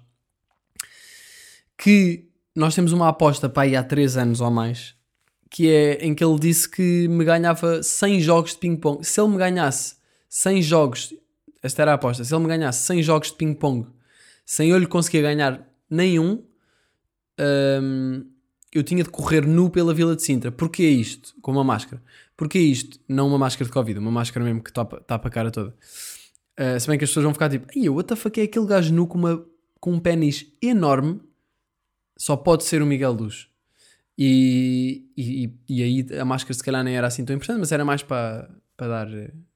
que 1.81 2.27
nós 2.55 2.75
temos 2.75 2.91
uma 2.91 3.07
aposta 3.07 3.49
para 3.49 3.63
aí 3.63 3.75
há 3.75 3.83
3 3.83 4.17
anos 4.17 4.41
ou 4.41 4.51
mais 4.51 4.95
que 5.49 5.69
é 5.69 6.05
em 6.05 6.15
que 6.15 6.23
ele 6.23 6.39
disse 6.39 6.69
que 6.69 7.09
me 7.09 7.25
ganhava 7.25 7.83
100 7.83 8.21
jogos 8.21 8.51
de 8.51 8.57
ping-pong. 8.59 9.05
Se 9.05 9.19
ele 9.19 9.31
me 9.31 9.37
ganhasse 9.37 9.95
100 10.29 10.61
jogos, 10.61 11.13
esta 11.61 11.81
era 11.81 11.91
a 11.91 11.95
aposta, 11.95 12.23
se 12.23 12.33
ele 12.33 12.41
me 12.41 12.47
ganhasse 12.47 12.85
100 12.85 13.03
jogos 13.03 13.31
de 13.31 13.35
ping-pong 13.35 13.85
sem 14.45 14.69
eu 14.69 14.77
lhe 14.77 14.85
conseguir 14.85 15.21
ganhar 15.21 15.65
nenhum, 15.89 16.43
hum, 17.81 18.25
eu 18.73 18.83
tinha 18.83 19.01
de 19.01 19.09
correr 19.09 19.45
nu 19.45 19.69
pela 19.69 19.93
Vila 19.93 20.15
de 20.15 20.21
Sintra. 20.23 20.51
Porquê 20.51 20.87
isto? 20.89 21.33
Com 21.41 21.51
uma 21.51 21.63
máscara. 21.63 22.01
Porquê 22.35 22.59
isto? 22.59 22.99
Não 23.07 23.27
uma 23.27 23.37
máscara 23.37 23.65
de 23.65 23.71
Covid, 23.71 23.99
uma 23.99 24.11
máscara 24.11 24.43
mesmo 24.43 24.61
que 24.61 24.73
tapa, 24.73 24.99
tapa 25.01 25.27
a 25.29 25.31
cara 25.31 25.51
toda. 25.51 25.73
Uh, 26.59 26.77
se 26.77 26.87
bem 26.87 26.97
que 26.97 27.05
as 27.05 27.09
pessoas 27.09 27.23
vão 27.23 27.33
ficar 27.33 27.49
tipo, 27.49 27.65
ai, 27.73 27.87
what 27.87 28.07
the 28.07 28.15
fuck 28.15 28.39
é 28.39 28.43
aquele 28.43 28.65
gajo 28.65 28.93
nu 28.93 29.07
com, 29.07 29.17
uma, 29.17 29.45
com 29.79 29.93
um 29.93 29.99
pênis 29.99 30.45
enorme? 30.61 31.21
Só 32.21 32.37
pode 32.37 32.63
ser 32.65 32.83
o 32.83 32.85
Miguel 32.85 33.13
Luz. 33.13 33.47
E, 34.15 35.07
e, 35.17 35.51
e, 35.67 35.81
aí 35.81 36.19
a 36.19 36.23
máscara 36.23 36.53
se 36.53 36.63
calhar 36.63 36.83
nem 36.83 36.95
era 36.95 37.07
assim 37.07 37.25
tão 37.25 37.35
importante, 37.35 37.57
mas 37.57 37.71
era 37.71 37.83
mais 37.83 38.03
para, 38.03 38.47
para 38.77 38.87
dar 38.87 39.07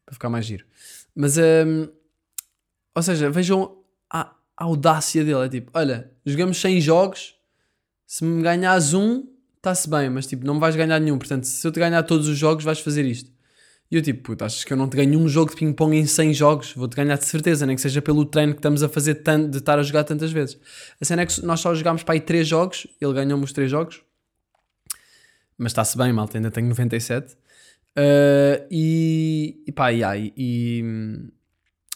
para 0.04 0.14
ficar 0.14 0.30
mais 0.30 0.48
giro. 0.48 0.66
Mas 1.14 1.38
um, 1.38 1.88
ou 2.96 3.04
seja, 3.04 3.30
vejam 3.30 3.78
a, 4.10 4.34
a, 4.58 4.64
audácia 4.64 5.24
dele. 5.24 5.46
É 5.46 5.50
tipo, 5.50 5.70
olha, 5.76 6.12
jogamos 6.26 6.60
100 6.60 6.82
jogos, 6.82 7.36
se 8.08 8.26
me 8.26 8.42
ganhas 8.42 8.96
um, 8.96 9.28
está-se 9.58 9.88
bem, 9.88 10.10
mas 10.10 10.26
tipo, 10.26 10.44
não 10.44 10.56
me 10.56 10.60
vais 10.60 10.76
ganhar 10.76 11.00
nenhum. 11.00 11.20
Portanto, 11.20 11.44
se 11.44 11.68
eu 11.68 11.72
te 11.72 11.80
ganhar 11.80 12.02
todos 12.02 12.28
os 12.28 12.36
jogos, 12.36 12.64
vais 12.64 12.80
fazer 12.80 13.06
isto. 13.06 13.32
E 13.90 13.96
eu 13.96 14.02
tipo, 14.02 14.24
puto, 14.24 14.44
achas 14.44 14.64
que 14.64 14.74
eu 14.74 14.78
não 14.78 14.90
te 14.90 14.98
ganho 14.98 15.20
um 15.20 15.28
jogo 15.28 15.52
de 15.52 15.58
ping-pong 15.58 15.96
em 15.96 16.06
100 16.06 16.34
jogos? 16.34 16.74
Vou-te 16.74 16.96
ganhar 16.96 17.18
de 17.18 17.26
certeza, 17.26 17.66
nem 17.66 17.76
que 17.76 17.82
seja 17.82 18.02
pelo 18.02 18.26
treino 18.26 18.54
que 18.54 18.60
estamos 18.60 18.82
a 18.82 18.90
fazer 18.90 19.16
tanto, 19.16 19.52
de 19.52 19.58
estar 19.58 19.78
a 19.78 19.84
jogar 19.84 20.04
tantas 20.04 20.32
vezes. 20.32 20.58
A 21.00 21.06
cena 21.06 21.22
é 21.22 21.26
que 21.26 21.46
nós 21.46 21.60
só 21.60 21.74
jogámos 21.76 22.02
para 22.04 22.16
aí 22.16 22.20
3 22.20 22.48
jogos, 22.48 22.88
ele 23.00 23.14
ganhou-me 23.14 23.44
os 23.44 23.54
3 23.54 23.70
jogos. 23.70 24.02
Mas 25.58 25.72
está-se 25.72 25.98
bem, 25.98 26.12
malta, 26.12 26.38
ainda 26.38 26.50
tenho 26.52 26.68
97. 26.68 27.34
Uh, 27.98 28.68
e, 28.70 29.64
e 29.68 29.72
pá, 29.72 29.94
e, 29.94 30.02
e, 30.04 30.34
e, 30.36 30.84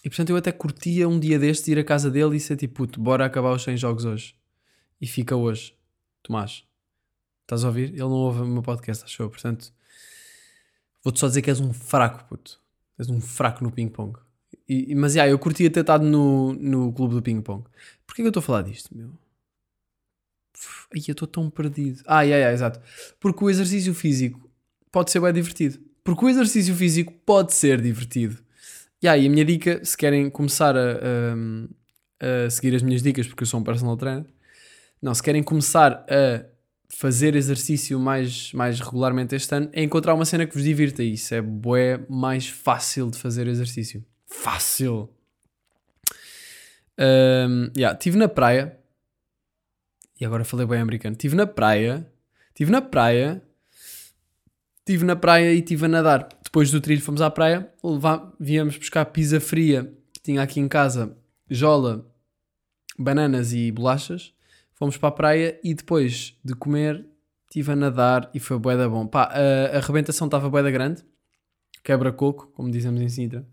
e 0.05 0.09
portanto 0.09 0.29
eu 0.29 0.37
até 0.37 0.51
curtia 0.51 1.09
um 1.09 1.19
dia 1.19 1.37
destes 1.37 1.67
ir 1.67 1.77
à 1.77 1.83
casa 1.83 2.09
dele 2.09 2.37
e 2.37 2.39
ser 2.39 2.55
tipo, 2.55 2.75
puto, 2.75 3.01
bora 3.01 3.25
acabar 3.25 3.51
os 3.51 3.63
100 3.63 3.77
jogos 3.77 4.05
hoje. 4.05 4.35
E 5.01 5.07
fica 5.07 5.35
hoje. 5.35 5.73
Tomás, 6.23 6.63
estás 7.41 7.63
a 7.63 7.67
ouvir? 7.67 7.89
Ele 7.89 7.99
não 7.99 8.11
ouve 8.11 8.41
o 8.41 8.45
meu 8.45 8.61
podcast, 8.61 9.03
achou? 9.03 9.29
Portanto, 9.29 9.73
vou-te 11.03 11.19
só 11.19 11.27
dizer 11.27 11.41
que 11.41 11.49
és 11.49 11.59
um 11.59 11.73
fraco, 11.73 12.25
puto. 12.25 12.59
És 12.97 13.09
um 13.09 13.21
fraco 13.21 13.63
no 13.63 13.71
ping-pong. 13.71 14.17
Mas, 14.95 15.15
yeah, 15.15 15.31
eu 15.31 15.39
curtia 15.39 15.69
ter 15.69 15.81
estado 15.81 16.05
no, 16.05 16.53
no 16.53 16.93
clube 16.93 17.15
do 17.15 17.21
ping-pong. 17.21 17.63
Porquê 18.05 18.21
que 18.21 18.27
eu 18.27 18.29
estou 18.29 18.41
a 18.41 18.43
falar 18.43 18.61
disto, 18.63 18.95
meu? 18.95 19.11
Ai, 20.93 21.01
eu 21.07 21.11
estou 21.13 21.27
tão 21.27 21.49
perdido. 21.49 22.01
Ah, 22.05 22.21
yeah, 22.21 22.37
yeah, 22.37 22.53
exato. 22.53 22.79
Porque 23.19 23.43
o 23.43 23.49
exercício 23.49 23.93
físico 23.93 24.49
pode 24.91 25.11
ser 25.11 25.19
bem 25.21 25.31
divertido. 25.31 25.79
Porque 26.03 26.25
o 26.25 26.29
exercício 26.29 26.75
físico 26.75 27.13
pode 27.25 27.53
ser 27.53 27.81
divertido. 27.81 28.37
Yeah, 29.03 29.21
e 29.21 29.27
a 29.27 29.29
minha 29.29 29.45
dica, 29.45 29.83
se 29.85 29.95
querem 29.95 30.29
começar 30.29 30.75
a, 30.75 30.97
a, 32.19 32.45
a 32.45 32.49
seguir 32.49 32.75
as 32.75 32.81
minhas 32.81 33.01
dicas, 33.01 33.27
porque 33.27 33.43
eu 33.43 33.47
sou 33.47 33.59
um 33.59 33.63
personal 33.63 33.95
trainer, 33.95 34.25
não, 35.01 35.13
se 35.15 35.23
querem 35.23 35.41
começar 35.41 36.05
a 36.09 36.45
fazer 36.89 37.35
exercício 37.35 37.99
mais, 37.99 38.51
mais 38.53 38.79
regularmente 38.79 39.35
este 39.35 39.53
ano, 39.53 39.69
é 39.71 39.83
encontrar 39.83 40.13
uma 40.13 40.25
cena 40.25 40.45
que 40.45 40.53
vos 40.53 40.63
divirta. 40.63 41.03
Isso 41.03 41.33
é 41.33 41.41
bué 41.41 42.03
mais 42.09 42.49
fácil 42.49 43.09
de 43.09 43.17
fazer 43.17 43.47
exercício. 43.47 44.03
Fácil! 44.25 45.09
Um, 46.99 47.71
yeah, 47.77 47.97
estive 47.97 48.17
na 48.17 48.27
praia. 48.27 48.77
E 50.19 50.25
agora 50.25 50.43
falei 50.43 50.65
bem 50.65 50.81
americano. 50.81 51.13
Estive 51.13 51.35
na 51.35 51.47
praia. 51.47 52.05
Estive 52.49 52.71
na 52.71 52.81
praia. 52.81 53.41
Estive 54.79 55.05
na 55.05 55.15
praia 55.15 55.53
e 55.53 55.59
estive 55.59 55.85
a 55.85 55.87
nadar. 55.87 56.27
Depois 56.43 56.71
do 56.71 56.81
trilho 56.81 57.01
fomos 57.01 57.21
à 57.21 57.29
praia. 57.29 57.71
Levar, 57.81 58.33
viemos 58.39 58.75
buscar 58.75 59.05
pizza 59.05 59.39
fria 59.39 59.93
que 60.11 60.21
tinha 60.21 60.41
aqui 60.41 60.59
em 60.59 60.67
casa. 60.67 61.15
Jola, 61.49 62.05
bananas 62.97 63.53
e 63.53 63.71
bolachas. 63.71 64.33
Fomos 64.79 64.95
para 64.95 65.09
a 65.09 65.11
praia 65.11 65.59
e 65.61 65.73
depois 65.73 66.39
de 66.43 66.55
comer 66.55 67.05
estive 67.49 67.73
a 67.73 67.75
nadar 67.75 68.29
e 68.33 68.39
foi 68.39 68.57
bué 68.57 68.77
da 68.77 68.87
bom. 68.87 69.05
Pá, 69.05 69.23
a, 69.23 69.77
a 69.77 69.79
rebentação 69.81 70.25
estava 70.25 70.49
bué 70.49 70.63
da 70.63 70.71
grande. 70.71 71.03
Quebra-coco, 71.83 72.47
como 72.53 72.71
dizemos 72.71 73.01
em 73.01 73.09
Sintra. 73.09 73.45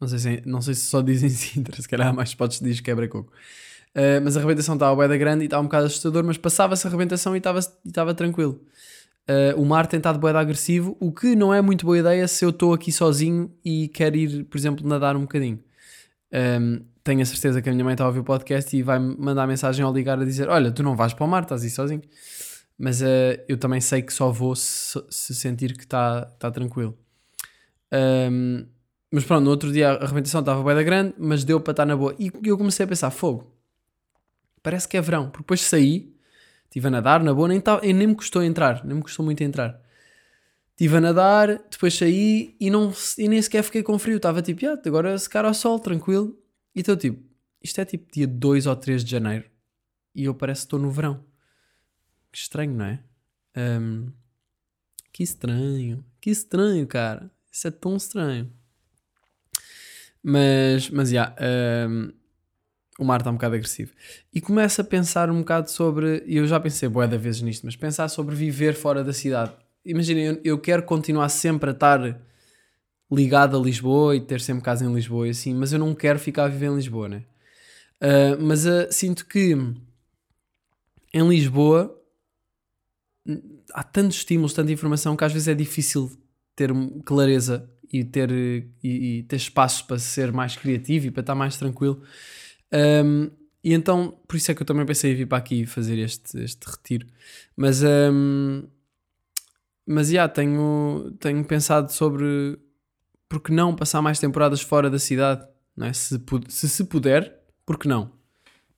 Não 0.00 0.08
sei, 0.08 0.18
se, 0.18 0.42
não 0.46 0.62
sei 0.62 0.74
se 0.74 0.86
só 0.86 1.02
dizem 1.02 1.28
Sintra, 1.30 1.80
se 1.80 1.86
calhar 1.86 2.14
mais 2.14 2.34
podes 2.34 2.60
dizer 2.60 2.80
quebra-coco. 2.82 3.30
Uh, 3.94 4.20
mas 4.24 4.36
a 4.36 4.40
rebentação 4.40 4.74
estava 4.74 4.94
bué 4.94 5.06
da 5.06 5.16
grande 5.18 5.44
e 5.44 5.46
estava 5.46 5.62
um 5.62 5.66
bocado 5.66 5.86
assustador, 5.86 6.24
mas 6.24 6.38
passava-se 6.38 6.86
a 6.86 6.90
rebentação 6.90 7.34
e 7.34 7.38
estava, 7.38 7.60
e 7.84 7.88
estava 7.88 8.14
tranquilo. 8.14 8.60
Uh, 9.28 9.60
o 9.60 9.66
mar 9.66 9.86
tem 9.86 9.98
estado 9.98 10.18
bué 10.18 10.32
da 10.32 10.40
agressivo, 10.40 10.96
o 11.00 11.12
que 11.12 11.34
não 11.34 11.52
é 11.52 11.60
muito 11.60 11.84
boa 11.84 11.98
ideia 11.98 12.28
se 12.28 12.44
eu 12.44 12.50
estou 12.50 12.72
aqui 12.72 12.92
sozinho 12.92 13.52
e 13.64 13.88
quero 13.88 14.16
ir, 14.16 14.44
por 14.44 14.56
exemplo, 14.56 14.86
nadar 14.86 15.16
um 15.16 15.22
bocadinho. 15.22 15.58
Um, 16.32 16.84
tenho 17.04 17.22
a 17.22 17.24
certeza 17.24 17.62
que 17.62 17.68
a 17.68 17.72
minha 17.72 17.84
mãe 17.84 17.94
está 17.94 18.04
a 18.04 18.08
ouvir 18.08 18.20
o 18.20 18.24
podcast 18.24 18.76
e 18.76 18.82
vai 18.82 18.98
me 18.98 19.16
mandar 19.16 19.46
mensagem 19.46 19.84
ao 19.84 19.92
ligar 19.92 20.20
a 20.20 20.24
dizer: 20.24 20.48
Olha, 20.48 20.70
tu 20.70 20.82
não 20.82 20.96
vais 20.96 21.14
para 21.14 21.24
o 21.24 21.28
mar, 21.28 21.42
estás 21.42 21.62
aí 21.62 21.70
sozinho. 21.70 22.02
Mas 22.78 23.00
uh, 23.00 23.38
eu 23.48 23.56
também 23.56 23.80
sei 23.80 24.02
que 24.02 24.12
só 24.12 24.30
vou 24.30 24.54
se, 24.54 25.02
se 25.08 25.34
sentir 25.34 25.76
que 25.76 25.84
está 25.84 26.26
tá 26.38 26.50
tranquilo. 26.50 26.96
Um, 28.30 28.66
mas 29.10 29.24
pronto, 29.24 29.44
no 29.44 29.50
outro 29.50 29.72
dia 29.72 29.92
a 29.92 30.04
arrebentação 30.04 30.40
estava 30.40 30.62
bem 30.62 30.74
da 30.74 30.82
grande, 30.82 31.14
mas 31.16 31.44
deu 31.44 31.60
para 31.60 31.70
estar 31.70 31.86
na 31.86 31.96
boa. 31.96 32.14
E 32.18 32.30
eu 32.44 32.58
comecei 32.58 32.84
a 32.84 32.88
pensar: 32.88 33.10
fogo, 33.10 33.52
parece 34.62 34.88
que 34.88 34.96
é 34.96 35.00
verão. 35.00 35.30
Porque 35.30 35.42
depois 35.42 35.62
saí, 35.62 36.14
estive 36.64 36.88
a 36.88 36.90
nadar 36.90 37.22
na 37.22 37.32
boa, 37.32 37.48
nem, 37.48 37.62
nem 37.94 38.06
me 38.08 38.14
custou 38.14 38.42
entrar, 38.42 38.84
nem 38.84 38.96
me 38.96 39.02
custou 39.02 39.24
muito 39.24 39.42
entrar. 39.42 39.80
Estive 40.76 40.98
a 40.98 41.00
nadar, 41.00 41.64
depois 41.70 41.94
saí 41.94 42.54
e, 42.60 42.68
não, 42.68 42.92
e 43.16 43.28
nem 43.28 43.40
sequer 43.40 43.62
fiquei 43.62 43.82
com 43.82 43.98
frio. 43.98 44.18
Estava 44.18 44.42
tipo, 44.42 44.66
ah, 44.66 44.78
agora 44.84 45.16
se 45.18 45.28
cara 45.28 45.48
ao 45.48 45.54
sol, 45.54 45.80
tranquilo. 45.80 46.38
E 46.74 46.80
estou 46.80 46.94
tipo, 46.94 47.18
isto 47.62 47.80
é 47.80 47.84
tipo 47.86 48.12
dia 48.12 48.26
2 48.26 48.66
ou 48.66 48.76
3 48.76 49.02
de 49.02 49.10
janeiro 49.10 49.46
e 50.14 50.24
eu 50.24 50.34
parece 50.34 50.62
que 50.62 50.66
estou 50.66 50.78
no 50.78 50.90
verão. 50.90 51.24
Que 52.30 52.38
estranho, 52.38 52.72
não 52.74 52.84
é? 52.84 53.00
Um, 53.56 54.12
que 55.12 55.22
estranho, 55.22 56.04
que 56.20 56.30
estranho, 56.30 56.86
cara. 56.86 57.30
Isso 57.50 57.68
é 57.68 57.70
tão 57.70 57.96
estranho. 57.96 58.52
Mas, 60.22 60.90
mas 60.90 61.08
já, 61.08 61.34
yeah, 61.38 61.88
um, 61.88 62.12
o 62.98 63.04
mar 63.04 63.20
está 63.20 63.30
um 63.30 63.34
bocado 63.34 63.54
agressivo. 63.54 63.92
E 64.30 64.40
começo 64.40 64.80
a 64.80 64.84
pensar 64.84 65.30
um 65.30 65.38
bocado 65.38 65.70
sobre, 65.70 66.22
e 66.26 66.36
eu 66.36 66.46
já 66.46 66.60
pensei 66.60 66.86
boé 66.86 67.06
da 67.06 67.16
vezes 67.16 67.40
nisto, 67.40 67.64
mas 67.64 67.76
pensar 67.76 68.08
sobre 68.08 68.34
viver 68.34 68.74
fora 68.74 69.02
da 69.02 69.12
cidade. 69.12 69.54
Imaginem, 69.86 70.24
eu, 70.24 70.40
eu 70.44 70.58
quero 70.58 70.82
continuar 70.82 71.28
sempre 71.28 71.70
a 71.70 71.72
estar 71.72 72.20
ligado 73.10 73.56
a 73.56 73.60
Lisboa 73.60 74.16
e 74.16 74.20
ter 74.20 74.40
sempre 74.40 74.64
casa 74.64 74.84
em 74.84 74.92
Lisboa 74.92 75.28
e 75.28 75.30
assim, 75.30 75.54
mas 75.54 75.72
eu 75.72 75.78
não 75.78 75.94
quero 75.94 76.18
ficar 76.18 76.44
a 76.44 76.48
viver 76.48 76.66
em 76.66 76.76
Lisboa, 76.76 77.08
né? 77.08 77.22
Uh, 78.00 78.42
mas 78.42 78.66
uh, 78.66 78.88
sinto 78.90 79.24
que 79.26 79.56
em 81.14 81.28
Lisboa 81.28 81.96
há 83.72 83.82
tantos 83.82 84.18
estímulos, 84.18 84.52
tanta 84.52 84.72
informação 84.72 85.16
que 85.16 85.24
às 85.24 85.32
vezes 85.32 85.48
é 85.48 85.54
difícil 85.54 86.10
ter 86.54 86.70
clareza 87.04 87.68
e 87.92 88.04
ter, 88.04 88.30
e, 88.30 88.68
e 88.82 89.22
ter 89.24 89.36
espaço 89.36 89.86
para 89.86 89.98
ser 89.98 90.32
mais 90.32 90.56
criativo 90.56 91.06
e 91.06 91.10
para 91.10 91.20
estar 91.20 91.34
mais 91.34 91.56
tranquilo. 91.56 92.02
Um, 92.72 93.30
e 93.62 93.72
então, 93.72 94.16
por 94.28 94.36
isso 94.36 94.50
é 94.50 94.54
que 94.54 94.62
eu 94.62 94.66
também 94.66 94.86
pensei 94.86 95.12
em 95.12 95.14
vir 95.14 95.26
para 95.26 95.38
aqui 95.38 95.66
fazer 95.66 95.98
este, 95.98 96.38
este 96.40 96.64
retiro. 96.64 97.06
Mas, 97.56 97.82
um, 97.82 98.62
mas, 99.86 100.08
já, 100.08 100.28
tenho, 100.28 101.16
tenho 101.20 101.44
pensado 101.44 101.92
sobre 101.92 102.58
porque 103.28 103.52
não 103.52 103.74
passar 103.74 104.02
mais 104.02 104.18
temporadas 104.18 104.60
fora 104.60 104.90
da 104.90 104.98
cidade? 104.98 105.46
Não 105.76 105.86
é? 105.86 105.92
se, 105.92 106.20
se 106.48 106.68
se 106.68 106.84
puder, 106.84 107.40
porque 107.64 107.88
não? 107.88 108.12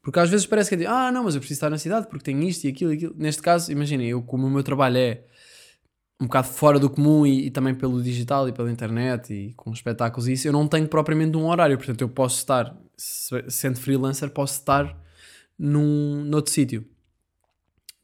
Porque 0.03 0.19
às 0.19 0.31
vezes 0.31 0.47
parece 0.47 0.75
que 0.75 0.85
é 0.85 0.87
ah, 0.87 1.13
não, 1.13 1.25
mas 1.25 1.35
eu 1.35 1.41
preciso 1.41 1.59
estar 1.59 1.71
na 1.71 1.79
cidade 1.79 2.09
porque 2.09 2.25
tenho 2.25 2.43
isto 2.43 2.65
e 2.65 2.69
aquilo 2.69 2.93
e 2.93 2.97
aquilo. 2.97 3.15
Neste 3.17 3.43
caso, 3.43 3.71
imaginem, 3.71 4.09
eu 4.09 4.23
como 4.23 4.47
o 4.47 4.51
meu 4.51 4.63
trabalho 4.63 4.97
é 4.97 5.25
um 6.21 6.27
bocado 6.27 6.49
fora 6.49 6.79
do 6.79 6.91
comum 6.91 7.27
e, 7.27 7.47
e, 7.47 7.51
também 7.51 7.75
pelo 7.75 8.03
digital 8.03 8.49
e 8.49 8.53
pela 8.53 8.71
internet 8.71 9.33
e 9.33 9.55
com 9.55 9.73
espetáculos 9.73 10.27
e 10.27 10.33
isso, 10.33 10.49
eu 10.49 10.53
não 10.53 10.67
tenho 10.67 10.89
propriamente 10.89 11.37
um 11.37 11.47
horário, 11.47 11.77
portanto 11.77 12.01
eu 12.01 12.09
posso 12.09 12.39
estar, 12.39 12.77
sendo 12.97 13.79
freelancer, 13.79 14.31
posso 14.31 14.55
estar 14.55 14.99
num, 15.59 16.25
noutro 16.25 16.53
sítio. 16.53 16.85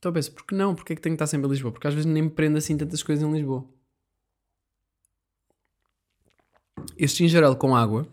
Então 0.05 0.11
eu 0.11 0.14
penso, 0.14 0.35
não? 0.53 0.75
Porque 0.75 0.93
é 0.93 0.97
que 0.97 1.01
tenho 1.01 1.14
que 1.14 1.23
estar 1.23 1.27
sempre 1.27 1.47
em 1.47 1.51
Lisboa? 1.51 1.73
Porque 1.73 1.87
às 1.87 1.95
vezes 1.95 2.05
nem 2.05 2.25
me 2.25 2.29
prendo 2.29 2.59
assim 2.59 2.77
tantas 2.77 3.03
coisas 3.03 3.27
em 3.27 3.33
Lisboa. 3.33 3.64
Este 6.99 7.25
gingerel 7.25 7.57
com 7.57 7.75
água 7.75 8.07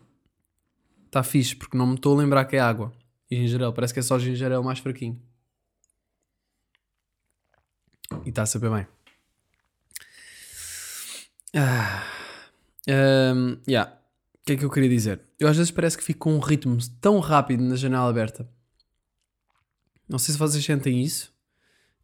está 1.08 1.22
fixe, 1.22 1.54
porque 1.54 1.76
não 1.76 1.86
me 1.86 1.96
estou 1.96 2.18
a 2.18 2.22
lembrar 2.22 2.46
que 2.46 2.56
é 2.56 2.62
água. 2.62 2.94
E 3.30 3.36
gingerel, 3.36 3.74
parece 3.74 3.94
que 3.94 4.00
é 4.00 4.04
só 4.04 4.18
gingerel 4.18 4.64
mais 4.64 4.80
fraquinho. 4.80 5.22
E 8.26 8.30
está 8.30 8.44
a 8.44 8.46
saber 8.46 8.70
bem. 8.70 8.88
Ah, 11.54 12.06
um, 13.36 13.58
yeah. 13.68 14.00
O 14.36 14.46
que 14.46 14.54
é 14.54 14.56
que 14.56 14.64
eu 14.64 14.72
queria 14.72 14.88
dizer? 14.88 15.20
Eu 15.38 15.50
às 15.50 15.58
vezes 15.58 15.72
parece 15.72 15.98
que 15.98 16.06
fico 16.06 16.22
com 16.22 16.36
um 16.36 16.40
ritmo 16.40 16.78
tão 17.02 17.20
rápido 17.20 17.62
na 17.66 17.76
janela 17.76 18.10
aberta. 18.10 18.50
Não 20.08 20.18
sei 20.18 20.32
se 20.32 20.40
vocês 20.40 20.64
sentem 20.64 21.04
isso. 21.04 21.31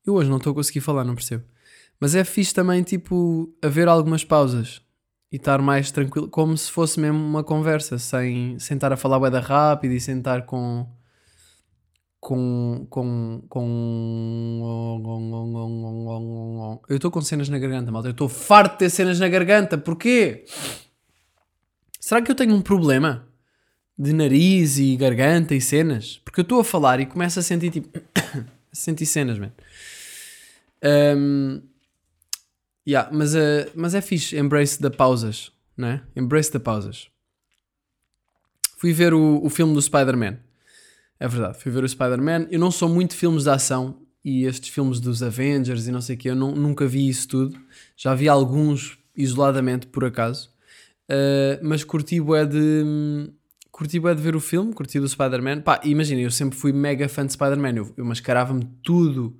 Eu 0.07 0.13
hoje 0.13 0.29
não 0.29 0.37
estou 0.37 0.51
a 0.51 0.55
conseguir 0.55 0.79
falar, 0.79 1.03
não 1.03 1.15
percebo. 1.15 1.43
Mas 1.99 2.15
é 2.15 2.23
fixe 2.23 2.53
também, 2.53 2.81
tipo, 2.81 3.53
haver 3.61 3.89
algumas 3.89 4.23
pausas 4.23 4.81
e 5.29 5.35
estar 5.35 5.61
mais 5.61 5.91
tranquilo, 5.91 6.29
como 6.29 6.57
se 6.57 6.71
fosse 6.71 6.97
mesmo 6.97 7.19
uma 7.19 7.43
conversa, 7.43 7.97
sem, 7.97 8.57
sem 8.57 8.75
estar 8.75 8.93
a 8.93 8.97
falar 8.97 9.19
bem 9.19 9.41
rápido 9.41 9.91
e 9.91 9.99
sem 9.99 10.19
estar 10.19 10.45
com. 10.45 10.87
Com. 12.21 12.87
com. 12.89 13.43
com. 13.49 14.61
Eu 16.87 16.95
estou 16.95 17.11
com 17.11 17.21
cenas 17.21 17.49
na 17.49 17.59
garganta, 17.59 17.91
malta. 17.91 18.07
Eu 18.07 18.11
estou 18.11 18.29
farto 18.29 18.73
de 18.73 18.79
ter 18.79 18.89
cenas 18.89 19.19
na 19.19 19.27
garganta. 19.27 19.77
Porquê? 19.77 20.45
Será 21.99 22.21
que 22.21 22.31
eu 22.31 22.35
tenho 22.35 22.55
um 22.55 22.61
problema 22.61 23.27
de 23.99 24.13
nariz 24.13 24.77
e 24.77 24.95
garganta 24.95 25.53
e 25.53 25.59
cenas? 25.59 26.21
Porque 26.23 26.39
eu 26.39 26.43
estou 26.43 26.61
a 26.61 26.63
falar 26.63 27.01
e 27.01 27.05
começo 27.05 27.39
a 27.39 27.43
sentir 27.43 27.71
tipo. 27.71 27.89
a 28.71 28.75
sentir 28.75 29.05
cenas, 29.05 29.37
man. 29.37 29.51
Um, 30.83 31.61
Yeah, 32.87 33.09
mas, 33.11 33.35
uh, 33.35 33.69
mas 33.75 33.93
é 33.93 33.99
fixe, 33.99 34.37
embrace 34.37 34.79
the 34.79 34.89
pausas, 34.89 35.51
né? 35.75 36.03
Embrace 36.15 36.49
the 36.49 36.57
pausas. 36.57 37.09
Fui 38.77 38.93
ver 38.93 39.13
o, 39.13 39.43
o 39.43 39.49
filme 39.49 39.73
do 39.73 39.81
Spider-Man. 39.81 40.37
É 41.19 41.27
verdade, 41.27 41.57
fui 41.57 41.69
ver 41.69 41.83
o 41.83 41.89
Spider-Man. 41.89 42.47
Eu 42.49 42.59
não 42.59 42.71
sou 42.71 42.87
muito 42.87 43.11
de 43.11 43.17
filmes 43.17 43.43
de 43.43 43.49
ação 43.49 43.99
e 44.23 44.45
estes 44.45 44.69
filmes 44.69 45.01
dos 45.01 45.21
Avengers 45.21 45.87
e 45.87 45.91
não 45.91 45.99
sei 45.99 46.15
o 46.15 46.17
que, 46.17 46.29
eu 46.29 46.35
não, 46.35 46.55
nunca 46.55 46.87
vi 46.87 47.09
isso 47.09 47.27
tudo. 47.27 47.59
Já 47.97 48.15
vi 48.15 48.29
alguns 48.29 48.97
isoladamente, 49.13 49.87
por 49.87 50.05
acaso. 50.05 50.49
Uh, 51.09 51.59
mas 51.61 51.83
curti 51.83 52.21
bué 52.21 52.45
de. 52.45 53.29
Curti 53.69 53.99
bué 53.99 54.15
de 54.15 54.21
ver 54.21 54.35
o 54.35 54.39
filme, 54.39 54.73
curti 54.73 54.97
do 54.97 55.09
Spider-Man. 55.09 55.59
Pá, 55.59 55.81
imagina, 55.83 56.21
eu 56.21 56.31
sempre 56.31 56.57
fui 56.57 56.71
mega 56.71 57.09
fã 57.09 57.25
de 57.25 57.33
Spider-Man. 57.33 57.75
Eu, 57.75 57.93
eu 57.97 58.05
mascarava-me 58.05 58.65
tudo. 58.81 59.37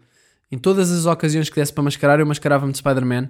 Em 0.51 0.57
todas 0.57 0.91
as 0.91 1.05
ocasiões 1.05 1.49
que 1.49 1.55
desse 1.55 1.73
para 1.73 1.83
mascarar, 1.83 2.19
eu 2.19 2.25
mascarava-me 2.25 2.71
de 2.71 2.77
Spider-Man. 2.77 3.29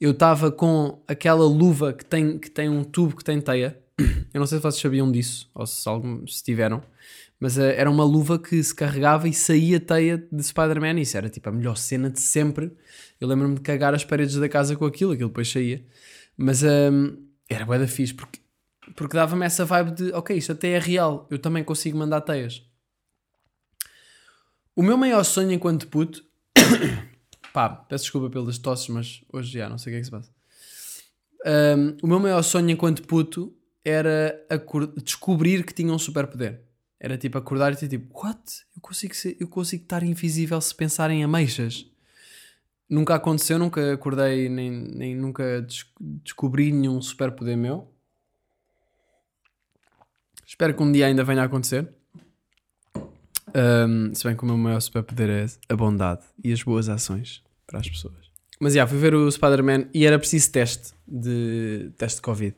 Eu 0.00 0.10
estava 0.10 0.52
com 0.52 1.02
aquela 1.08 1.44
luva 1.44 1.92
que 1.92 2.04
tem, 2.04 2.38
que 2.38 2.50
tem 2.50 2.68
um 2.68 2.84
tubo 2.84 3.16
que 3.16 3.24
tem 3.24 3.40
teia. 3.40 3.78
Eu 4.32 4.38
não 4.38 4.46
sei 4.46 4.58
se 4.58 4.62
vocês 4.62 4.80
sabiam 4.80 5.10
disso, 5.10 5.50
ou 5.52 5.66
se, 5.66 5.88
algum, 5.88 6.24
se 6.24 6.44
tiveram. 6.44 6.80
Mas 7.40 7.56
uh, 7.56 7.62
era 7.62 7.90
uma 7.90 8.04
luva 8.04 8.38
que 8.38 8.62
se 8.62 8.72
carregava 8.72 9.26
e 9.26 9.32
saía 9.32 9.80
teia 9.80 10.18
de 10.30 10.42
Spider-Man. 10.42 11.00
Isso 11.00 11.16
era 11.16 11.28
tipo 11.28 11.48
a 11.48 11.52
melhor 11.52 11.76
cena 11.76 12.10
de 12.10 12.20
sempre. 12.20 12.70
Eu 13.20 13.26
lembro-me 13.26 13.56
de 13.56 13.60
cagar 13.60 13.94
as 13.94 14.04
paredes 14.04 14.36
da 14.36 14.48
casa 14.48 14.76
com 14.76 14.84
aquilo, 14.84 15.12
aquilo 15.12 15.28
depois 15.30 15.50
saía. 15.50 15.84
Mas 16.36 16.62
um, 16.62 17.16
era 17.48 17.64
bué 17.64 17.78
da 17.78 17.88
fixe, 17.88 18.14
porque, 18.14 18.38
porque 18.94 19.16
dava-me 19.16 19.44
essa 19.44 19.64
vibe 19.64 19.90
de, 19.92 20.12
ok, 20.12 20.36
isto 20.36 20.52
até 20.52 20.70
é 20.70 20.78
real, 20.78 21.26
eu 21.30 21.38
também 21.38 21.64
consigo 21.64 21.98
mandar 21.98 22.20
teias. 22.20 22.62
O 24.76 24.82
meu 24.82 24.96
maior 24.96 25.24
sonho 25.24 25.50
enquanto 25.50 25.88
puto... 25.88 26.27
pá, 27.52 27.68
peço 27.68 28.04
desculpa 28.04 28.30
pelas 28.30 28.58
tosses, 28.58 28.88
mas 28.88 29.22
hoje 29.32 29.52
já 29.58 29.68
não 29.68 29.78
sei 29.78 29.92
o 29.92 29.94
que 29.94 29.96
é 29.96 30.00
que 30.00 30.04
se 30.04 30.10
passa. 30.10 30.30
Um, 31.46 31.96
o 32.02 32.06
meu 32.06 32.20
maior 32.20 32.42
sonho 32.42 32.70
enquanto 32.70 33.02
puto 33.02 33.54
era 33.84 34.46
descobrir 35.02 35.64
que 35.64 35.72
tinha 35.72 35.92
um 35.92 35.98
superpoder. 35.98 36.62
Era 37.00 37.16
tipo 37.16 37.38
acordar 37.38 37.72
e 37.72 37.76
ter 37.76 37.88
tipo, 37.88 38.18
what? 38.18 38.42
Eu 38.74 38.82
consigo, 38.82 39.14
ser, 39.14 39.36
eu 39.38 39.46
consigo 39.46 39.84
estar 39.84 40.02
invisível 40.02 40.60
se 40.60 40.74
pensar 40.74 41.10
em 41.10 41.22
ameixas. 41.22 41.86
Nunca 42.88 43.14
aconteceu, 43.14 43.58
nunca 43.58 43.92
acordei, 43.92 44.48
nem, 44.48 44.70
nem 44.70 45.14
nunca 45.14 45.62
des 45.62 45.86
descobri 46.00 46.72
nenhum 46.72 47.00
superpoder 47.00 47.56
meu. 47.56 47.92
Espero 50.46 50.74
que 50.74 50.82
um 50.82 50.90
dia 50.90 51.06
ainda 51.06 51.22
venha 51.22 51.42
a 51.42 51.44
acontecer. 51.44 51.94
Um, 53.54 54.14
se 54.14 54.24
bem 54.24 54.36
que 54.36 54.42
o 54.42 54.46
meu 54.46 54.56
maior 54.56 54.80
superpoder 54.80 55.30
é 55.30 55.72
a 55.72 55.76
bondade 55.76 56.22
e 56.42 56.52
as 56.52 56.62
boas 56.62 56.88
ações 56.88 57.42
para 57.66 57.78
as 57.80 57.88
pessoas. 57.88 58.28
Mas 58.60 58.74
já, 58.74 58.86
fui 58.86 58.98
ver 58.98 59.14
o 59.14 59.30
Spider-Man 59.30 59.86
e 59.94 60.04
era 60.04 60.18
preciso 60.18 60.50
teste 60.50 60.92
de 61.06 61.90
teste 61.96 62.16
de 62.16 62.22
Covid. 62.22 62.56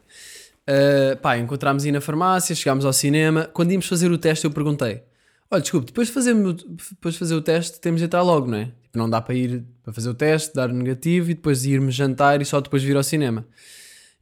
Uh, 0.68 1.16
pá, 1.20 1.36
encontramos 1.36 1.84
aí 1.84 1.92
na 1.92 2.00
farmácia, 2.00 2.54
chegámos 2.54 2.84
ao 2.84 2.92
cinema. 2.92 3.48
Quando 3.52 3.72
íamos 3.72 3.86
fazer 3.86 4.10
o 4.10 4.16
teste, 4.16 4.44
eu 4.44 4.50
perguntei: 4.50 5.02
Olha, 5.50 5.60
desculpe, 5.60 5.86
depois 5.86 6.08
de 6.08 6.14
fazer, 6.14 6.34
depois 6.34 7.14
de 7.14 7.18
fazer 7.18 7.34
o 7.34 7.42
teste, 7.42 7.80
temos 7.80 8.00
de 8.00 8.06
entrar 8.06 8.22
logo, 8.22 8.46
não 8.46 8.58
é? 8.58 8.64
Tipo, 8.66 8.98
não 8.98 9.10
dá 9.10 9.20
para 9.20 9.34
ir 9.34 9.64
para 9.82 9.92
fazer 9.92 10.08
o 10.08 10.14
teste, 10.14 10.54
dar 10.54 10.70
o 10.70 10.72
negativo 10.72 11.30
e 11.30 11.34
depois 11.34 11.64
irmos 11.64 11.94
jantar 11.94 12.40
e 12.40 12.44
só 12.44 12.60
depois 12.60 12.82
vir 12.82 12.96
ao 12.96 13.02
cinema. 13.02 13.44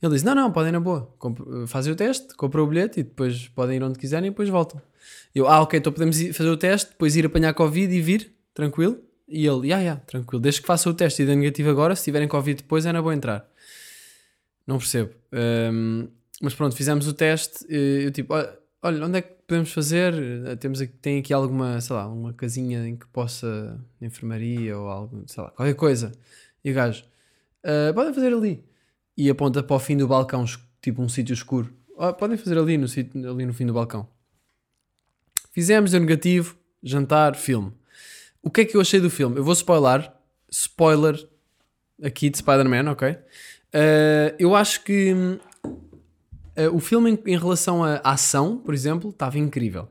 Ele 0.02 0.12
disse: 0.12 0.24
Não, 0.24 0.34
não, 0.34 0.52
podem 0.52 0.72
na 0.72 0.80
boa. 0.80 1.12
Fazem 1.66 1.92
o 1.92 1.96
teste, 1.96 2.34
compram 2.34 2.64
o 2.64 2.66
bilhete 2.66 3.00
e 3.00 3.02
depois 3.02 3.48
podem 3.48 3.76
ir 3.76 3.82
onde 3.82 3.98
quiserem 3.98 4.28
e 4.28 4.30
depois 4.30 4.48
voltam. 4.48 4.80
Eu, 5.34 5.48
ah, 5.48 5.60
ok, 5.60 5.78
então 5.78 5.92
podemos 5.92 6.20
ir 6.20 6.32
fazer 6.32 6.50
o 6.50 6.56
teste, 6.56 6.90
depois 6.90 7.16
ir 7.16 7.26
apanhar 7.26 7.52
Covid 7.54 7.92
e 7.92 8.00
vir, 8.00 8.32
tranquilo. 8.54 8.98
E 9.26 9.46
ele, 9.46 9.68
yeah, 9.68 9.82
yeah, 9.82 10.00
tranquilo, 10.06 10.40
desde 10.40 10.62
que 10.62 10.66
faça 10.66 10.88
o 10.88 10.94
teste 10.94 11.22
e 11.22 11.26
dê 11.26 11.34
negativo 11.34 11.68
agora, 11.68 11.94
se 11.94 12.04
tiverem 12.04 12.26
Covid 12.26 12.62
depois, 12.62 12.86
é 12.86 12.92
na 12.92 13.02
boa 13.02 13.14
entrar. 13.14 13.46
Não 14.66 14.78
percebo. 14.78 15.12
Um, 15.32 16.08
mas 16.40 16.54
pronto, 16.54 16.74
fizemos 16.74 17.06
o 17.06 17.12
teste. 17.12 17.66
Eu 17.68 18.10
tipo, 18.10 18.34
olha, 18.82 19.04
onde 19.04 19.18
é 19.18 19.22
que 19.22 19.34
podemos 19.46 19.72
fazer? 19.72 20.14
Temos 20.58 20.80
aqui, 20.80 20.92
tem 20.94 21.18
aqui 21.18 21.32
alguma, 21.32 21.80
sei 21.80 21.96
lá, 21.96 22.06
uma 22.06 22.32
casinha 22.32 22.86
em 22.86 22.96
que 22.96 23.06
possa, 23.08 23.78
enfermaria 24.00 24.78
ou 24.78 24.88
algo, 24.88 25.24
sei 25.26 25.42
lá, 25.42 25.50
qualquer 25.50 25.74
coisa. 25.74 26.12
E 26.64 26.70
o 26.70 26.74
gajo, 26.74 27.04
uh, 27.64 27.92
podem 27.94 28.14
fazer 28.14 28.32
ali. 28.32 28.67
E 29.18 29.28
aponta 29.28 29.62
para 29.62 29.76
o 29.76 29.78
fim 29.78 29.96
do 29.96 30.08
balcão, 30.08 30.44
tipo 30.80 31.02
um 31.02 31.08
sítio 31.08 31.34
escuro. 31.34 31.74
Oh, 31.96 32.14
podem 32.14 32.38
fazer 32.38 32.56
ali 32.56 32.78
no, 32.78 32.88
sítio, 32.88 33.28
ali 33.28 33.44
no 33.44 33.52
fim 33.52 33.66
do 33.66 33.74
balcão. 33.74 34.08
Fizemos, 35.52 35.90
deu 35.90 36.00
negativo, 36.00 36.56
jantar, 36.82 37.34
filme. 37.34 37.72
O 38.40 38.50
que 38.50 38.60
é 38.60 38.64
que 38.64 38.76
eu 38.76 38.80
achei 38.80 39.00
do 39.00 39.10
filme? 39.10 39.36
Eu 39.36 39.44
vou 39.44 39.52
spoiler. 39.52 40.10
Spoiler 40.48 41.28
aqui 42.02 42.30
de 42.30 42.38
Spider-Man, 42.38 42.92
ok? 42.92 43.10
Uh, 43.10 44.34
eu 44.38 44.54
acho 44.54 44.84
que 44.84 45.40
Uh, 46.58 46.74
o 46.74 46.80
filme, 46.80 47.12
em, 47.12 47.34
em, 47.34 47.38
relação 47.38 47.84
à 47.84 48.00
ação, 48.02 48.58
por 48.58 48.74
exemplo, 48.74 49.10
estava 49.10 49.38
incrível. 49.38 49.88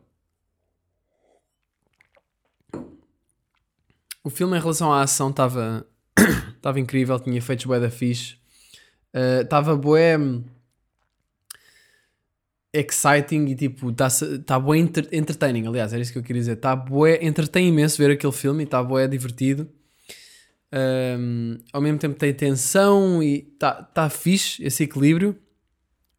O 4.21 4.29
filme, 4.29 4.57
em 4.57 4.59
relação 4.59 4.91
à 4.91 5.01
ação, 5.01 5.29
estava 5.29 5.87
estava 6.57 6.77
incrível. 6.77 7.17
Tinha 7.21 7.37
efeitos 7.37 7.65
bué 7.65 7.79
da 7.79 7.89
fixe. 7.89 8.35
Estava 9.41 9.73
uh, 9.73 9.77
bué 9.77 10.17
exciting 12.73 13.45
e 13.45 13.55
tipo, 13.55 13.89
está 13.89 14.07
tá 14.45 14.59
bué 14.59 14.77
enter, 14.77 15.07
entertaining. 15.11 15.67
Aliás, 15.67 15.93
era 15.93 16.01
isso 16.01 16.11
que 16.11 16.19
eu 16.19 16.23
queria 16.23 16.41
dizer. 16.41 16.53
Está 16.53 16.75
bué, 16.75 17.19
entretém 17.21 17.67
imenso 17.67 17.97
ver 17.97 18.11
aquele 18.11 18.33
filme 18.33 18.63
e 18.63 18.65
está 18.65 18.83
bué 18.83 19.07
divertido. 19.07 19.67
Um, 20.71 21.57
ao 21.71 21.81
mesmo 21.81 21.97
tempo 21.97 22.19
tem 22.19 22.33
tensão 22.33 23.23
e 23.23 23.49
está 23.53 23.81
tá 23.81 24.09
fixe 24.09 24.63
esse 24.63 24.83
equilíbrio. 24.83 25.35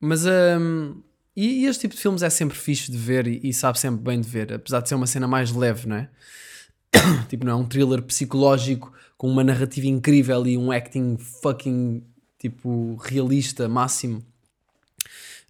Mas 0.01 0.25
um, 0.27 1.03
e, 1.37 1.63
e, 1.63 1.67
este 1.67 1.83
tipo 1.83 1.95
de 1.95 2.01
filmes 2.01 2.23
é 2.23 2.31
sempre 2.31 2.57
fixe 2.57 2.91
de 2.91 2.97
ver 2.97 3.27
e, 3.27 3.41
e, 3.43 3.53
sabe 3.53 3.79
sempre 3.79 4.03
bem 4.03 4.21
de 4.21 4.29
ver, 4.29 4.53
apesar 4.53 4.81
de 4.81 4.89
ser 4.89 4.95
uma 4.95 5.07
cena 5.07 5.27
mais 5.27 5.53
leve, 5.53 5.89
não 5.89 5.97
é? 5.97 6.09
tipo, 7.29 7.45
não 7.45 7.53
é 7.53 7.57
um 7.57 7.65
thriller 7.65 8.03
psicológico 8.03 8.93
com 9.17 9.29
uma 9.29 9.45
narrativa 9.45 9.87
incrível 9.87 10.47
e 10.47 10.57
um 10.57 10.71
acting 10.71 11.17
fucking 11.19 12.03
tipo 12.39 12.97
realista 12.97 13.69
máximo. 13.69 14.25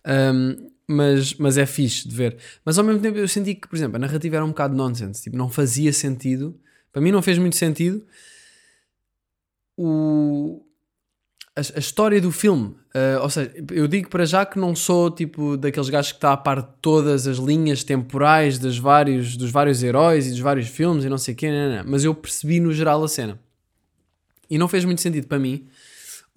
Um, 0.07 0.70
mas, 0.87 1.35
mas 1.35 1.59
é 1.59 1.66
fixe 1.66 2.09
de 2.09 2.14
ver. 2.14 2.38
Mas 2.64 2.79
ao 2.79 2.85
mesmo 2.85 3.01
tempo 3.01 3.18
eu 3.18 3.29
senti 3.29 3.55
que, 3.55 3.68
por 3.68 3.77
exemplo, 3.77 3.96
a 3.96 3.98
narrativa 3.98 4.37
era 4.37 4.44
um 4.44 4.48
bocado 4.48 4.74
nonsense, 4.74 5.22
tipo, 5.22 5.37
não 5.37 5.51
fazia 5.51 5.92
sentido. 5.92 6.59
Para 6.90 7.03
mim 7.03 7.12
não 7.12 7.20
fez 7.20 7.37
muito 7.37 7.57
sentido. 7.57 8.03
O, 9.77 10.64
a, 11.55 11.79
história 11.79 12.20
do 12.20 12.33
filme. 12.33 12.74
Uh, 12.94 13.20
ou 13.20 13.29
seja, 13.29 13.53
eu 13.70 13.87
digo 13.87 14.09
para 14.09 14.24
já 14.24 14.46
que 14.46 14.59
não 14.59 14.74
sou 14.74 15.11
tipo 15.11 15.57
daqueles 15.57 15.90
gajos 15.90 16.12
que 16.12 16.16
está 16.16 16.33
a 16.33 16.37
par 16.37 16.62
de 16.62 16.68
todas 16.81 17.27
as 17.27 17.37
linhas 17.37 17.85
temporais 17.85 18.59
dos 18.59 18.79
vários, 18.79 19.37
dos 19.37 19.51
vários 19.51 19.83
heróis 19.83 20.27
e 20.27 20.31
dos 20.31 20.40
vários 20.40 20.68
filmes 20.68 21.05
e 21.05 21.09
não 21.09 21.18
sei 21.18 21.35
o 21.35 21.37
quê, 21.37 21.51
não, 21.51 21.77
não, 21.77 21.90
mas 21.90 22.03
eu 22.03 22.14
percebi 22.14 22.61
no 22.61 22.72
geral 22.72 23.05
a 23.05 23.09
cena. 23.09 23.38
E 24.51 24.57
não 24.57 24.66
fez 24.66 24.85
muito 24.85 25.03
sentido 25.03 25.27
para 25.27 25.38
mim 25.38 25.68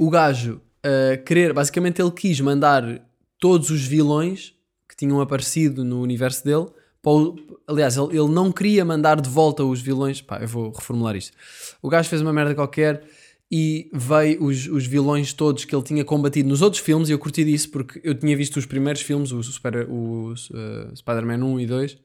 o 0.01 0.09
gajo 0.09 0.59
uh, 0.83 1.23
querer, 1.23 1.53
basicamente 1.53 2.01
ele 2.01 2.09
quis 2.09 2.39
mandar 2.41 3.07
todos 3.37 3.69
os 3.69 3.85
vilões 3.85 4.55
que 4.89 4.95
tinham 4.95 5.21
aparecido 5.21 5.83
no 5.83 6.01
universo 6.01 6.43
dele. 6.43 6.65
O, 7.05 7.35
aliás, 7.67 7.97
ele, 7.97 8.17
ele 8.17 8.29
não 8.29 8.51
queria 8.51 8.83
mandar 8.83 9.21
de 9.21 9.29
volta 9.29 9.63
os 9.63 9.79
vilões. 9.79 10.19
Pá, 10.19 10.39
eu 10.41 10.47
vou 10.47 10.71
reformular 10.71 11.15
isto. 11.15 11.37
O 11.83 11.87
gajo 11.87 12.09
fez 12.09 12.19
uma 12.19 12.33
merda 12.33 12.55
qualquer 12.55 13.03
e 13.51 13.91
veio 13.93 14.43
os, 14.43 14.65
os 14.65 14.87
vilões 14.87 15.33
todos 15.33 15.65
que 15.65 15.75
ele 15.75 15.83
tinha 15.83 16.03
combatido 16.03 16.49
nos 16.49 16.63
outros 16.63 16.81
filmes 16.81 17.07
e 17.07 17.11
eu 17.11 17.19
curti 17.19 17.45
disso 17.45 17.69
porque 17.69 18.01
eu 18.03 18.15
tinha 18.15 18.35
visto 18.35 18.57
os 18.57 18.65
primeiros 18.65 19.03
filmes, 19.03 19.31
o, 19.31 19.43
Super, 19.43 19.87
o 19.87 20.33
uh, 20.33 20.95
Spider-Man 20.95 21.45
1 21.45 21.59
e 21.59 21.65
2 21.67 21.97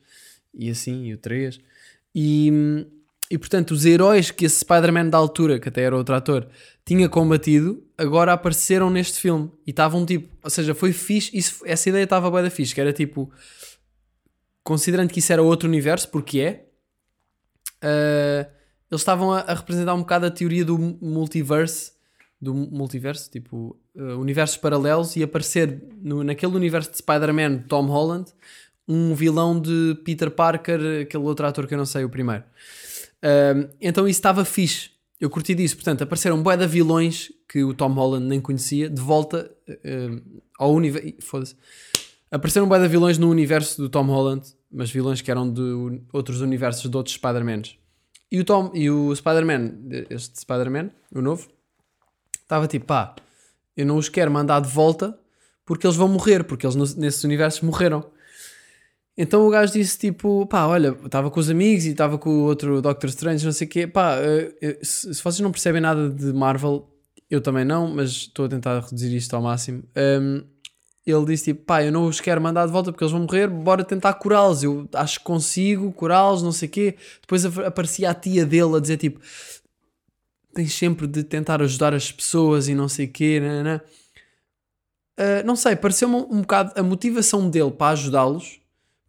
e 0.53 0.69
assim, 0.69 1.07
e 1.07 1.15
o 1.15 1.17
3 1.17 1.61
e, 2.15 2.85
e 3.31 3.37
portanto 3.39 3.73
os 3.73 3.85
heróis 3.85 4.31
que 4.31 4.45
esse 4.45 4.61
Spider-Man 4.61 5.09
da 5.09 5.19
altura, 5.19 5.59
que 5.59 5.69
até 5.69 5.83
era 5.83 5.97
outro 5.97 6.15
ator 6.15 6.49
tinha 6.85 7.09
combatido, 7.09 7.83
agora 7.99 8.33
apareceram 8.33 8.89
neste 8.89 9.19
filme 9.19 9.51
e 9.67 9.71
estavam 9.71 10.07
tipo, 10.07 10.33
ou 10.43 10.51
seja, 10.51 10.75
foi 10.75 10.93
fixe, 10.93 11.37
isso, 11.37 11.63
essa 11.65 11.89
ideia 11.89 12.05
estava 12.05 12.31
bem 12.31 12.43
da 12.43 12.51
fixe, 12.51 12.75
que 12.75 12.81
era 12.81 12.93
tipo 12.93 13.31
considerando 14.63 15.11
que 15.11 15.21
isso 15.21 15.33
era 15.33 15.43
outro 15.43 15.69
universo, 15.69 16.09
porque 16.09 16.41
é 16.41 16.67
uh, 17.83 18.51
eles 18.91 19.01
estavam 19.01 19.33
a, 19.33 19.41
a, 19.41 19.55
representar 19.55 19.95
um 19.95 20.01
bocado 20.01 20.27
a 20.27 20.31
teoria 20.31 20.65
do 20.65 20.79
multiverse, 20.79 21.93
do 22.41 22.55
multiverso, 22.55 23.31
tipo 23.31 23.77
uh, 23.95 24.19
universos 24.19 24.57
paralelos, 24.57 25.17
e 25.17 25.23
aparecer 25.23 25.83
no, 26.03 26.23
naquele 26.23 26.55
universo 26.55 26.91
de 26.91 26.99
Spider-Man, 26.99 27.65
Tom 27.69 27.87
Holland, 27.87 28.33
um 28.89 29.15
vilão 29.15 29.61
de 29.61 29.97
Peter 30.05 30.31
Parker, 30.31 31.03
aquele 31.03 31.25
outro 31.25 31.47
ator 31.47 31.67
que 31.67 31.75
eu 31.75 31.79
não 31.79 31.87
sei, 31.87 32.05
o 32.05 32.09
primeiro. 32.09 32.45
Então 33.81 34.07
isso 34.07 34.19
estava 34.19 34.45
fixe. 34.45 34.91
Eu 35.21 35.31
curti 35.31 35.55
disso. 35.55 35.77
Portanto, 35.77 36.03
apareceram 36.03 36.43
bué 36.43 36.57
de 36.57 36.67
vilões 36.67 37.33
que 37.49 37.65
o 37.65 37.73
Tom 37.73 37.93
Holland 37.93 38.27
nem 38.27 38.41
conhecia, 38.41 38.91
de 38.91 39.01
volta 39.01 39.51
ao 40.59 40.73
universo. 40.73 41.15
Foda-se. 41.21 41.57
Apareceram 42.31 42.69
bué 42.69 42.79
de 42.79 42.89
vilões 42.89 43.19
no 43.19 43.31
universo 43.31 43.81
do 43.81 43.89
Tom 43.89 44.05
Holland, 44.05 44.47
mas 44.71 44.91
vilões 44.91 45.23
que 45.23 45.31
eram 45.31 45.51
de 45.51 45.63
outros 46.13 46.41
universos 46.41 46.91
de 46.91 46.97
outros 46.97 47.15
Spider-Mans. 47.15 47.79
E 48.31 48.41
o 48.41 48.45
Tom 48.45 48.73
e 48.75 48.91
o 48.91 49.15
Spider-Man, 49.15 49.75
este 50.11 50.41
Spider-Man, 50.41 50.91
o 51.15 51.23
novo, 51.23 51.49
estava 52.43 52.67
tipo, 52.67 52.87
pá, 52.87 53.15
eu 53.77 53.87
não 53.87 53.97
os 53.97 54.09
quero 54.09 54.31
mandar 54.31 54.61
de 54.61 54.69
volta 54.69 55.17
porque 55.65 55.87
eles 55.87 55.97
vão 55.97 56.09
morrer, 56.09 56.43
porque 56.45 56.67
eles 56.67 56.95
nesses 56.97 57.23
universos 57.23 57.61
morreram. 57.63 58.05
Então 59.17 59.47
o 59.47 59.51
gajo 59.51 59.73
disse 59.73 59.99
tipo, 59.99 60.45
pá, 60.47 60.67
olha, 60.67 60.97
estava 61.05 61.31
com 61.31 61.41
os 61.41 61.49
amigos 61.49 61.87
e 61.87 61.91
estava 61.91 62.19
com 62.19 62.29
o 62.29 62.43
outro 62.45 62.83
Doctor 62.83 63.09
Strange, 63.09 63.45
não 63.47 63.53
sei 63.53 63.67
o 63.67 63.71
quê, 63.71 63.87
pá, 63.87 64.17
eh, 64.19 64.55
eh, 64.61 64.79
se, 64.83 65.09
vocês 65.09 65.41
não 65.41 65.51
percebem 65.51 65.81
nada 65.81 66.11
de 66.11 66.35
Marvel, 66.35 66.87
eu 67.31 67.41
também 67.41 67.65
não, 67.65 67.89
mas 67.89 68.11
estou 68.11 68.45
a 68.45 68.49
tentar 68.49 68.79
reduzir 68.81 69.17
isto 69.17 69.35
ao 69.35 69.41
máximo. 69.41 69.83
Um, 69.97 70.45
ele 71.07 71.25
disse 71.25 71.45
tipo, 71.45 71.65
pá, 71.65 71.83
eu 71.83 71.91
não 71.91 72.07
os 72.07 72.21
quero 72.21 72.43
mandar 72.43 72.67
de 72.67 72.73
volta 72.73 72.93
porque 72.93 73.05
eles 73.05 73.13
vão 73.13 73.23
morrer, 73.23 73.49
bora 73.49 73.85
tentar 73.85 74.13
curá-los. 74.15 74.63
Eu 74.63 74.89
acho 74.93 75.19
que 75.21 75.25
consigo 75.25 75.93
curá-los, 75.93 76.43
não 76.43 76.53
sei 76.53 76.69
o 76.69 76.71
quê. 76.73 76.97
Depois 77.21 77.45
aparecia 77.47 78.11
a 78.11 78.15
tia 78.15 78.45
dele 78.45 78.77
a 78.77 78.81
dizer 78.81 78.97
tipo, 78.99 79.21
tens 80.55 80.75
sempre 80.75 81.07
de 81.07 81.23
tentar 81.23 81.63
ajudar 81.63 81.95
as 81.95 82.13
pessoas 82.13 82.69
e 82.69 82.75
não 82.75 82.89
sei 82.89 83.07
o 83.07 83.13
quê, 83.13 83.41
não, 83.41 83.65
não. 83.65 83.77
Uh, 85.19 85.47
não 85.47 85.57
sei, 85.57 85.75
pareceu-me 85.77 86.17
um, 86.17 86.27
um 86.31 86.41
bocado 86.43 86.73
a 86.79 86.83
motivação 86.83 87.49
dele 87.49 87.71
para 87.71 87.93
ajudá-los 87.93 88.61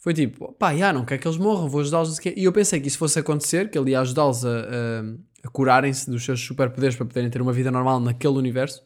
foi 0.08 0.13
tipo, 0.13 0.54
pá, 0.54 0.74
já, 0.74 0.93
não 0.93 1.04
quer 1.04 1.17
que 1.17 1.28
eles 1.28 1.38
morram, 1.38 1.67
vou 1.67 1.82
ajudá-los. 1.82 2.17
E 2.34 2.46
eu 2.46 2.54
pensei 2.54 2.80
que 2.80 2.88
isso 2.88 2.98
fosse 2.98 3.20
acontecer, 3.20 3.70
que 3.70 3.78
ele 3.78 3.91
ia 3.91 4.00
ajudá-los 4.00 4.46
a, 4.46 4.50
a, 4.50 5.43
a 5.43 5.50
curarem-se 5.50 6.10
dos 6.10 6.24
seus 6.24 6.39
superpoderes 6.39 6.96
para 6.96 7.06
poderem 7.06 7.30
ter 7.30 7.41
uma 7.41 7.52
vida 7.52 7.70
normal 7.70 8.00
naquele 8.00 8.36
universo. 8.36 8.82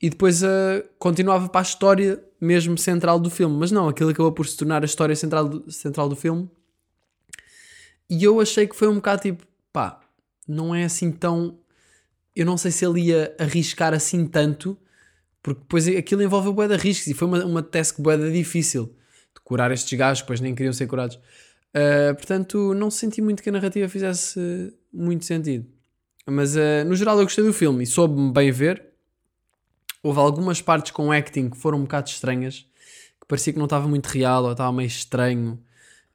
E 0.00 0.08
depois 0.08 0.40
uh, 0.44 0.84
continuava 1.00 1.48
para 1.48 1.60
a 1.60 1.62
história 1.62 2.22
mesmo 2.40 2.78
central 2.78 3.18
do 3.18 3.28
filme. 3.28 3.56
Mas 3.58 3.72
não, 3.72 3.88
aquilo 3.88 4.10
acabou 4.10 4.30
por 4.30 4.46
se 4.46 4.56
tornar 4.56 4.82
a 4.82 4.84
história 4.84 5.16
central 5.16 5.48
do, 5.48 5.68
central 5.68 6.08
do 6.08 6.14
filme. 6.14 6.48
E 8.08 8.22
eu 8.22 8.40
achei 8.40 8.68
que 8.68 8.76
foi 8.76 8.86
um 8.86 8.94
bocado 8.94 9.22
tipo, 9.22 9.44
pá, 9.72 9.98
não 10.46 10.72
é 10.72 10.84
assim 10.84 11.10
tão. 11.10 11.58
Eu 12.36 12.46
não 12.46 12.56
sei 12.56 12.70
se 12.70 12.86
ele 12.86 13.00
ia 13.00 13.34
arriscar 13.36 13.92
assim 13.92 14.24
tanto, 14.28 14.78
porque 15.42 15.60
depois 15.60 15.88
aquilo 15.88 16.22
envolve 16.22 16.68
de 16.68 16.76
riscos 16.76 17.08
e 17.08 17.14
foi 17.14 17.26
uma, 17.26 17.44
uma 17.44 17.62
task 17.64 17.98
bué 17.98 18.16
difícil 18.30 18.94
de 19.34 19.40
curar 19.42 19.70
estes 19.70 19.98
gajos, 19.98 20.22
depois 20.22 20.40
nem 20.40 20.54
queriam 20.54 20.72
ser 20.72 20.86
curados. 20.86 21.16
Uh, 21.16 22.14
portanto, 22.14 22.74
não 22.74 22.90
senti 22.90 23.22
muito 23.22 23.42
que 23.42 23.48
a 23.48 23.52
narrativa 23.52 23.88
fizesse 23.88 24.72
muito 24.92 25.24
sentido. 25.24 25.66
Mas 26.26 26.56
uh, 26.56 26.84
no 26.86 26.94
geral 26.94 27.18
eu 27.18 27.24
gostei 27.24 27.44
do 27.44 27.52
filme 27.52 27.84
e 27.84 27.86
soube-me 27.86 28.32
bem 28.32 28.50
ver. 28.50 28.84
Houve 30.02 30.18
algumas 30.18 30.60
partes 30.62 30.92
com 30.92 31.12
acting 31.12 31.50
que 31.50 31.56
foram 31.56 31.78
um 31.78 31.82
bocado 31.82 32.08
estranhas, 32.08 32.66
que 33.20 33.26
parecia 33.26 33.52
que 33.52 33.58
não 33.58 33.66
estava 33.66 33.86
muito 33.86 34.06
real 34.06 34.44
ou 34.44 34.52
estava 34.52 34.72
meio 34.72 34.86
estranho. 34.86 35.58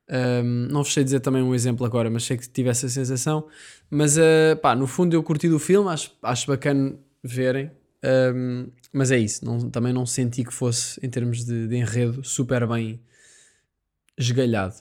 Um, 0.09 0.67
não 0.69 0.83
vos 0.83 0.93
sei 0.93 1.03
dizer 1.03 1.19
também 1.19 1.41
um 1.41 1.53
exemplo 1.53 1.85
agora, 1.85 2.09
mas 2.09 2.23
sei 2.23 2.37
que 2.37 2.47
tive 2.49 2.69
essa 2.69 2.89
sensação. 2.89 3.47
Mas 3.89 4.17
uh, 4.17 4.55
pá, 4.61 4.75
no 4.75 4.87
fundo 4.87 5.15
eu 5.15 5.23
curti 5.23 5.47
do 5.47 5.59
filme, 5.59 5.89
acho, 5.89 6.11
acho 6.21 6.47
bacana 6.47 6.95
verem. 7.23 7.71
Um, 8.03 8.67
mas 8.95 9.11
é 9.11 9.17
isso, 9.17 9.43
não, 9.43 9.69
também 9.69 9.91
não 9.91 10.05
senti 10.05 10.45
que 10.45 10.53
fosse, 10.53 10.97
em 11.05 11.09
termos 11.09 11.43
de, 11.43 11.67
de 11.67 11.75
enredo, 11.75 12.23
super 12.23 12.65
bem 12.65 13.01
esgalhado. 14.17 14.75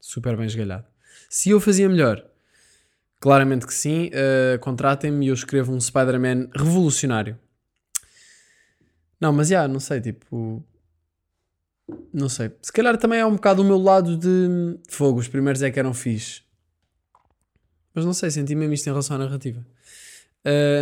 Super 0.00 0.38
bem 0.38 0.46
esgalhado. 0.46 0.86
Se 1.28 1.50
eu 1.50 1.60
fazia 1.60 1.86
melhor, 1.86 2.24
claramente 3.20 3.66
que 3.66 3.74
sim. 3.74 4.06
Uh, 4.06 4.58
Contratem-me 4.60 5.26
e 5.26 5.28
eu 5.28 5.34
escrevo 5.34 5.70
um 5.70 5.78
Spider-Man 5.78 6.48
revolucionário. 6.56 7.38
Não, 9.20 9.34
mas 9.34 9.48
já, 9.48 9.56
yeah, 9.56 9.70
não 9.70 9.80
sei, 9.80 10.00
tipo. 10.00 10.64
Não 12.10 12.30
sei. 12.30 12.50
Se 12.62 12.72
calhar 12.72 12.96
também 12.96 13.20
é 13.20 13.26
um 13.26 13.34
bocado 13.34 13.60
o 13.60 13.64
meu 13.66 13.76
lado 13.76 14.16
de 14.16 14.78
fogo. 14.88 15.20
Os 15.20 15.28
primeiros 15.28 15.60
é 15.60 15.70
que 15.70 15.78
eram 15.78 15.92
fixe. 15.92 16.40
Mas 17.92 18.06
não 18.06 18.14
sei, 18.14 18.30
senti 18.30 18.54
mesmo 18.54 18.72
isto 18.72 18.86
em 18.86 18.90
relação 18.90 19.16
à 19.16 19.18
narrativa. 19.18 19.62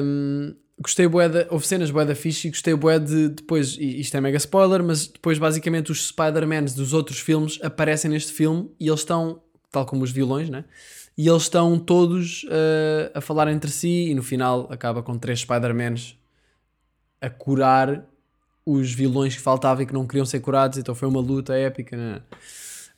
Um, 0.04 0.54
gostei 0.80 1.08
bué 1.08 1.28
de, 1.28 1.46
houve 1.50 1.66
cenas 1.66 1.90
bué 1.90 2.04
da 2.04 2.14
fixe 2.14 2.48
e 2.48 2.50
gostei 2.50 2.74
bué 2.74 2.98
de 2.98 3.28
depois, 3.28 3.76
isto 3.78 4.16
é 4.16 4.20
mega 4.20 4.36
spoiler, 4.36 4.82
mas 4.82 5.06
depois 5.06 5.38
basicamente 5.38 5.90
os 5.90 6.08
Spider-Mans 6.08 6.74
dos 6.74 6.92
outros 6.92 7.18
filmes 7.18 7.58
aparecem 7.62 8.10
neste 8.10 8.32
filme 8.32 8.70
e 8.78 8.88
eles 8.88 9.00
estão, 9.00 9.42
tal 9.70 9.84
como 9.84 10.04
os 10.04 10.10
vilões, 10.10 10.48
né? 10.48 10.64
E 11.16 11.28
eles 11.28 11.42
estão 11.42 11.78
todos 11.78 12.44
uh, 12.44 13.10
a 13.12 13.20
falar 13.20 13.50
entre 13.50 13.70
si 13.70 14.10
e 14.10 14.14
no 14.14 14.22
final 14.22 14.68
acaba 14.70 15.02
com 15.02 15.18
três 15.18 15.40
Spider-Mans 15.40 16.16
a 17.20 17.28
curar 17.28 18.04
os 18.64 18.92
vilões 18.92 19.34
que 19.34 19.40
faltavam 19.40 19.82
e 19.82 19.86
que 19.86 19.92
não 19.92 20.06
queriam 20.06 20.26
ser 20.26 20.40
curados, 20.40 20.78
então 20.78 20.94
foi 20.94 21.08
uma 21.08 21.20
luta 21.20 21.54
épica, 21.54 21.96
né? 21.96 22.22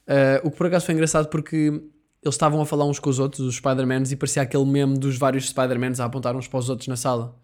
Uh, 0.07 0.47
o 0.47 0.51
que 0.51 0.57
por 0.57 0.66
acaso 0.66 0.85
foi 0.85 0.95
engraçado 0.95 1.29
porque 1.29 1.81
eles 2.23 2.35
estavam 2.35 2.61
a 2.61 2.67
falar 2.67 2.85
uns 2.85 2.99
com 2.99 3.09
os 3.09 3.19
outros, 3.19 3.41
os 3.41 3.57
Spider-Mans, 3.57 4.13
e 4.13 4.17
parecia 4.17 4.43
aquele 4.43 4.67
meme 4.67 4.99
dos 4.99 5.17
vários 5.17 5.49
Spider-Mans 5.49 6.01
a 6.01 6.05
apontar 6.05 6.37
uns 6.37 6.47
para 6.47 6.59
os 6.59 6.69
outros 6.69 6.87
na 6.87 6.97
sala. 6.97 7.35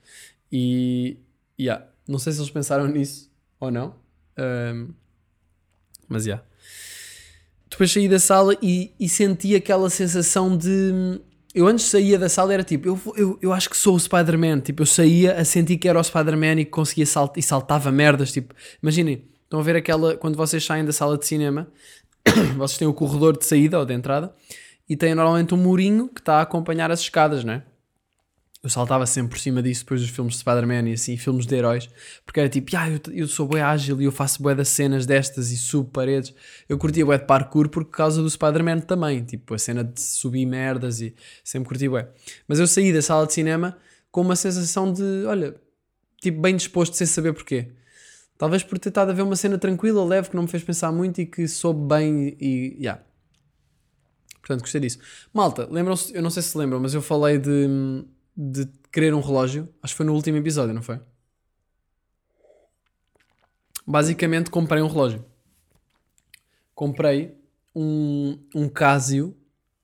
E, 0.52 1.16
yeah, 1.58 1.86
não 2.06 2.18
sei 2.18 2.32
se 2.32 2.40
eles 2.40 2.50
pensaram 2.50 2.86
nisso 2.86 3.30
ou 3.58 3.70
não, 3.70 3.94
um, 4.38 4.88
mas, 6.08 6.24
já. 6.24 6.32
Yeah. 6.32 6.46
Depois 7.70 7.90
saí 7.90 8.08
da 8.08 8.18
sala 8.18 8.56
e, 8.62 8.94
e 9.00 9.08
senti 9.08 9.54
aquela 9.54 9.90
sensação 9.90 10.56
de... 10.56 11.20
Eu 11.54 11.66
antes 11.66 11.86
saía 11.86 12.18
da 12.18 12.28
sala 12.28 12.52
era 12.52 12.62
tipo, 12.62 12.86
eu, 12.86 13.00
eu, 13.16 13.38
eu 13.40 13.52
acho 13.52 13.68
que 13.70 13.76
sou 13.76 13.96
o 13.96 14.00
Spider-Man. 14.00 14.60
Tipo, 14.60 14.82
eu 14.82 14.86
saía 14.86 15.34
a 15.34 15.44
sentir 15.44 15.78
que 15.78 15.88
era 15.88 15.98
o 15.98 16.04
Spider-Man 16.04 16.60
e 16.60 16.64
que 16.66 16.70
conseguia 16.70 17.06
saltar 17.06 17.38
e 17.38 17.42
saltava 17.42 17.90
merdas. 17.90 18.30
Tipo, 18.30 18.54
imaginem, 18.82 19.24
estão 19.42 19.58
a 19.58 19.62
ver 19.62 19.74
aquela, 19.74 20.16
quando 20.16 20.36
vocês 20.36 20.64
saem 20.64 20.84
da 20.84 20.92
sala 20.92 21.18
de 21.18 21.26
cinema, 21.26 21.66
vocês 22.56 22.78
têm 22.78 22.86
o 22.86 22.94
corredor 22.94 23.36
de 23.36 23.44
saída 23.44 23.78
ou 23.78 23.86
de 23.86 23.94
entrada 23.94 24.34
e 24.88 24.96
tem 24.96 25.14
normalmente 25.14 25.54
um 25.54 25.58
murinho 25.58 26.08
que 26.08 26.20
está 26.20 26.36
a 26.36 26.42
acompanhar 26.42 26.90
as 26.90 27.00
escadas, 27.00 27.44
não 27.44 27.54
é? 27.54 27.62
Eu 28.62 28.70
saltava 28.70 29.06
sempre 29.06 29.30
por 29.30 29.38
cima 29.38 29.62
disso 29.62 29.84
depois 29.84 30.00
dos 30.00 30.10
filmes 30.10 30.34
de 30.34 30.40
Spider-Man 30.40 30.88
e 30.88 30.94
assim, 30.94 31.16
filmes 31.16 31.46
de 31.46 31.54
heróis, 31.54 31.88
porque 32.24 32.40
era 32.40 32.48
tipo, 32.48 32.76
ah, 32.76 32.90
eu, 32.90 33.00
eu 33.12 33.28
sou 33.28 33.46
bem 33.46 33.62
ágil 33.62 34.00
e 34.00 34.04
eu 34.04 34.10
faço 34.10 34.42
bué 34.42 34.56
das 34.56 34.68
cenas 34.68 35.06
destas 35.06 35.52
e 35.52 35.56
subo 35.56 35.88
paredes. 35.90 36.34
Eu 36.68 36.76
curtia 36.76 37.06
bué 37.06 37.16
de 37.16 37.26
parkour 37.26 37.68
por 37.68 37.84
causa 37.84 38.20
do 38.20 38.28
Spider-Man 38.28 38.80
também, 38.80 39.22
tipo, 39.24 39.54
a 39.54 39.58
cena 39.58 39.84
de 39.84 40.00
subir 40.00 40.46
merdas 40.46 41.00
e 41.00 41.14
sempre 41.44 41.68
curti 41.68 41.88
bué. 41.88 42.08
Mas 42.48 42.58
eu 42.58 42.66
saí 42.66 42.92
da 42.92 43.00
sala 43.00 43.26
de 43.26 43.34
cinema 43.34 43.78
com 44.10 44.22
uma 44.22 44.34
sensação 44.34 44.92
de, 44.92 45.24
olha, 45.26 45.54
tipo, 46.20 46.40
bem 46.40 46.56
disposto 46.56 46.94
sem 46.94 47.06
saber 47.06 47.34
porquê. 47.34 47.68
Talvez 48.36 48.64
por 48.64 48.80
ter 48.80 48.88
estado 48.88 49.10
a 49.10 49.14
ver 49.14 49.22
uma 49.22 49.36
cena 49.36 49.58
tranquila, 49.58 50.04
leve, 50.04 50.30
que 50.30 50.34
não 50.34 50.42
me 50.42 50.48
fez 50.48 50.64
pensar 50.64 50.90
muito 50.90 51.20
e 51.20 51.26
que 51.26 51.46
soube 51.46 51.86
bem 51.86 52.36
e. 52.40 52.76
Yeah 52.80 53.00
Portanto, 54.46 54.60
gostei 54.60 54.80
disso. 54.80 55.00
Malta, 55.34 55.66
lembram-se, 55.68 56.14
eu 56.14 56.22
não 56.22 56.30
sei 56.30 56.40
se 56.40 56.56
lembram, 56.56 56.78
mas 56.78 56.94
eu 56.94 57.02
falei 57.02 57.36
de, 57.36 57.66
de 58.36 58.68
querer 58.92 59.12
um 59.12 59.20
relógio. 59.20 59.68
Acho 59.82 59.92
que 59.92 59.96
foi 59.96 60.06
no 60.06 60.14
último 60.14 60.38
episódio, 60.38 60.72
não 60.72 60.82
foi? 60.82 61.00
Basicamente, 63.84 64.48
comprei 64.48 64.80
um 64.80 64.86
relógio. 64.86 65.24
Comprei 66.76 67.36
um, 67.74 68.38
um 68.54 68.68
Casio 68.68 69.36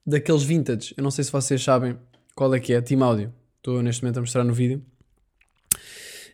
daqueles 0.06 0.44
vintage. 0.44 0.94
Eu 0.96 1.02
não 1.02 1.10
sei 1.10 1.24
se 1.24 1.32
vocês 1.32 1.60
sabem 1.60 1.98
qual 2.36 2.54
é 2.54 2.60
que 2.60 2.72
é, 2.72 2.80
Team 2.80 3.02
Audio. 3.02 3.34
Estou 3.56 3.82
neste 3.82 4.02
momento 4.04 4.18
a 4.18 4.20
mostrar 4.20 4.44
no 4.44 4.54
vídeo. 4.54 4.80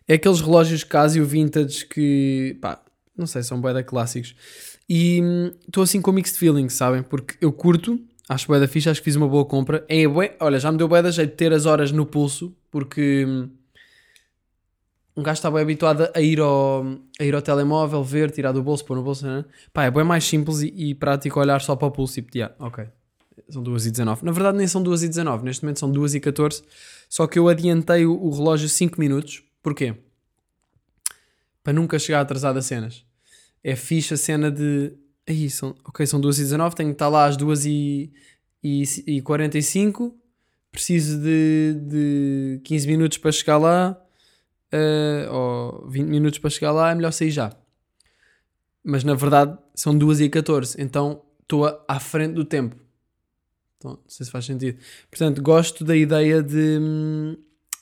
É 0.07 0.13
aqueles 0.13 0.39
relógios 0.39 0.83
Casio 0.83 1.25
vintage 1.25 1.83
que, 1.87 2.59
pá, 2.61 2.79
não 3.17 3.25
sei, 3.25 3.41
são 3.41 3.59
bué 3.59 3.81
clássicos. 3.81 4.35
E 4.87 5.19
hum, 5.21 5.51
estou 5.67 5.83
assim 5.83 6.01
com 6.01 6.11
mixed 6.11 6.37
feelings, 6.37 6.73
sabem? 6.73 7.03
Porque 7.03 7.35
eu 7.39 7.53
curto, 7.53 7.99
Acho 8.29 8.47
bué 8.47 8.59
da 8.59 8.67
fixe, 8.67 8.87
acho 8.87 9.01
que 9.01 9.05
fiz 9.05 9.15
uma 9.15 9.27
boa 9.27 9.43
compra. 9.43 9.83
É 9.89 10.07
bué, 10.07 10.37
olha, 10.39 10.59
já 10.59 10.71
me 10.71 10.77
deu 10.77 10.87
bué 10.87 11.01
jeito 11.11 11.31
de 11.31 11.35
ter 11.35 11.51
as 11.51 11.65
horas 11.65 11.91
no 11.91 12.05
pulso, 12.05 12.55
porque 12.69 13.25
hum, 13.27 13.49
um 15.17 15.23
gajo 15.23 15.39
está 15.39 15.49
bem 15.49 15.63
habituado 15.63 16.07
a 16.13 16.21
ir, 16.21 16.39
ao, 16.39 16.85
a 17.19 17.23
ir 17.23 17.33
ao 17.33 17.41
telemóvel, 17.41 18.03
ver, 18.03 18.29
tirar 18.29 18.51
do 18.51 18.61
bolso, 18.61 18.85
pôr 18.85 18.95
no 18.95 19.01
bolso, 19.01 19.25
né? 19.25 19.43
Pá, 19.73 19.85
é 19.85 19.91
bem 19.91 20.03
mais 20.03 20.23
simples 20.23 20.61
e, 20.61 20.67
e, 20.67 20.93
prático 20.93 21.39
olhar 21.39 21.59
só 21.59 21.75
para 21.75 21.87
o 21.87 21.91
pulso 21.91 22.19
e 22.19 22.21
tipo, 22.21 22.37
yeah, 22.37 22.55
ok, 22.59 22.85
são 23.49 23.63
2h19. 23.63 24.21
Na 24.21 24.31
verdade 24.31 24.57
nem 24.59 24.67
são 24.67 24.83
2h19, 24.83 25.41
neste 25.41 25.63
momento 25.63 25.79
são 25.79 25.91
2h14, 25.91 26.63
só 27.09 27.25
que 27.25 27.39
eu 27.39 27.49
adiantei 27.49 28.05
o, 28.05 28.13
o 28.13 28.29
relógio 28.29 28.69
5 28.69 28.99
minutos. 28.99 29.43
Porquê? 29.63 29.95
Para 31.63 31.73
nunca 31.73 31.97
chegar 31.97 32.21
atrasado 32.21 32.57
a 32.57 32.61
cenas. 32.61 33.03
É 33.63 33.75
fixe 33.75 34.13
a 34.13 34.17
cena 34.17 34.51
de 34.51 34.93
Aí, 35.29 35.47
são, 35.47 35.75
ok, 35.85 36.03
são 36.07 36.19
2h19, 36.19 36.73
tenho 36.73 36.89
que 36.89 36.95
estar 36.95 37.07
lá 37.07 37.25
às 37.25 37.37
2h45, 37.37 40.11
preciso 40.71 41.21
de, 41.21 41.75
de 41.87 42.59
15 42.63 42.87
minutos 42.87 43.19
para 43.19 43.31
chegar 43.31 43.59
lá, 43.59 43.95
uh, 44.73 45.31
ou 45.31 45.87
20 45.87 46.07
minutos 46.07 46.39
para 46.39 46.49
chegar 46.49 46.71
lá, 46.71 46.89
é 46.89 46.95
melhor 46.95 47.11
sair 47.11 47.29
já. 47.29 47.55
Mas 48.83 49.03
na 49.03 49.13
verdade 49.13 49.55
são 49.75 49.93
2h14, 49.93 50.77
então 50.79 51.21
estou 51.43 51.79
à 51.87 51.99
frente 51.99 52.33
do 52.33 52.43
tempo. 52.43 52.75
Então, 53.77 53.91
não 53.91 53.99
sei 54.07 54.25
se 54.25 54.31
faz 54.31 54.45
sentido. 54.45 54.79
Portanto, 55.11 55.43
gosto 55.43 55.85
da 55.85 55.95
ideia 55.95 56.41
de, 56.41 57.37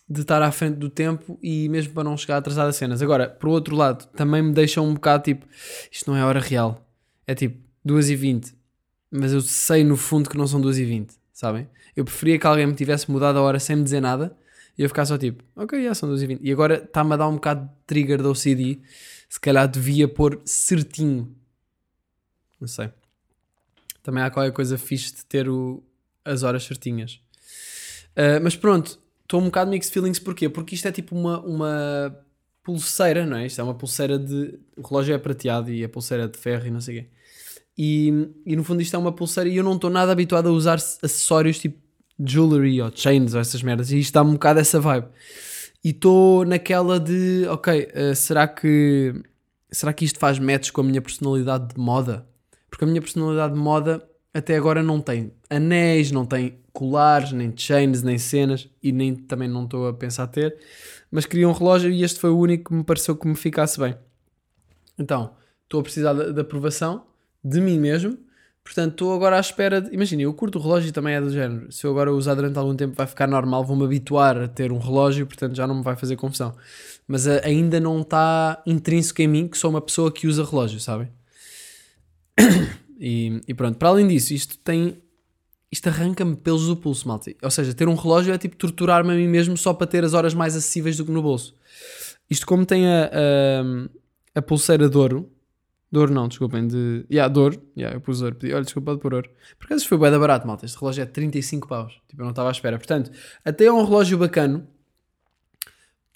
de 0.09 0.19
estar 0.19 0.41
à 0.41 0.51
frente 0.51 0.75
do 0.75 0.89
tempo 0.89 1.39
e 1.41 1.69
mesmo 1.69 1.93
para 1.93 2.03
não 2.03 2.17
chegar 2.17 2.39
atrasado 2.39 2.67
a 2.67 2.73
cenas. 2.73 3.01
Agora, 3.01 3.29
por 3.29 3.47
outro 3.47 3.73
lado, 3.73 4.05
também 4.07 4.41
me 4.41 4.51
deixa 4.51 4.81
um 4.81 4.93
bocado 4.93 5.23
tipo, 5.23 5.47
isto 5.89 6.11
não 6.11 6.17
é 6.17 6.25
hora 6.25 6.41
real 6.41 6.83
é 7.27 7.35
tipo 7.35 7.61
2h20, 7.85 8.53
mas 9.11 9.33
eu 9.33 9.41
sei 9.41 9.83
no 9.83 9.97
fundo 9.97 10.29
que 10.29 10.37
não 10.37 10.47
são 10.47 10.61
2h20, 10.61 11.11
sabem? 11.33 11.69
Eu 11.95 12.05
preferia 12.05 12.39
que 12.39 12.47
alguém 12.47 12.65
me 12.65 12.73
tivesse 12.73 13.11
mudado 13.11 13.37
a 13.37 13.41
hora 13.41 13.59
sem 13.59 13.75
me 13.75 13.83
dizer 13.83 14.01
nada 14.01 14.35
e 14.77 14.83
eu 14.83 14.89
ficar 14.89 15.05
só 15.05 15.17
tipo, 15.17 15.43
ok, 15.55 15.83
já 15.83 15.93
são 15.93 16.09
2h20. 16.09 16.39
E 16.41 16.51
agora 16.51 16.75
está-me 16.75 17.13
a 17.13 17.17
dar 17.17 17.27
um 17.27 17.35
bocado 17.35 17.65
de 17.65 17.71
trigger 17.85 18.21
da 18.21 18.29
OCD, 18.29 18.79
se 19.27 19.39
calhar 19.39 19.67
devia 19.67 20.07
pôr 20.07 20.41
certinho. 20.45 21.35
Não 22.59 22.67
sei. 22.67 22.89
Também 24.01 24.23
há 24.23 24.29
qualquer 24.29 24.53
coisa 24.53 24.77
fixe 24.77 25.13
de 25.15 25.25
ter 25.25 25.49
o, 25.49 25.83
as 26.23 26.43
horas 26.43 26.63
certinhas. 26.63 27.19
Uh, 28.15 28.41
mas 28.41 28.55
pronto, 28.55 28.99
estou 29.23 29.41
um 29.41 29.45
bocado 29.45 29.69
mixed 29.69 29.91
feelings, 29.91 30.19
porquê? 30.19 30.47
Porque 30.47 30.75
isto 30.75 30.87
é 30.87 30.91
tipo 30.91 31.15
uma, 31.15 31.39
uma 31.41 32.25
pulseira, 32.67 33.25
não 33.25 33.37
é? 33.37 33.45
Isto 33.45 33.61
é 33.61 33.63
uma 33.63 33.73
pulseira 33.73 34.19
de. 34.19 34.59
O 34.75 34.85
relógio 34.85 35.15
é 35.15 35.17
prateado 35.17 35.71
e 35.71 35.85
a 35.85 35.87
pulseira 35.87 36.25
é 36.25 36.27
de 36.27 36.37
ferro 36.37 36.67
e 36.67 36.69
não 36.69 36.81
sei 36.81 36.97
o 36.97 37.01
quê. 37.01 37.07
E, 37.77 38.29
e 38.45 38.55
no 38.57 38.63
fundo 38.65 38.81
isto 38.81 38.93
é 38.93 38.99
uma 38.99 39.13
pulseira 39.13 39.49
e 39.49 39.55
eu 39.55 39.63
não 39.63 39.75
estou 39.75 39.89
nada 39.89 40.11
habituado 40.11 40.49
a 40.49 40.51
usar 40.51 40.73
acessórios 40.73 41.59
tipo 41.59 41.77
jewelry 42.19 42.81
ou 42.81 42.91
chains 42.93 43.33
ou 43.33 43.39
essas 43.39 43.63
merdas. 43.63 43.89
E 43.89 43.99
isto 43.99 44.13
dá 44.13 44.21
um 44.21 44.33
bocado 44.33 44.59
essa 44.59 44.81
vibe. 44.81 45.07
E 45.81 45.91
estou 45.91 46.43
naquela 46.43 46.99
de, 46.99 47.45
ok, 47.47 47.87
uh, 47.87 48.13
será 48.13 48.45
que 48.45 49.13
será 49.71 49.93
que 49.93 50.03
isto 50.03 50.19
faz 50.19 50.37
match 50.37 50.71
com 50.71 50.81
a 50.81 50.83
minha 50.83 51.01
personalidade 51.01 51.73
de 51.73 51.79
moda? 51.79 52.27
Porque 52.69 52.83
a 52.83 52.87
minha 52.87 53.01
personalidade 53.01 53.53
de 53.53 53.59
moda 53.59 54.05
até 54.33 54.57
agora 54.57 54.83
não 54.83 54.99
tem 54.99 55.31
anéis, 55.49 56.11
não 56.11 56.25
tem 56.25 56.59
colares, 56.77 57.31
nem 57.31 57.51
chains, 57.57 58.03
nem 58.03 58.19
cenas 58.19 58.69
e 58.83 58.91
nem 58.91 59.15
também 59.15 59.49
não 59.49 59.63
estou 59.63 59.87
a 59.87 59.93
pensar 59.93 60.27
ter, 60.27 60.55
mas 61.09 61.25
queria 61.25 61.49
um 61.49 61.51
relógio 61.51 61.89
e 61.89 62.03
este 62.03 62.19
foi 62.19 62.29
o 62.29 62.37
único 62.37 62.69
que 62.69 62.75
me 62.75 62.83
pareceu 62.83 63.15
que 63.15 63.27
me 63.27 63.35
ficasse 63.35 63.79
bem. 63.79 63.95
Então, 64.95 65.31
estou 65.63 65.79
a 65.79 65.83
precisar 65.83 66.13
de, 66.13 66.39
aprovação 66.39 67.03
de 67.43 67.59
mim 67.59 67.79
mesmo. 67.79 68.15
Portanto, 68.63 68.91
estou 68.91 69.15
agora 69.15 69.37
à 69.37 69.39
espera 69.39 69.81
de. 69.81 69.91
Imagina, 69.91 70.21
eu 70.21 70.33
curto 70.35 70.59
o 70.59 70.61
relógio 70.61 70.91
também 70.91 71.15
é 71.15 71.21
do 71.21 71.31
género. 71.31 71.71
Se 71.71 71.83
eu 71.83 71.89
agora 71.89 72.13
usar 72.13 72.35
durante 72.35 72.59
algum 72.59 72.75
tempo 72.75 72.93
vai 72.95 73.07
ficar 73.07 73.25
normal, 73.25 73.65
vou-me 73.65 73.83
habituar 73.83 74.37
a 74.37 74.47
ter 74.47 74.71
um 74.71 74.77
relógio, 74.77 75.25
portanto 75.25 75.55
já 75.55 75.65
não 75.65 75.75
me 75.75 75.83
vai 75.83 75.95
fazer 75.95 76.15
confusão. 76.15 76.53
Mas 77.07 77.25
uh, 77.25 77.41
ainda 77.43 77.79
não 77.79 78.01
está 78.01 78.61
intrínseco 78.67 79.21
em 79.23 79.27
mim 79.27 79.47
que 79.47 79.57
sou 79.57 79.71
uma 79.71 79.81
pessoa 79.81 80.11
que 80.11 80.27
usa 80.27 80.43
relógio, 80.43 80.79
sabem? 80.79 81.09
E, 82.99 83.43
e, 83.47 83.53
pronto, 83.53 83.77
para 83.77 83.89
além 83.89 84.07
disso, 84.07 84.33
isto 84.33 84.57
tem. 84.57 84.97
Isto 85.71 85.89
arranca-me 85.89 86.35
pelos 86.35 86.67
do 86.67 86.77
pulso, 86.77 87.07
malta. 87.07 87.31
Ou 87.41 87.51
seja, 87.51 87.73
ter 87.73 87.87
um 87.87 87.95
relógio 87.95 88.33
é 88.33 88.37
tipo 88.37 88.55
torturar-me 88.55 89.11
a 89.11 89.15
mim 89.15 89.27
mesmo 89.27 89.57
só 89.57 89.73
para 89.73 89.87
ter 89.87 90.03
as 90.03 90.13
horas 90.13 90.33
mais 90.33 90.55
acessíveis 90.55 90.97
do 90.97 91.05
que 91.05 91.11
no 91.11 91.21
bolso. 91.21 91.53
Isto, 92.29 92.45
como 92.45 92.65
tem 92.65 92.87
a, 92.87 93.05
a, 93.05 94.39
a 94.39 94.41
pulseira 94.41 94.89
de 94.89 94.97
ouro, 94.97 95.29
de 95.91 95.99
ouro 95.99 96.13
não, 96.13 96.27
desculpem, 96.27 96.67
de. 96.67 97.05
Yeah, 97.11 97.31
de 97.31 97.39
ouro. 97.39 97.61
Yeah, 97.77 97.95
eu 97.95 98.01
pus 98.01 98.21
ouro. 98.21 98.35
Pedi, 98.35 98.53
olha, 98.53 98.63
desculpa 98.63 98.93
de 98.95 99.01
pôr 99.01 99.13
ouro. 99.13 99.29
Por 99.57 99.65
acaso 99.65 99.87
foi 99.87 99.97
bem 99.97 100.11
da 100.11 100.19
barato, 100.19 100.47
malta. 100.47 100.65
Este 100.65 100.77
relógio 100.79 101.01
é 101.01 101.05
35 101.05 101.67
paus. 101.67 101.93
Tipo, 102.07 102.21
eu 102.21 102.25
não 102.25 102.31
estava 102.31 102.49
à 102.49 102.51
espera. 102.51 102.77
Portanto, 102.77 103.11
até 103.43 103.65
é 103.65 103.71
um 103.71 103.83
relógio 103.83 104.17
bacano 104.17 104.67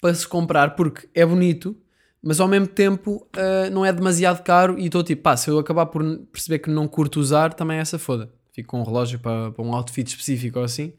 para 0.00 0.14
se 0.14 0.26
comprar 0.26 0.74
porque 0.74 1.08
é 1.14 1.24
bonito 1.24 1.76
mas 2.22 2.38
ao 2.38 2.46
mesmo 2.46 2.68
tempo 2.68 3.26
uh, 3.36 3.70
não 3.72 3.84
é 3.84 3.92
demasiado 3.92 4.42
caro 4.44 4.78
e 4.78 4.86
estou 4.86 5.02
tipo, 5.02 5.22
pá, 5.22 5.36
se 5.36 5.50
eu 5.50 5.58
acabar 5.58 5.86
por 5.86 6.04
perceber 6.32 6.60
que 6.60 6.70
não 6.70 6.86
curto 6.86 7.18
usar, 7.18 7.52
também 7.52 7.78
é 7.78 7.80
essa 7.80 7.98
foda. 7.98 8.32
Fico 8.52 8.68
com 8.68 8.80
um 8.80 8.84
relógio 8.84 9.18
para, 9.18 9.50
para 9.50 9.64
um 9.64 9.74
outfit 9.74 10.06
específico 10.08 10.58
ou 10.58 10.64
assim, 10.64 10.92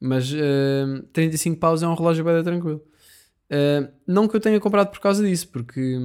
mas 0.00 0.32
uh, 0.32 0.36
eh, 0.36 1.02
35 1.12 1.58
paus 1.58 1.82
é 1.82 1.88
um 1.88 1.94
relógio 1.94 2.24
bem 2.24 2.42
tranquilo. 2.42 2.82
Uh, 3.50 3.92
não 4.06 4.26
que 4.26 4.36
eu 4.36 4.40
tenha 4.40 4.58
comprado 4.58 4.90
por 4.90 5.00
causa 5.00 5.24
disso, 5.24 5.48
porque, 5.48 5.98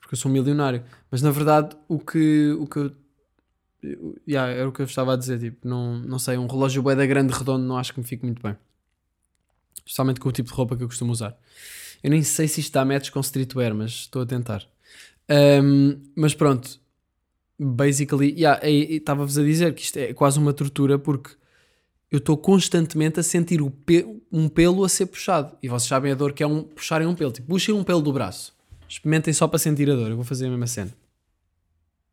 porque 0.00 0.14
eu 0.14 0.18
sou 0.18 0.30
um 0.30 0.34
milionário, 0.34 0.84
mas 1.10 1.22
na 1.22 1.30
verdade 1.30 1.76
o 1.88 1.98
que, 1.98 2.52
o 2.58 2.66
que 2.66 2.78
eu. 2.78 2.92
Yeah, 4.28 4.52
era 4.52 4.68
o 4.68 4.72
que 4.72 4.82
eu 4.82 4.86
estava 4.86 5.14
a 5.14 5.16
dizer, 5.16 5.38
tipo, 5.38 5.66
não, 5.66 5.98
não 6.00 6.18
sei, 6.18 6.36
um 6.36 6.46
relógio 6.46 6.82
bem 6.82 6.94
da 6.94 7.06
grande 7.06 7.32
redondo 7.32 7.64
não 7.64 7.78
acho 7.78 7.94
que 7.94 8.00
me 8.00 8.06
fique 8.06 8.24
muito 8.24 8.42
bem. 8.42 8.54
Especialmente 9.78 10.20
com 10.20 10.28
o 10.28 10.32
tipo 10.32 10.50
de 10.50 10.54
roupa 10.54 10.76
que 10.76 10.82
eu 10.82 10.88
costumo 10.88 11.12
usar. 11.12 11.34
Eu 12.02 12.10
nem 12.10 12.22
sei 12.22 12.46
se 12.46 12.60
isto 12.60 12.72
dá 12.74 12.84
match 12.84 13.10
com 13.10 13.20
streetwear, 13.20 13.74
mas 13.74 13.90
estou 13.90 14.20
a 14.22 14.26
tentar. 14.26 14.66
Um, 15.30 15.98
mas 16.14 16.34
pronto, 16.34 16.78
basically, 17.64 18.32
yeah, 18.32 18.58
estava-vos 18.66 19.36
a 19.36 19.42
dizer 19.42 19.74
que 19.74 19.82
isto 19.82 19.98
é 19.98 20.14
quase 20.14 20.38
uma 20.38 20.52
tortura 20.52 20.98
porque 20.98 21.30
eu 22.10 22.18
estou 22.18 22.36
constantemente 22.36 23.20
a 23.20 23.22
sentir 23.22 23.60
um 23.62 24.48
pelo 24.48 24.84
a 24.84 24.88
ser 24.88 25.06
puxado. 25.06 25.56
E 25.62 25.68
vocês 25.68 25.88
sabem 25.88 26.10
a 26.10 26.14
dor 26.14 26.32
que 26.32 26.42
é 26.42 26.46
um, 26.46 26.62
puxarem 26.64 27.06
um 27.06 27.14
pelo. 27.14 27.30
Tipo, 27.30 27.48
puxem 27.48 27.74
um 27.74 27.84
pelo 27.84 28.00
do 28.00 28.12
braço. 28.12 28.56
Experimentem 28.88 29.32
só 29.32 29.46
para 29.46 29.58
sentir 29.58 29.88
a 29.90 29.94
dor. 29.94 30.10
Eu 30.10 30.16
vou 30.16 30.24
fazer 30.24 30.46
a 30.46 30.50
mesma 30.50 30.66
cena. 30.66 30.92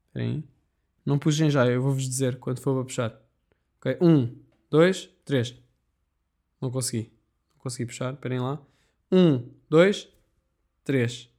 Esperem. 0.07 0.43
Não 1.05 1.17
puxem 1.17 1.49
já, 1.49 1.65
eu 1.65 1.81
vou-vos 1.81 2.07
dizer 2.07 2.37
quando 2.37 2.59
for 2.59 2.75
para 2.75 2.83
puxar. 2.83 3.21
Ok, 3.79 3.97
um, 4.01 4.35
dois, 4.69 5.09
três. 5.23 5.55
Não 6.61 6.69
consegui. 6.69 7.11
Não 7.53 7.63
consegui 7.63 7.85
puxar, 7.85 8.13
esperem 8.13 8.39
lá. 8.39 8.59
Um, 9.11 9.47
dois, 9.69 10.09
três. 10.83 11.29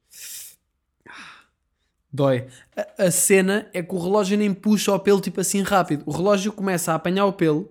Dói. 2.13 2.47
A, 2.77 3.05
a, 3.05 3.11
cena 3.11 3.69
é 3.73 3.83
que 3.83 3.95
o 3.95 3.99
relógio 3.99 4.39
nem 4.39 4.53
puxa 4.55 4.93
o 4.93 4.99
pelo 4.99 5.21
tipo 5.21 5.41
assim 5.41 5.63
rápido. 5.63 6.03
O 6.07 6.11
relógio 6.11 6.53
começa 6.53 6.93
a 6.93 6.95
apanhar 6.95 7.27
o 7.27 7.33
pelo 7.33 7.71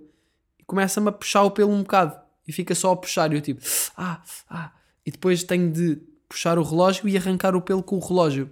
e 0.60 0.64
começa-me 0.64 1.10
a 1.10 1.12
puxar 1.12 1.44
o 1.44 1.52
pelo 1.52 1.72
um 1.72 1.82
bocado. 1.82 2.18
E 2.48 2.52
fica 2.52 2.76
só 2.76 2.92
a 2.92 2.96
puxar. 2.96 3.32
E 3.32 3.36
eu 3.36 3.42
tipo, 3.42 3.62
ah, 3.98 4.22
ah. 4.50 4.72
E 5.06 5.12
depois 5.12 5.44
tenho 5.44 5.72
de 5.72 5.98
puxar 6.30 6.60
o 6.60 6.64
relógio 6.64 7.08
e 7.08 7.18
arrancar 7.18 7.56
o 7.56 7.62
pelo 7.62 7.82
com 7.82 7.98
o 7.98 8.06
relógio. 8.06 8.50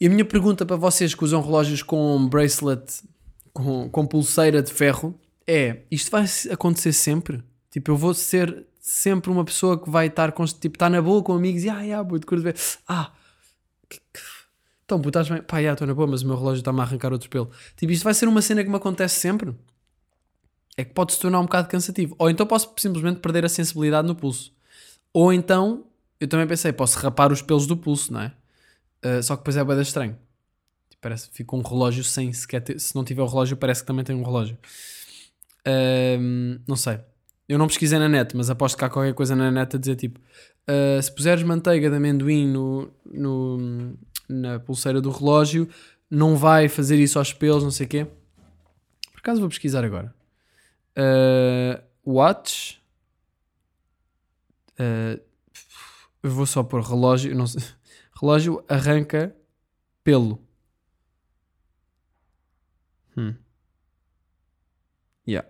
E 0.00 0.06
a 0.06 0.10
minha 0.10 0.24
pergunta 0.24 0.64
para 0.64 0.76
vocês 0.76 1.14
que 1.14 1.24
usam 1.24 1.42
relógios 1.42 1.82
com 1.82 2.28
bracelet, 2.28 3.02
com, 3.52 3.88
com 3.90 4.06
pulseira 4.06 4.62
de 4.62 4.72
ferro, 4.72 5.18
é: 5.46 5.78
isto 5.90 6.10
vai 6.10 6.24
acontecer 6.50 6.92
sempre? 6.92 7.42
Tipo, 7.70 7.90
eu 7.92 7.96
vou 7.96 8.14
ser 8.14 8.66
sempre 8.80 9.30
uma 9.30 9.44
pessoa 9.44 9.78
que 9.78 9.90
vai 9.90 10.06
estar, 10.06 10.32
tipo, 10.60 10.76
está 10.76 10.88
na 10.88 11.02
boa 11.02 11.22
com 11.22 11.32
amigos 11.32 11.64
e, 11.64 11.68
ah, 11.68 11.80
yeah, 11.80 12.08
puto, 12.08 12.26
curto 12.26 12.42
ver, 12.42 12.56
ah, 12.86 13.12
então, 14.84 14.98
puto, 15.02 15.18
estás 15.18 15.28
bem, 15.28 15.42
pá, 15.42 15.60
estou 15.60 15.86
na 15.86 15.92
boa, 15.92 16.06
mas 16.06 16.22
o 16.22 16.26
meu 16.26 16.34
relógio 16.34 16.60
está-me 16.60 16.80
a 16.80 16.82
arrancar 16.82 17.12
outro 17.12 17.28
pelo. 17.28 17.50
Tipo, 17.76 17.92
isto 17.92 18.04
vai 18.04 18.14
ser 18.14 18.26
uma 18.26 18.40
cena 18.40 18.64
que 18.64 18.70
me 18.70 18.76
acontece 18.76 19.20
sempre. 19.20 19.54
É 20.78 20.84
que 20.84 20.94
pode 20.94 21.12
se 21.12 21.20
tornar 21.20 21.40
um 21.40 21.42
bocado 21.42 21.68
cansativo. 21.68 22.16
Ou 22.18 22.30
então 22.30 22.46
posso 22.46 22.72
simplesmente 22.78 23.20
perder 23.20 23.44
a 23.44 23.48
sensibilidade 23.50 24.08
no 24.08 24.14
pulso. 24.14 24.50
Ou 25.12 25.30
então, 25.30 25.84
eu 26.18 26.26
também 26.26 26.46
pensei, 26.46 26.72
posso 26.72 26.98
rapar 27.00 27.30
os 27.30 27.42
pelos 27.42 27.66
do 27.66 27.76
pulso, 27.76 28.12
não 28.12 28.22
é? 28.22 28.32
Uh, 29.04 29.22
só 29.22 29.36
que 29.36 29.42
depois 29.42 29.56
é 29.56 29.64
bem 29.64 29.80
estranho. 29.82 30.12
Tipo, 30.88 31.02
parece 31.02 31.28
fica 31.32 31.54
um 31.54 31.60
relógio 31.60 32.02
sem 32.02 32.32
sequer 32.32 32.60
ter, 32.60 32.80
se 32.80 32.94
não 32.94 33.04
tiver 33.04 33.22
o 33.22 33.26
relógio, 33.26 33.56
parece 33.58 33.82
que 33.82 33.86
também 33.86 34.04
tem 34.04 34.16
um 34.16 34.22
relógio. 34.22 34.56
Uh, 35.66 36.60
não 36.66 36.76
sei. 36.76 36.98
Eu 37.48 37.58
não 37.58 37.66
pesquisei 37.66 37.98
na 37.98 38.08
net, 38.08 38.34
mas 38.34 38.48
aposto 38.48 38.78
que 38.78 38.84
há 38.84 38.88
qualquer 38.88 39.12
coisa 39.14 39.36
na 39.36 39.50
net 39.50 39.76
a 39.76 39.78
dizer 39.78 39.96
tipo: 39.96 40.18
uh, 40.68 41.02
se 41.02 41.12
puseres 41.12 41.42
manteiga 41.42 41.88
de 41.88 41.96
amendoim 41.96 42.46
no, 42.46 42.92
no, 43.04 43.96
na 44.28 44.60
pulseira 44.60 45.00
do 45.00 45.10
relógio, 45.10 45.68
não 46.10 46.36
vai 46.36 46.68
fazer 46.68 46.98
isso 46.98 47.18
aos 47.18 47.32
pelos, 47.32 47.62
não 47.62 47.70
sei 47.70 47.86
o 47.86 47.88
quê. 47.88 48.06
Por 49.12 49.18
acaso 49.18 49.40
vou 49.40 49.48
pesquisar 49.48 49.84
agora. 49.84 50.14
Uh, 50.96 51.82
watch. 52.06 52.80
Uh, 54.78 55.20
vou 56.22 56.46
só 56.46 56.62
pôr 56.62 56.82
relógio. 56.82 57.34
Não 57.34 57.46
sei, 57.46 57.62
relógio 58.20 58.64
arranca 58.68 59.34
pelo. 60.04 60.40
Hum. 63.16 63.34
Yeah 65.26 65.48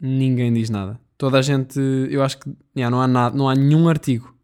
ninguém 0.00 0.52
diz 0.52 0.70
nada. 0.70 1.00
Toda 1.18 1.38
a 1.38 1.42
gente, 1.42 1.78
eu 2.10 2.22
acho 2.22 2.38
que 2.38 2.48
yeah, 2.76 2.88
não 2.88 3.02
há 3.02 3.08
nada, 3.08 3.36
não 3.36 3.48
há 3.48 3.54
nenhum 3.54 3.88
artigo. 3.88 4.34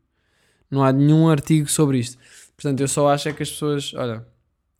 Não 0.69 0.83
há 0.83 0.93
nenhum 0.93 1.29
artigo 1.29 1.71
sobre 1.71 1.99
isto. 1.99 2.19
Portanto, 2.57 2.81
eu 2.81 2.89
só 2.89 3.09
acho 3.09 3.29
é 3.29 3.33
que 3.33 3.45
as 3.45 3.51
pessoas, 3.51 3.95
olha, 3.95 4.27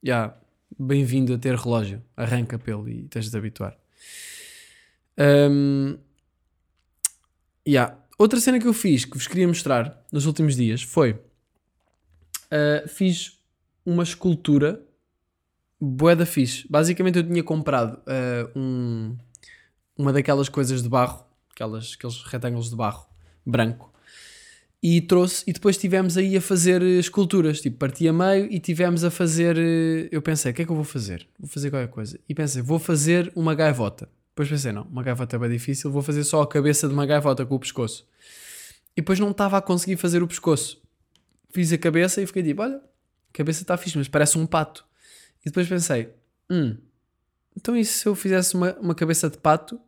yeah, 0.05 0.35
bem-vindo 0.79 1.33
a 1.33 1.39
ter 1.39 1.55
relógio, 1.55 2.03
arranca 2.17 2.59
pelo 2.59 2.89
e 2.89 3.05
tens 3.05 3.31
de 3.31 3.39
habituar. 3.39 3.77
Um, 5.17 5.97
yeah. 7.67 7.97
Outra 8.19 8.41
cena 8.41 8.59
que 8.59 8.67
eu 8.67 8.73
fiz 8.73 9.05
que 9.05 9.17
vos 9.17 9.27
queria 9.27 9.47
mostrar 9.47 10.05
nos 10.13 10.27
últimos 10.27 10.57
dias 10.57 10.83
foi 10.83 11.13
uh, 11.13 12.89
fiz 12.89 13.39
uma 13.85 14.03
escultura 14.03 14.83
boeda 15.81 16.27
fixe. 16.27 16.67
Basicamente 16.69 17.19
eu 17.19 17.27
tinha 17.27 17.43
comprado 17.43 18.01
uh, 18.01 18.59
um 18.59 19.17
uma 19.97 20.13
daquelas 20.13 20.49
coisas 20.49 20.83
de 20.83 20.89
barro, 20.89 21.25
aquelas, 21.55 21.95
aqueles 21.97 22.23
retângulos 22.25 22.69
de 22.69 22.77
barro 22.77 23.07
branco, 23.47 23.95
e 24.87 25.01
trouxe, 25.01 25.43
e 25.47 25.53
depois 25.55 25.79
tivemos 25.79 26.19
aí 26.19 26.37
a 26.37 26.43
fazer 26.43 26.83
esculturas, 26.83 27.59
tipo, 27.59 27.79
parti 27.79 28.07
a 28.07 28.13
meio 28.13 28.53
e 28.53 28.61
tivemos 28.61 29.03
a 29.03 29.11
fazer, 29.11 29.57
eh, 29.57 30.11
eu 30.13 30.21
pensei, 30.21 30.53
o 30.53 30.55
que 30.55 30.61
é 30.61 30.65
que 30.67 30.71
eu 30.71 30.77
vou 30.77 30.85
fazer? 30.85 31.27
Vou 31.39 31.49
fazer 31.49 31.71
qualquer 31.71 31.89
coisa. 31.89 32.21
E 32.29 32.35
pensei, 32.35 32.61
vou 32.61 32.79
fazer 32.79 33.33
uma 33.35 33.55
gaivota. 33.55 34.11
Depois 34.29 34.47
pensei, 34.47 34.73
não, 34.73 34.83
uma 34.83 35.03
gaivota 35.03 35.37
é 35.37 35.39
bem 35.39 35.49
difícil, 35.49 35.91
vou 35.91 36.03
fazer 36.03 36.23
só 36.23 36.43
a 36.43 36.47
cabeça 36.47 36.87
de 36.87 36.93
uma 36.93 37.07
gaivota 37.07 37.47
com 37.47 37.55
o 37.55 37.59
pescoço. 37.59 38.07
E 38.95 39.01
depois 39.01 39.19
não 39.19 39.31
estava 39.31 39.57
a 39.57 39.63
conseguir 39.63 39.97
fazer 39.97 40.23
o 40.23 40.29
pescoço. 40.29 40.83
Fiz 41.51 41.73
a 41.73 41.79
cabeça 41.79 42.21
e 42.21 42.27
fiquei 42.27 42.43
tipo, 42.43 42.61
olha, 42.61 42.77
a 42.77 43.33
cabeça 43.33 43.63
está 43.63 43.79
fixe, 43.79 43.97
mas 43.97 44.07
parece 44.07 44.37
um 44.37 44.45
pato. 44.45 44.85
E 45.41 45.47
depois 45.47 45.67
pensei, 45.67 46.11
hum, 46.51 46.77
então 47.57 47.75
e 47.75 47.87
se 47.87 48.07
eu 48.07 48.15
fizesse 48.15 48.55
uma, 48.55 48.75
uma 48.75 48.95
cabeça 48.95 49.31
de 49.31 49.39
pato, 49.39 49.81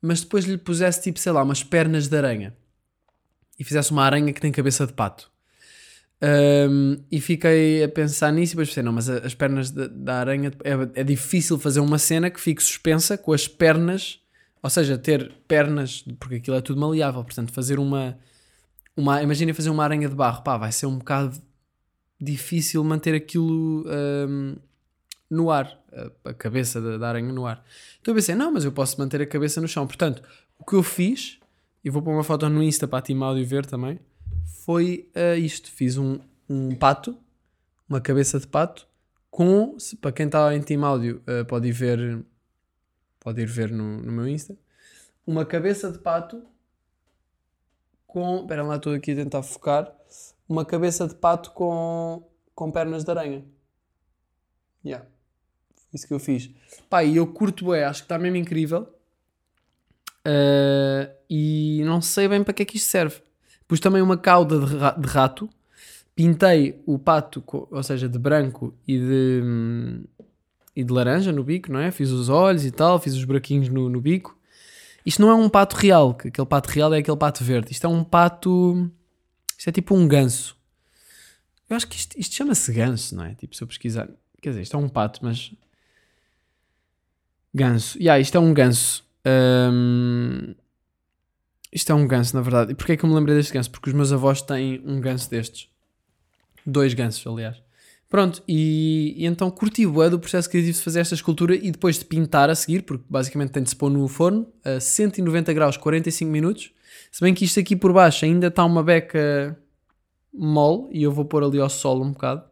mas 0.00 0.20
depois 0.20 0.44
lhe 0.44 0.58
pusesse 0.58 1.02
tipo, 1.02 1.18
sei 1.18 1.32
lá, 1.32 1.42
umas 1.42 1.62
pernas 1.62 2.08
de 2.08 2.16
aranha 2.16 2.56
e 3.58 3.64
fizesse 3.64 3.90
uma 3.90 4.04
aranha 4.04 4.32
que 4.32 4.40
tem 4.40 4.50
cabeça 4.52 4.86
de 4.86 4.92
pato? 4.92 5.30
Um, 6.22 7.02
e 7.10 7.18
fiquei 7.20 7.82
a 7.82 7.88
pensar 7.88 8.30
nisso 8.30 8.52
e 8.52 8.54
depois 8.54 8.68
pensei, 8.68 8.82
não, 8.82 8.92
mas 8.92 9.08
as 9.08 9.34
pernas 9.34 9.70
da, 9.70 9.86
da 9.86 10.20
aranha 10.20 10.52
é, 10.62 11.00
é, 11.00 11.04
difícil 11.04 11.58
fazer 11.58 11.80
uma 11.80 11.98
cena 11.98 12.30
que 12.30 12.38
fique 12.38 12.62
suspensa 12.62 13.16
com 13.16 13.32
as 13.32 13.48
pernas 13.48 14.20
Ou 14.62 14.68
seja, 14.68 14.98
ter 14.98 15.32
pernas, 15.48 16.04
porque 16.18 16.36
aquilo 16.36 16.56
é 16.56 16.60
tudo 16.60 16.80
maleável. 16.80 17.24
Portanto, 17.24 17.52
fazer 17.52 17.78
uma. 17.78 18.18
uma 18.96 19.22
Imagina 19.22 19.54
fazer 19.54 19.70
uma 19.70 19.84
aranha 19.84 20.08
de 20.08 20.14
barro. 20.14 20.42
Pá, 20.42 20.58
vai 20.58 20.72
ser 20.72 20.86
um 20.86 20.98
bocado 20.98 21.40
difícil 22.20 22.84
manter 22.84 23.14
aquilo 23.14 23.84
hum, 24.28 24.56
no 25.30 25.50
ar. 25.50 25.80
A, 26.24 26.34
cabeça 26.34 26.80
da, 26.98 27.08
aranha 27.08 27.32
no 27.32 27.46
ar. 27.46 27.64
Então 28.00 28.12
eu 28.12 28.16
pensei, 28.16 28.34
não, 28.34 28.52
mas 28.52 28.64
eu 28.64 28.72
posso 28.72 28.98
manter 29.00 29.22
a 29.22 29.26
cabeça 29.26 29.60
no 29.60 29.68
chão. 29.68 29.86
Portanto, 29.86 30.22
o 30.58 30.64
que 30.64 30.74
eu 30.74 30.82
fiz, 30.82 31.38
e 31.84 31.88
vou 31.90 32.02
pôr 32.02 32.12
uma 32.12 32.24
foto 32.24 32.48
no 32.48 32.62
Insta 32.62 32.86
para 32.88 32.98
a 32.98 33.02
Team 33.02 33.22
Audio 33.22 33.46
ver 33.46 33.64
também, 33.64 33.98
foi 34.64 35.08
uh, 35.14 35.38
isto. 35.38 35.70
Fiz 35.70 35.96
um, 35.96 36.18
um 36.48 36.74
pato, 36.74 37.16
uma 37.88 38.00
cabeça 38.00 38.38
de 38.40 38.46
pato, 38.46 38.86
com, 39.30 39.78
se- 39.78 39.96
para 39.96 40.12
quem 40.12 40.26
está 40.26 40.54
em 40.54 40.62
Team 40.62 40.84
Audio, 40.84 41.22
uh, 41.28 41.44
pode 41.46 41.68
ir 41.68 41.72
ver, 41.72 42.24
pode 43.20 43.40
ir 43.40 43.46
ver 43.46 43.70
no, 43.70 44.02
no 44.02 44.12
meu 44.12 44.28
Insta, 44.28 44.56
uma 45.26 45.44
cabeça 45.44 45.90
de 45.90 45.98
pato 45.98 46.42
com, 48.06 48.40
espera 48.40 48.64
lá, 48.64 48.76
estou 48.76 48.92
aqui 48.92 49.12
a 49.12 49.16
tentar 49.16 49.42
focar, 49.42 49.94
uma 50.48 50.64
cabeça 50.64 51.06
de 51.06 51.14
pato 51.14 51.52
com, 51.52 52.28
com 52.56 52.70
pernas 52.72 53.04
de 53.04 53.10
aranha. 53.10 53.44
Yeah. 54.84 55.06
Isso 55.92 56.06
que 56.06 56.14
eu 56.14 56.20
fiz. 56.20 56.50
Pá, 56.88 57.02
e 57.04 57.16
eu 57.16 57.26
curto 57.26 57.74
é, 57.74 57.84
acho 57.84 58.00
que 58.02 58.04
está 58.04 58.18
mesmo 58.18 58.36
incrível. 58.36 58.88
Uh, 60.26 61.10
e 61.28 61.82
não 61.84 62.00
sei 62.02 62.28
bem 62.28 62.44
para 62.44 62.52
que 62.52 62.62
é 62.62 62.64
que 62.64 62.76
isto 62.76 62.88
serve. 62.88 63.20
Pus 63.66 63.80
também 63.80 64.02
uma 64.02 64.16
cauda 64.18 64.58
de, 64.60 64.76
ra- 64.76 64.90
de 64.98 65.08
rato, 65.08 65.48
pintei 66.14 66.80
o 66.86 66.98
pato, 66.98 67.42
ou 67.46 67.82
seja, 67.82 68.08
de 68.08 68.18
branco 68.18 68.74
e 68.86 68.98
de, 68.98 69.40
hum, 69.42 70.04
e 70.76 70.84
de 70.84 70.92
laranja 70.92 71.32
no 71.32 71.42
bico, 71.42 71.72
não 71.72 71.80
é? 71.80 71.90
Fiz 71.90 72.10
os 72.10 72.28
olhos 72.28 72.64
e 72.64 72.70
tal, 72.70 72.98
fiz 72.98 73.14
os 73.14 73.24
buraquinhos 73.24 73.68
no, 73.68 73.88
no 73.88 74.00
bico. 74.00 74.36
Isto 75.04 75.22
não 75.22 75.30
é 75.30 75.34
um 75.34 75.48
pato 75.48 75.76
real, 75.76 76.14
que 76.14 76.28
aquele 76.28 76.46
pato 76.46 76.68
real 76.70 76.92
é 76.92 76.98
aquele 76.98 77.16
pato 77.16 77.42
verde. 77.42 77.72
Isto 77.72 77.86
é 77.86 77.90
um 77.90 78.04
pato. 78.04 78.90
Isto 79.56 79.68
é 79.68 79.72
tipo 79.72 79.94
um 79.94 80.06
ganso. 80.06 80.56
Eu 81.68 81.76
acho 81.76 81.86
que 81.86 81.96
isto, 81.96 82.18
isto 82.18 82.34
chama-se 82.34 82.72
ganso, 82.72 83.16
não 83.16 83.24
é? 83.24 83.34
Tipo, 83.34 83.56
se 83.56 83.62
eu 83.62 83.66
pesquisar. 83.68 84.08
Quer 84.42 84.50
dizer, 84.50 84.62
isto 84.62 84.76
é 84.76 84.78
um 84.80 84.88
pato, 84.88 85.20
mas. 85.22 85.52
Ganso. 87.54 87.98
Yeah, 87.98 88.20
isto 88.20 88.36
é 88.36 88.40
um 88.40 88.54
ganso. 88.54 89.04
Hum, 89.26 90.54
Isto 91.72 91.92
é 91.92 91.94
um 91.94 92.06
ganso, 92.06 92.34
na 92.34 92.42
verdade. 92.42 92.72
E 92.72 92.74
porquê 92.74 92.92
é 92.92 92.96
que 92.96 93.04
eu 93.04 93.08
me 93.08 93.14
lembrei 93.14 93.36
deste 93.36 93.52
ganso? 93.52 93.70
Porque 93.70 93.90
os 93.90 93.94
meus 93.94 94.12
avós 94.12 94.42
têm 94.42 94.82
um 94.84 95.00
ganso 95.00 95.30
destes. 95.30 95.68
Dois 96.66 96.94
gansos, 96.94 97.24
aliás. 97.26 97.62
Pronto, 98.08 98.42
e, 98.48 99.14
e 99.16 99.24
então 99.24 99.48
curti 99.52 99.86
o 99.86 100.10
do 100.10 100.18
processo 100.18 100.50
criativo 100.50 100.76
de 100.76 100.82
fazer 100.82 100.98
esta 100.98 101.14
escultura 101.14 101.54
e 101.54 101.70
depois 101.70 101.96
de 101.96 102.04
pintar 102.04 102.50
a 102.50 102.56
seguir, 102.56 102.82
porque 102.82 103.04
basicamente 103.08 103.52
tem 103.52 103.62
de 103.62 103.70
se 103.70 103.76
pôr 103.76 103.88
no 103.88 104.08
forno 104.08 104.48
a 104.64 104.80
190 104.80 105.52
graus, 105.52 105.76
45 105.76 106.28
minutos. 106.28 106.72
Se 107.12 107.20
bem 107.20 107.32
que 107.32 107.44
isto 107.44 107.60
aqui 107.60 107.76
por 107.76 107.92
baixo 107.92 108.24
ainda 108.24 108.48
está 108.48 108.64
uma 108.64 108.82
beca 108.82 109.56
mole 110.34 110.88
e 110.90 111.04
eu 111.04 111.12
vou 111.12 111.24
pôr 111.24 111.44
ali 111.44 111.60
ao 111.60 111.70
sol 111.70 112.02
um 112.02 112.10
bocado. 112.10 112.42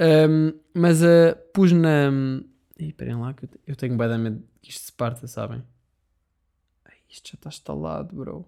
Ahm, 0.00 0.52
mas 0.74 1.00
uh, 1.00 1.36
pus 1.54 1.70
na. 1.70 2.10
Ih, 2.78 2.88
esperem 2.88 3.16
lá 3.16 3.32
que 3.32 3.44
eu 3.44 3.48
te- 3.48 3.60
eu 3.66 3.76
tenho 3.76 3.96
bem 3.96 4.08
da 4.08 4.18
medo 4.18 4.42
que 4.60 4.70
isto 4.70 4.84
se 4.84 4.92
parta, 4.92 5.26
sabem? 5.26 5.62
Ai, 6.84 6.94
isto 7.08 7.28
já 7.30 7.34
está 7.34 7.48
instalado, 7.48 8.14
bro. 8.14 8.46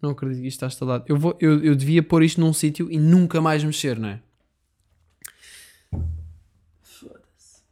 Não 0.00 0.10
acredito 0.10 0.40
que 0.40 0.48
isto 0.48 0.56
está 0.56 0.66
instalado. 0.66 1.04
Eu, 1.08 1.18
vou, 1.18 1.36
eu, 1.40 1.62
eu 1.64 1.74
devia 1.74 2.02
pôr 2.02 2.22
isto 2.22 2.40
num 2.40 2.52
sítio 2.52 2.90
e 2.90 2.98
nunca 2.98 3.40
mais 3.40 3.62
mexer, 3.64 3.98
não 3.98 4.08
é? 4.08 4.22
Foda-se. 6.82 7.62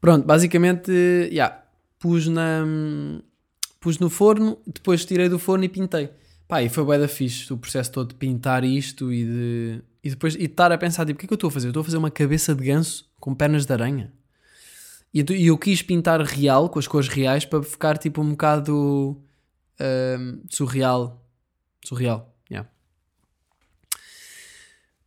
Pronto, 0.00 0.26
basicamente, 0.26 0.90
yeah, 1.30 1.62
pus, 1.98 2.28
na, 2.28 2.64
pus 3.80 3.98
no 3.98 4.10
forno, 4.10 4.58
depois 4.66 5.04
tirei 5.04 5.28
do 5.28 5.38
forno 5.38 5.64
e 5.64 5.68
pintei. 5.68 6.10
Pá, 6.48 6.62
e 6.62 6.68
foi 6.68 6.84
bué 6.84 6.98
da 6.98 7.08
fixe 7.08 7.50
o 7.52 7.56
processo 7.56 7.92
todo 7.92 8.08
de 8.10 8.14
pintar 8.16 8.62
isto 8.64 9.10
e 9.12 9.24
de, 9.24 9.82
e 10.02 10.10
depois 10.10 10.34
e 10.34 10.44
estar 10.44 10.72
a 10.72 10.78
pensar, 10.78 11.06
tipo, 11.06 11.16
o 11.16 11.20
que 11.20 11.26
é 11.26 11.28
que 11.28 11.32
eu 11.32 11.36
estou 11.36 11.48
a 11.48 11.50
fazer? 11.50 11.68
Eu 11.68 11.70
estou 11.70 11.80
a 11.82 11.84
fazer 11.84 11.96
uma 11.96 12.10
cabeça 12.10 12.54
de 12.54 12.64
ganso 12.64 13.08
com 13.20 13.34
pernas 13.34 13.64
de 13.64 13.72
aranha. 13.72 14.12
E 15.14 15.24
eu, 15.46 15.58
quis 15.58 15.82
pintar 15.82 16.22
real, 16.22 16.70
com 16.70 16.78
as 16.78 16.88
cores 16.88 17.06
reais, 17.06 17.44
para 17.44 17.62
ficar 17.62 17.98
tipo 17.98 18.22
um 18.22 18.30
bocado 18.30 19.22
ahm, 19.78 20.40
surreal. 20.48 21.22
Surreal, 21.84 22.34
yeah. 22.50 22.68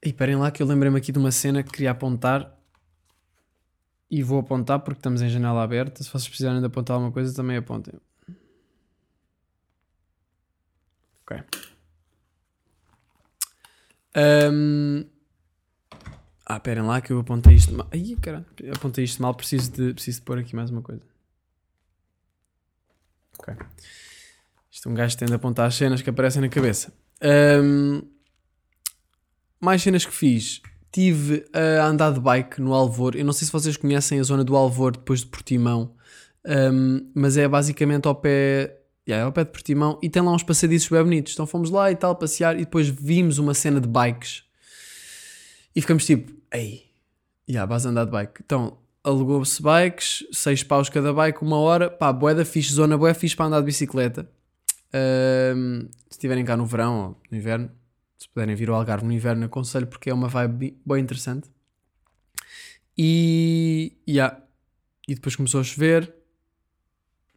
E 0.03 0.09
esperem 0.09 0.35
lá 0.35 0.51
que 0.51 0.61
eu 0.61 0.67
lembrei-me 0.67 0.97
aqui 0.97 1.11
de 1.11 1.17
uma 1.17 1.31
cena 1.31 1.63
que 1.63 1.71
queria 1.71 1.91
apontar. 1.91 2.55
E 4.09 4.21
vou 4.21 4.39
apontar 4.39 4.79
porque 4.81 4.99
estamos 4.99 5.23
em 5.23 5.29
janela 5.29 5.63
aberta. 5.63 6.03
Se 6.03 6.09
vocês 6.09 6.27
precisarem 6.27 6.59
de 6.59 6.67
apontar 6.67 6.93
alguma 6.93 7.11
coisa, 7.11 7.35
também 7.35 7.57
apontem. 7.57 7.95
Ok. 11.23 11.43
Ahm, 14.15 15.05
Ah, 16.47 16.57
esperem 16.57 16.83
lá 16.83 17.01
que 17.01 17.11
eu 17.11 17.19
apontei 17.19 17.55
isto 17.55 17.73
mal. 17.73 17.87
Ai, 17.91 18.15
caralho. 18.21 18.45
Apontei 18.75 19.03
isto 19.03 19.21
mal. 19.21 19.33
Preciso 19.33 19.71
de, 19.71 19.93
preciso 19.93 20.19
de 20.19 20.25
pôr 20.25 20.37
aqui 20.37 20.55
mais 20.55 20.69
uma 20.69 20.81
coisa. 20.81 21.01
Ok. 23.39 23.53
Isto 24.71 24.89
é 24.89 24.91
um 24.91 24.95
gajo 24.95 25.17
tende 25.17 25.33
a 25.33 25.35
apontar 25.37 25.65
as 25.67 25.75
cenas 25.75 26.01
que 26.01 26.09
aparecem 26.09 26.41
na 26.41 26.49
cabeça. 26.49 26.93
Ahm, 27.21 28.01
mais 29.59 29.81
cenas 29.81 30.05
que 30.05 30.13
fiz. 30.13 30.61
Tive 30.91 31.45
a 31.51 31.85
andar 31.87 32.13
de 32.13 32.19
bike 32.19 32.61
no 32.61 32.73
Alvor. 32.73 33.15
Eu 33.15 33.25
não 33.25 33.33
sei 33.33 33.45
se 33.47 33.51
vocês 33.51 33.75
conhecem 33.75 34.19
a 34.19 34.23
zona 34.23 34.43
do 34.43 34.55
Alvor 34.55 34.91
depois 34.91 35.21
de 35.21 35.25
Portimão. 35.27 35.95
Ahm, 36.45 37.09
mas 37.13 37.37
é 37.37 37.47
basicamente 37.47 38.07
ao 38.07 38.15
pé. 38.15 38.81
Yeah, 39.07 39.23
é 39.23 39.25
ao 39.25 39.31
pé 39.31 39.43
de 39.43 39.51
Portimão 39.51 39.99
e 40.01 40.09
tem 40.09 40.21
lá 40.21 40.31
uns 40.31 40.41
passadiços 40.43 40.89
bem 40.89 41.03
bonitos. 41.03 41.33
Então 41.33 41.45
fomos 41.45 41.69
lá 41.69 41.91
e 41.91 41.95
tal, 41.95 42.15
passear 42.15 42.55
e 42.55 42.65
depois 42.65 42.87
vimos 42.87 43.37
uma 43.37 43.53
cena 43.53 43.79
de 43.79 43.87
bikes 43.87 44.45
e 45.75 45.81
ficamos 45.81 46.05
tipo, 46.05 46.31
ei, 46.51 46.89
yeah, 47.47 47.67
vais 47.67 47.85
andar 47.85 48.05
de 48.05 48.11
bike. 48.11 48.41
Então 48.43 48.77
alugou-se 49.03 49.61
bikes, 49.61 50.25
seis 50.31 50.63
paus 50.63 50.89
cada 50.89 51.13
bike, 51.13 51.43
uma 51.43 51.57
hora, 51.57 51.89
pá, 51.89 52.11
boeda 52.13 52.45
fixe, 52.45 52.73
zona 52.73 52.97
boé 52.97 53.13
fixe 53.13 53.35
para 53.35 53.45
andar 53.45 53.59
de 53.59 53.65
bicicleta. 53.65 54.27
Ahm, 54.93 55.89
se 56.09 56.17
estiverem 56.17 56.45
cá 56.45 56.55
no 56.55 56.65
verão 56.65 56.99
ou 56.99 57.21
no 57.29 57.37
inverno, 57.37 57.69
se 58.17 58.29
puderem 58.29 58.55
vir 58.55 58.69
ao 58.69 58.75
Algarve 58.75 59.05
no 59.05 59.11
inverno, 59.11 59.45
aconselho 59.45 59.85
porque 59.85 60.09
é 60.09 60.13
uma 60.13 60.29
vibe 60.29 60.77
bem 60.85 61.03
interessante. 61.03 61.49
E, 62.97 63.97
yeah. 64.07 64.41
e 65.07 65.13
depois 65.13 65.35
começou 65.35 65.59
a 65.59 65.63
chover, 65.63 66.15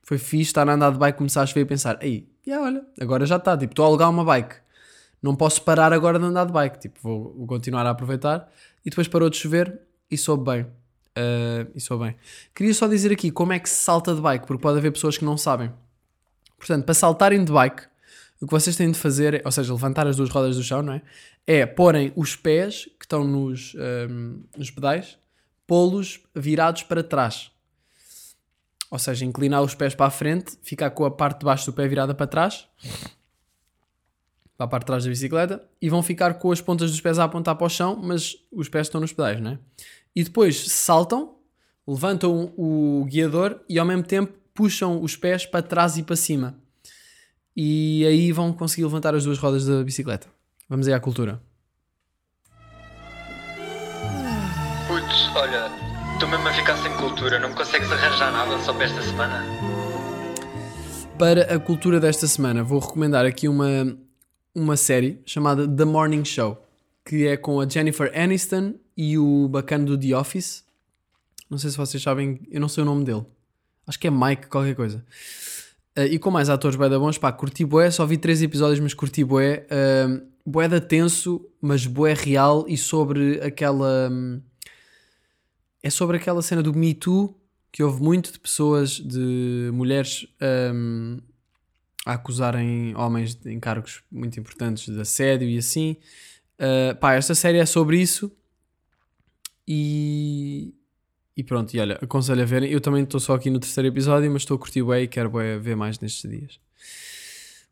foi 0.09 0.17
fixe 0.17 0.45
estar 0.45 0.67
a 0.67 0.73
andar 0.73 0.91
de 0.91 0.99
bike, 0.99 1.19
começar 1.19 1.43
a 1.43 1.47
chover 1.47 1.61
e 1.61 1.65
pensar, 1.67 1.99
ei, 2.01 2.27
yeah, 2.47 2.67
olha, 2.67 2.83
agora 2.99 3.27
já 3.27 3.37
está, 3.37 3.55
tipo, 3.59 3.75
estou 3.75 3.85
a 3.85 3.89
alugar 3.89 4.09
uma 4.09 4.25
bike, 4.25 4.55
não 5.23 5.37
posso 5.37 5.61
parar 5.61 5.93
agora 5.93 6.19
de 6.19 6.25
andar 6.25 6.47
de 6.47 6.53
bike, 6.53 6.79
tipo, 6.79 6.99
vou, 7.03 7.35
vou 7.37 7.47
continuar 7.47 7.85
a 7.85 7.91
aproveitar. 7.91 8.51
E 8.87 8.89
depois 8.89 9.07
parou 9.07 9.29
de 9.29 9.37
chover 9.37 9.83
e 10.11 10.17
soube 10.17 10.51
bem. 10.51 10.67
Ah, 11.15 11.67
e 11.75 11.79
soube 11.79 12.07
bem. 12.07 12.17
Queria 12.55 12.73
só 12.73 12.89
dizer 12.89 13.13
aqui 13.13 13.31
como 13.31 13.53
é 13.53 13.59
que 13.59 13.69
se 13.69 13.75
salta 13.75 14.15
de 14.15 14.23
bike, 14.23 14.47
porque 14.47 14.63
pode 14.63 14.79
haver 14.79 14.93
pessoas 14.93 15.19
que 15.19 15.27
não 15.27 15.37
sabem. 15.37 15.71
Portanto, 16.57 16.87
para 16.87 16.95
saltarem 16.95 17.45
de 17.45 17.53
bike, 17.53 17.83
o 18.41 18.47
que 18.47 18.51
vocês 18.51 18.77
têm 18.77 18.91
de 18.91 18.99
fazer, 18.99 19.43
ou 19.45 19.53
seja, 19.53 19.75
levantar 19.75 20.07
as 20.07 20.17
duas 20.17 20.31
rodas 20.31 20.57
do 20.57 20.63
chão, 20.63 20.81
não 20.81 20.95
é? 20.95 21.03
É 21.47 21.67
porem 21.67 22.15
os 22.17 22.35
pés 22.35 22.87
que 22.99 23.05
estão 23.05 23.25
nos, 23.25 23.77
ahm, 23.77 24.41
nos 24.57 24.71
pedais, 24.71 25.19
pô-los 25.67 26.21
virados 26.35 26.83
para 26.85 27.03
trás. 27.03 27.51
Ou 28.91 28.99
seja, 28.99 29.24
inclinar 29.24 29.62
os 29.62 29.74
pés 29.74 29.95
para 29.95 30.07
a 30.07 30.11
frente, 30.11 30.59
ficar 30.62 30.91
com 30.91 31.05
a 31.05 31.11
parte 31.11 31.41
de 31.41 31.45
baixo 31.45 31.66
do 31.66 31.72
pé 31.72 31.86
virada 31.86 32.14
para 32.14 32.26
trás, 32.26 32.66
para 34.57 34.64
a 34.64 34.68
parte 34.68 34.82
de 34.82 34.86
trás 34.86 35.05
da 35.05 35.11
bicicleta, 35.11 35.62
e 35.80 35.89
vão 35.89 36.03
ficar 36.03 36.34
com 36.34 36.51
as 36.51 36.61
pontas 36.61 36.91
dos 36.91 37.01
pés 37.01 37.18
a 37.18 37.24
apontar 37.24 37.55
para 37.57 37.66
o 37.66 37.70
chão, 37.70 38.01
mas 38.03 38.36
os 38.51 38.68
pés 38.68 38.86
estão 38.86 39.01
nos 39.01 39.12
pedais, 39.12 39.41
não 39.41 39.53
é? 39.53 39.59
E 40.16 40.24
depois 40.24 40.70
saltam, 40.70 41.36
levantam 41.86 42.53
o 42.57 43.05
guiador 43.09 43.61
e 43.68 43.78
ao 43.78 43.86
mesmo 43.86 44.03
tempo 44.03 44.32
puxam 44.55 45.01
os 45.03 45.14
pés 45.16 45.47
para 45.47 45.62
trás 45.62 45.97
e 45.97 46.03
para 46.03 46.16
cima. 46.16 46.59
E 47.57 48.05
aí 48.07 48.32
vão 48.32 48.53
conseguir 48.53 48.84
levantar 48.84 49.14
as 49.14 49.24
duas 49.24 49.39
rodas 49.39 49.66
da 49.66 49.84
bicicleta. 49.84 50.28
Vamos 50.68 50.89
aí 50.89 50.95
à 50.95 51.01
cultura. 51.01 51.41
Estou 56.29 56.39
mesmo 56.39 56.49
a 56.49 56.53
ficar 56.53 56.76
sem 56.76 56.93
cultura, 56.99 57.39
não 57.39 57.55
consegues 57.55 57.91
arranjar 57.91 58.31
nada 58.31 58.59
só 58.62 58.74
para 58.74 58.85
esta 58.85 59.01
semana? 59.01 59.43
Para 61.18 61.55
a 61.55 61.59
cultura 61.59 61.99
desta 61.99 62.26
semana, 62.26 62.62
vou 62.62 62.79
recomendar 62.79 63.24
aqui 63.24 63.49
uma, 63.49 63.97
uma 64.55 64.76
série 64.76 65.22
chamada 65.24 65.66
The 65.66 65.87
Morning 65.87 66.26
Show, 66.26 66.62
que 67.03 67.26
é 67.26 67.37
com 67.37 67.61
a 67.61 67.66
Jennifer 67.66 68.12
Aniston 68.14 68.74
e 68.95 69.16
o 69.16 69.49
bacana 69.49 69.87
do 69.87 69.99
The 69.99 70.14
Office. 70.14 70.64
Não 71.49 71.57
sei 71.57 71.70
se 71.70 71.79
vocês 71.79 72.03
sabem, 72.03 72.39
eu 72.51 72.61
não 72.61 72.68
sei 72.68 72.83
o 72.83 72.87
nome 72.87 73.05
dele. 73.05 73.24
Acho 73.87 73.99
que 73.99 74.07
é 74.07 74.11
Mike, 74.11 74.49
qualquer 74.49 74.74
coisa. 74.74 75.03
Uh, 75.97 76.03
e 76.03 76.18
com 76.18 76.31
mais 76.31 76.51
atores 76.51 76.76
bué 76.76 76.91
da 76.91 76.99
bons, 76.99 77.16
pá, 77.16 77.33
curti 77.33 77.64
bué, 77.64 77.91
só 77.91 78.05
vi 78.05 78.18
três 78.18 78.43
episódios, 78.43 78.81
mas 78.81 78.93
curti 78.93 79.24
bué. 79.24 79.66
Uh, 79.70 80.20
bué 80.45 80.68
da 80.68 80.79
tenso, 80.81 81.41
mas 81.59 81.87
bué 81.87 82.12
real 82.12 82.66
e 82.68 82.76
sobre 82.76 83.41
aquela... 83.41 84.11
hum, 84.12 84.43
é 85.83 85.91
sobre 85.91 86.16
aquela 86.16 86.43
cena 86.43 86.62
do 86.62 86.74
Me 86.74 86.95
Too, 86.95 87.35
que 87.70 87.83
houve 87.83 88.03
muito 88.03 88.33
de 88.33 88.39
pessoas, 88.39 88.93
de 88.93 89.70
mulheres 89.72 90.26
hum, 90.74 91.18
a 92.05 92.14
acusarem 92.14 92.97
homens 92.97 93.39
em 93.45 93.61
cargos 93.61 94.03
muito 94.11 94.41
importantes 94.41 94.93
de 94.93 95.01
assédio 95.01 95.49
e 95.49 95.59
assim. 95.59 95.97
Uh, 96.59 96.97
pá, 96.99 97.14
esta 97.14 97.35
série 97.35 97.59
é 97.59 97.66
sobre 97.66 98.01
isso 98.01 98.33
e, 99.66 100.74
e 101.37 101.45
pronto, 101.45 101.74
e 101.74 101.79
olha, 101.79 101.99
aconselho 102.03 102.43
a 102.43 102.47
verem. 102.47 102.70
Eu 102.70 102.81
também 102.81 103.05
estou 103.05 103.20
só 103.20 103.35
aqui 103.35 103.51
no 103.51 103.61
terceiro 103.61 103.87
episódio, 103.89 104.31
mas 104.31 104.43
estou 104.43 104.57
a 104.57 104.59
curtir 104.59 104.83
bem 104.83 105.05
e 105.05 105.09
quero 105.09 105.31
bem 105.31 105.61
ver 105.61 105.76
mais 105.76 106.01
nestes 106.01 106.29
dias. 106.29 106.59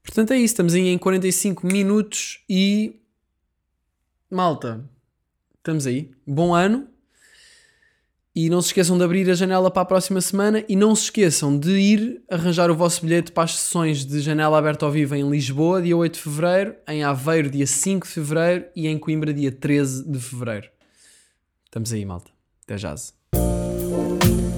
Portanto 0.02 0.32
é 0.32 0.36
isso, 0.36 0.52
estamos 0.52 0.74
aí 0.74 0.86
em 0.86 0.98
45 0.98 1.66
minutos 1.66 2.44
e 2.48 3.00
malta, 4.30 4.88
estamos 5.58 5.86
aí. 5.86 6.12
Bom 6.24 6.54
ano. 6.54 6.95
E 8.38 8.50
não 8.50 8.60
se 8.60 8.66
esqueçam 8.66 8.98
de 8.98 9.02
abrir 9.02 9.30
a 9.30 9.34
janela 9.34 9.70
para 9.70 9.80
a 9.80 9.86
próxima 9.86 10.20
semana 10.20 10.62
e 10.68 10.76
não 10.76 10.94
se 10.94 11.04
esqueçam 11.04 11.58
de 11.58 11.70
ir 11.70 12.22
arranjar 12.30 12.70
o 12.70 12.76
vosso 12.76 13.00
bilhete 13.00 13.32
para 13.32 13.44
as 13.44 13.56
sessões 13.56 14.04
de 14.04 14.20
janela 14.20 14.58
aberta 14.58 14.84
ao 14.84 14.92
vivo 14.92 15.14
em 15.14 15.26
Lisboa, 15.26 15.80
dia 15.80 15.96
8 15.96 16.12
de 16.12 16.20
fevereiro, 16.20 16.76
em 16.86 17.02
Aveiro, 17.02 17.48
dia 17.48 17.66
5 17.66 18.06
de 18.06 18.12
fevereiro 18.12 18.66
e 18.76 18.88
em 18.88 18.98
Coimbra, 18.98 19.32
dia 19.32 19.50
13 19.50 20.06
de 20.06 20.18
fevereiro. 20.18 20.68
Estamos 21.64 21.90
aí, 21.94 22.04
malta. 22.04 22.30
Até 22.64 22.76
já. 22.76 22.94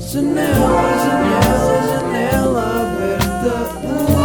Janela, 0.00 0.58
janela, 1.04 1.86
janela 1.86 2.82
aberta. 2.82 4.17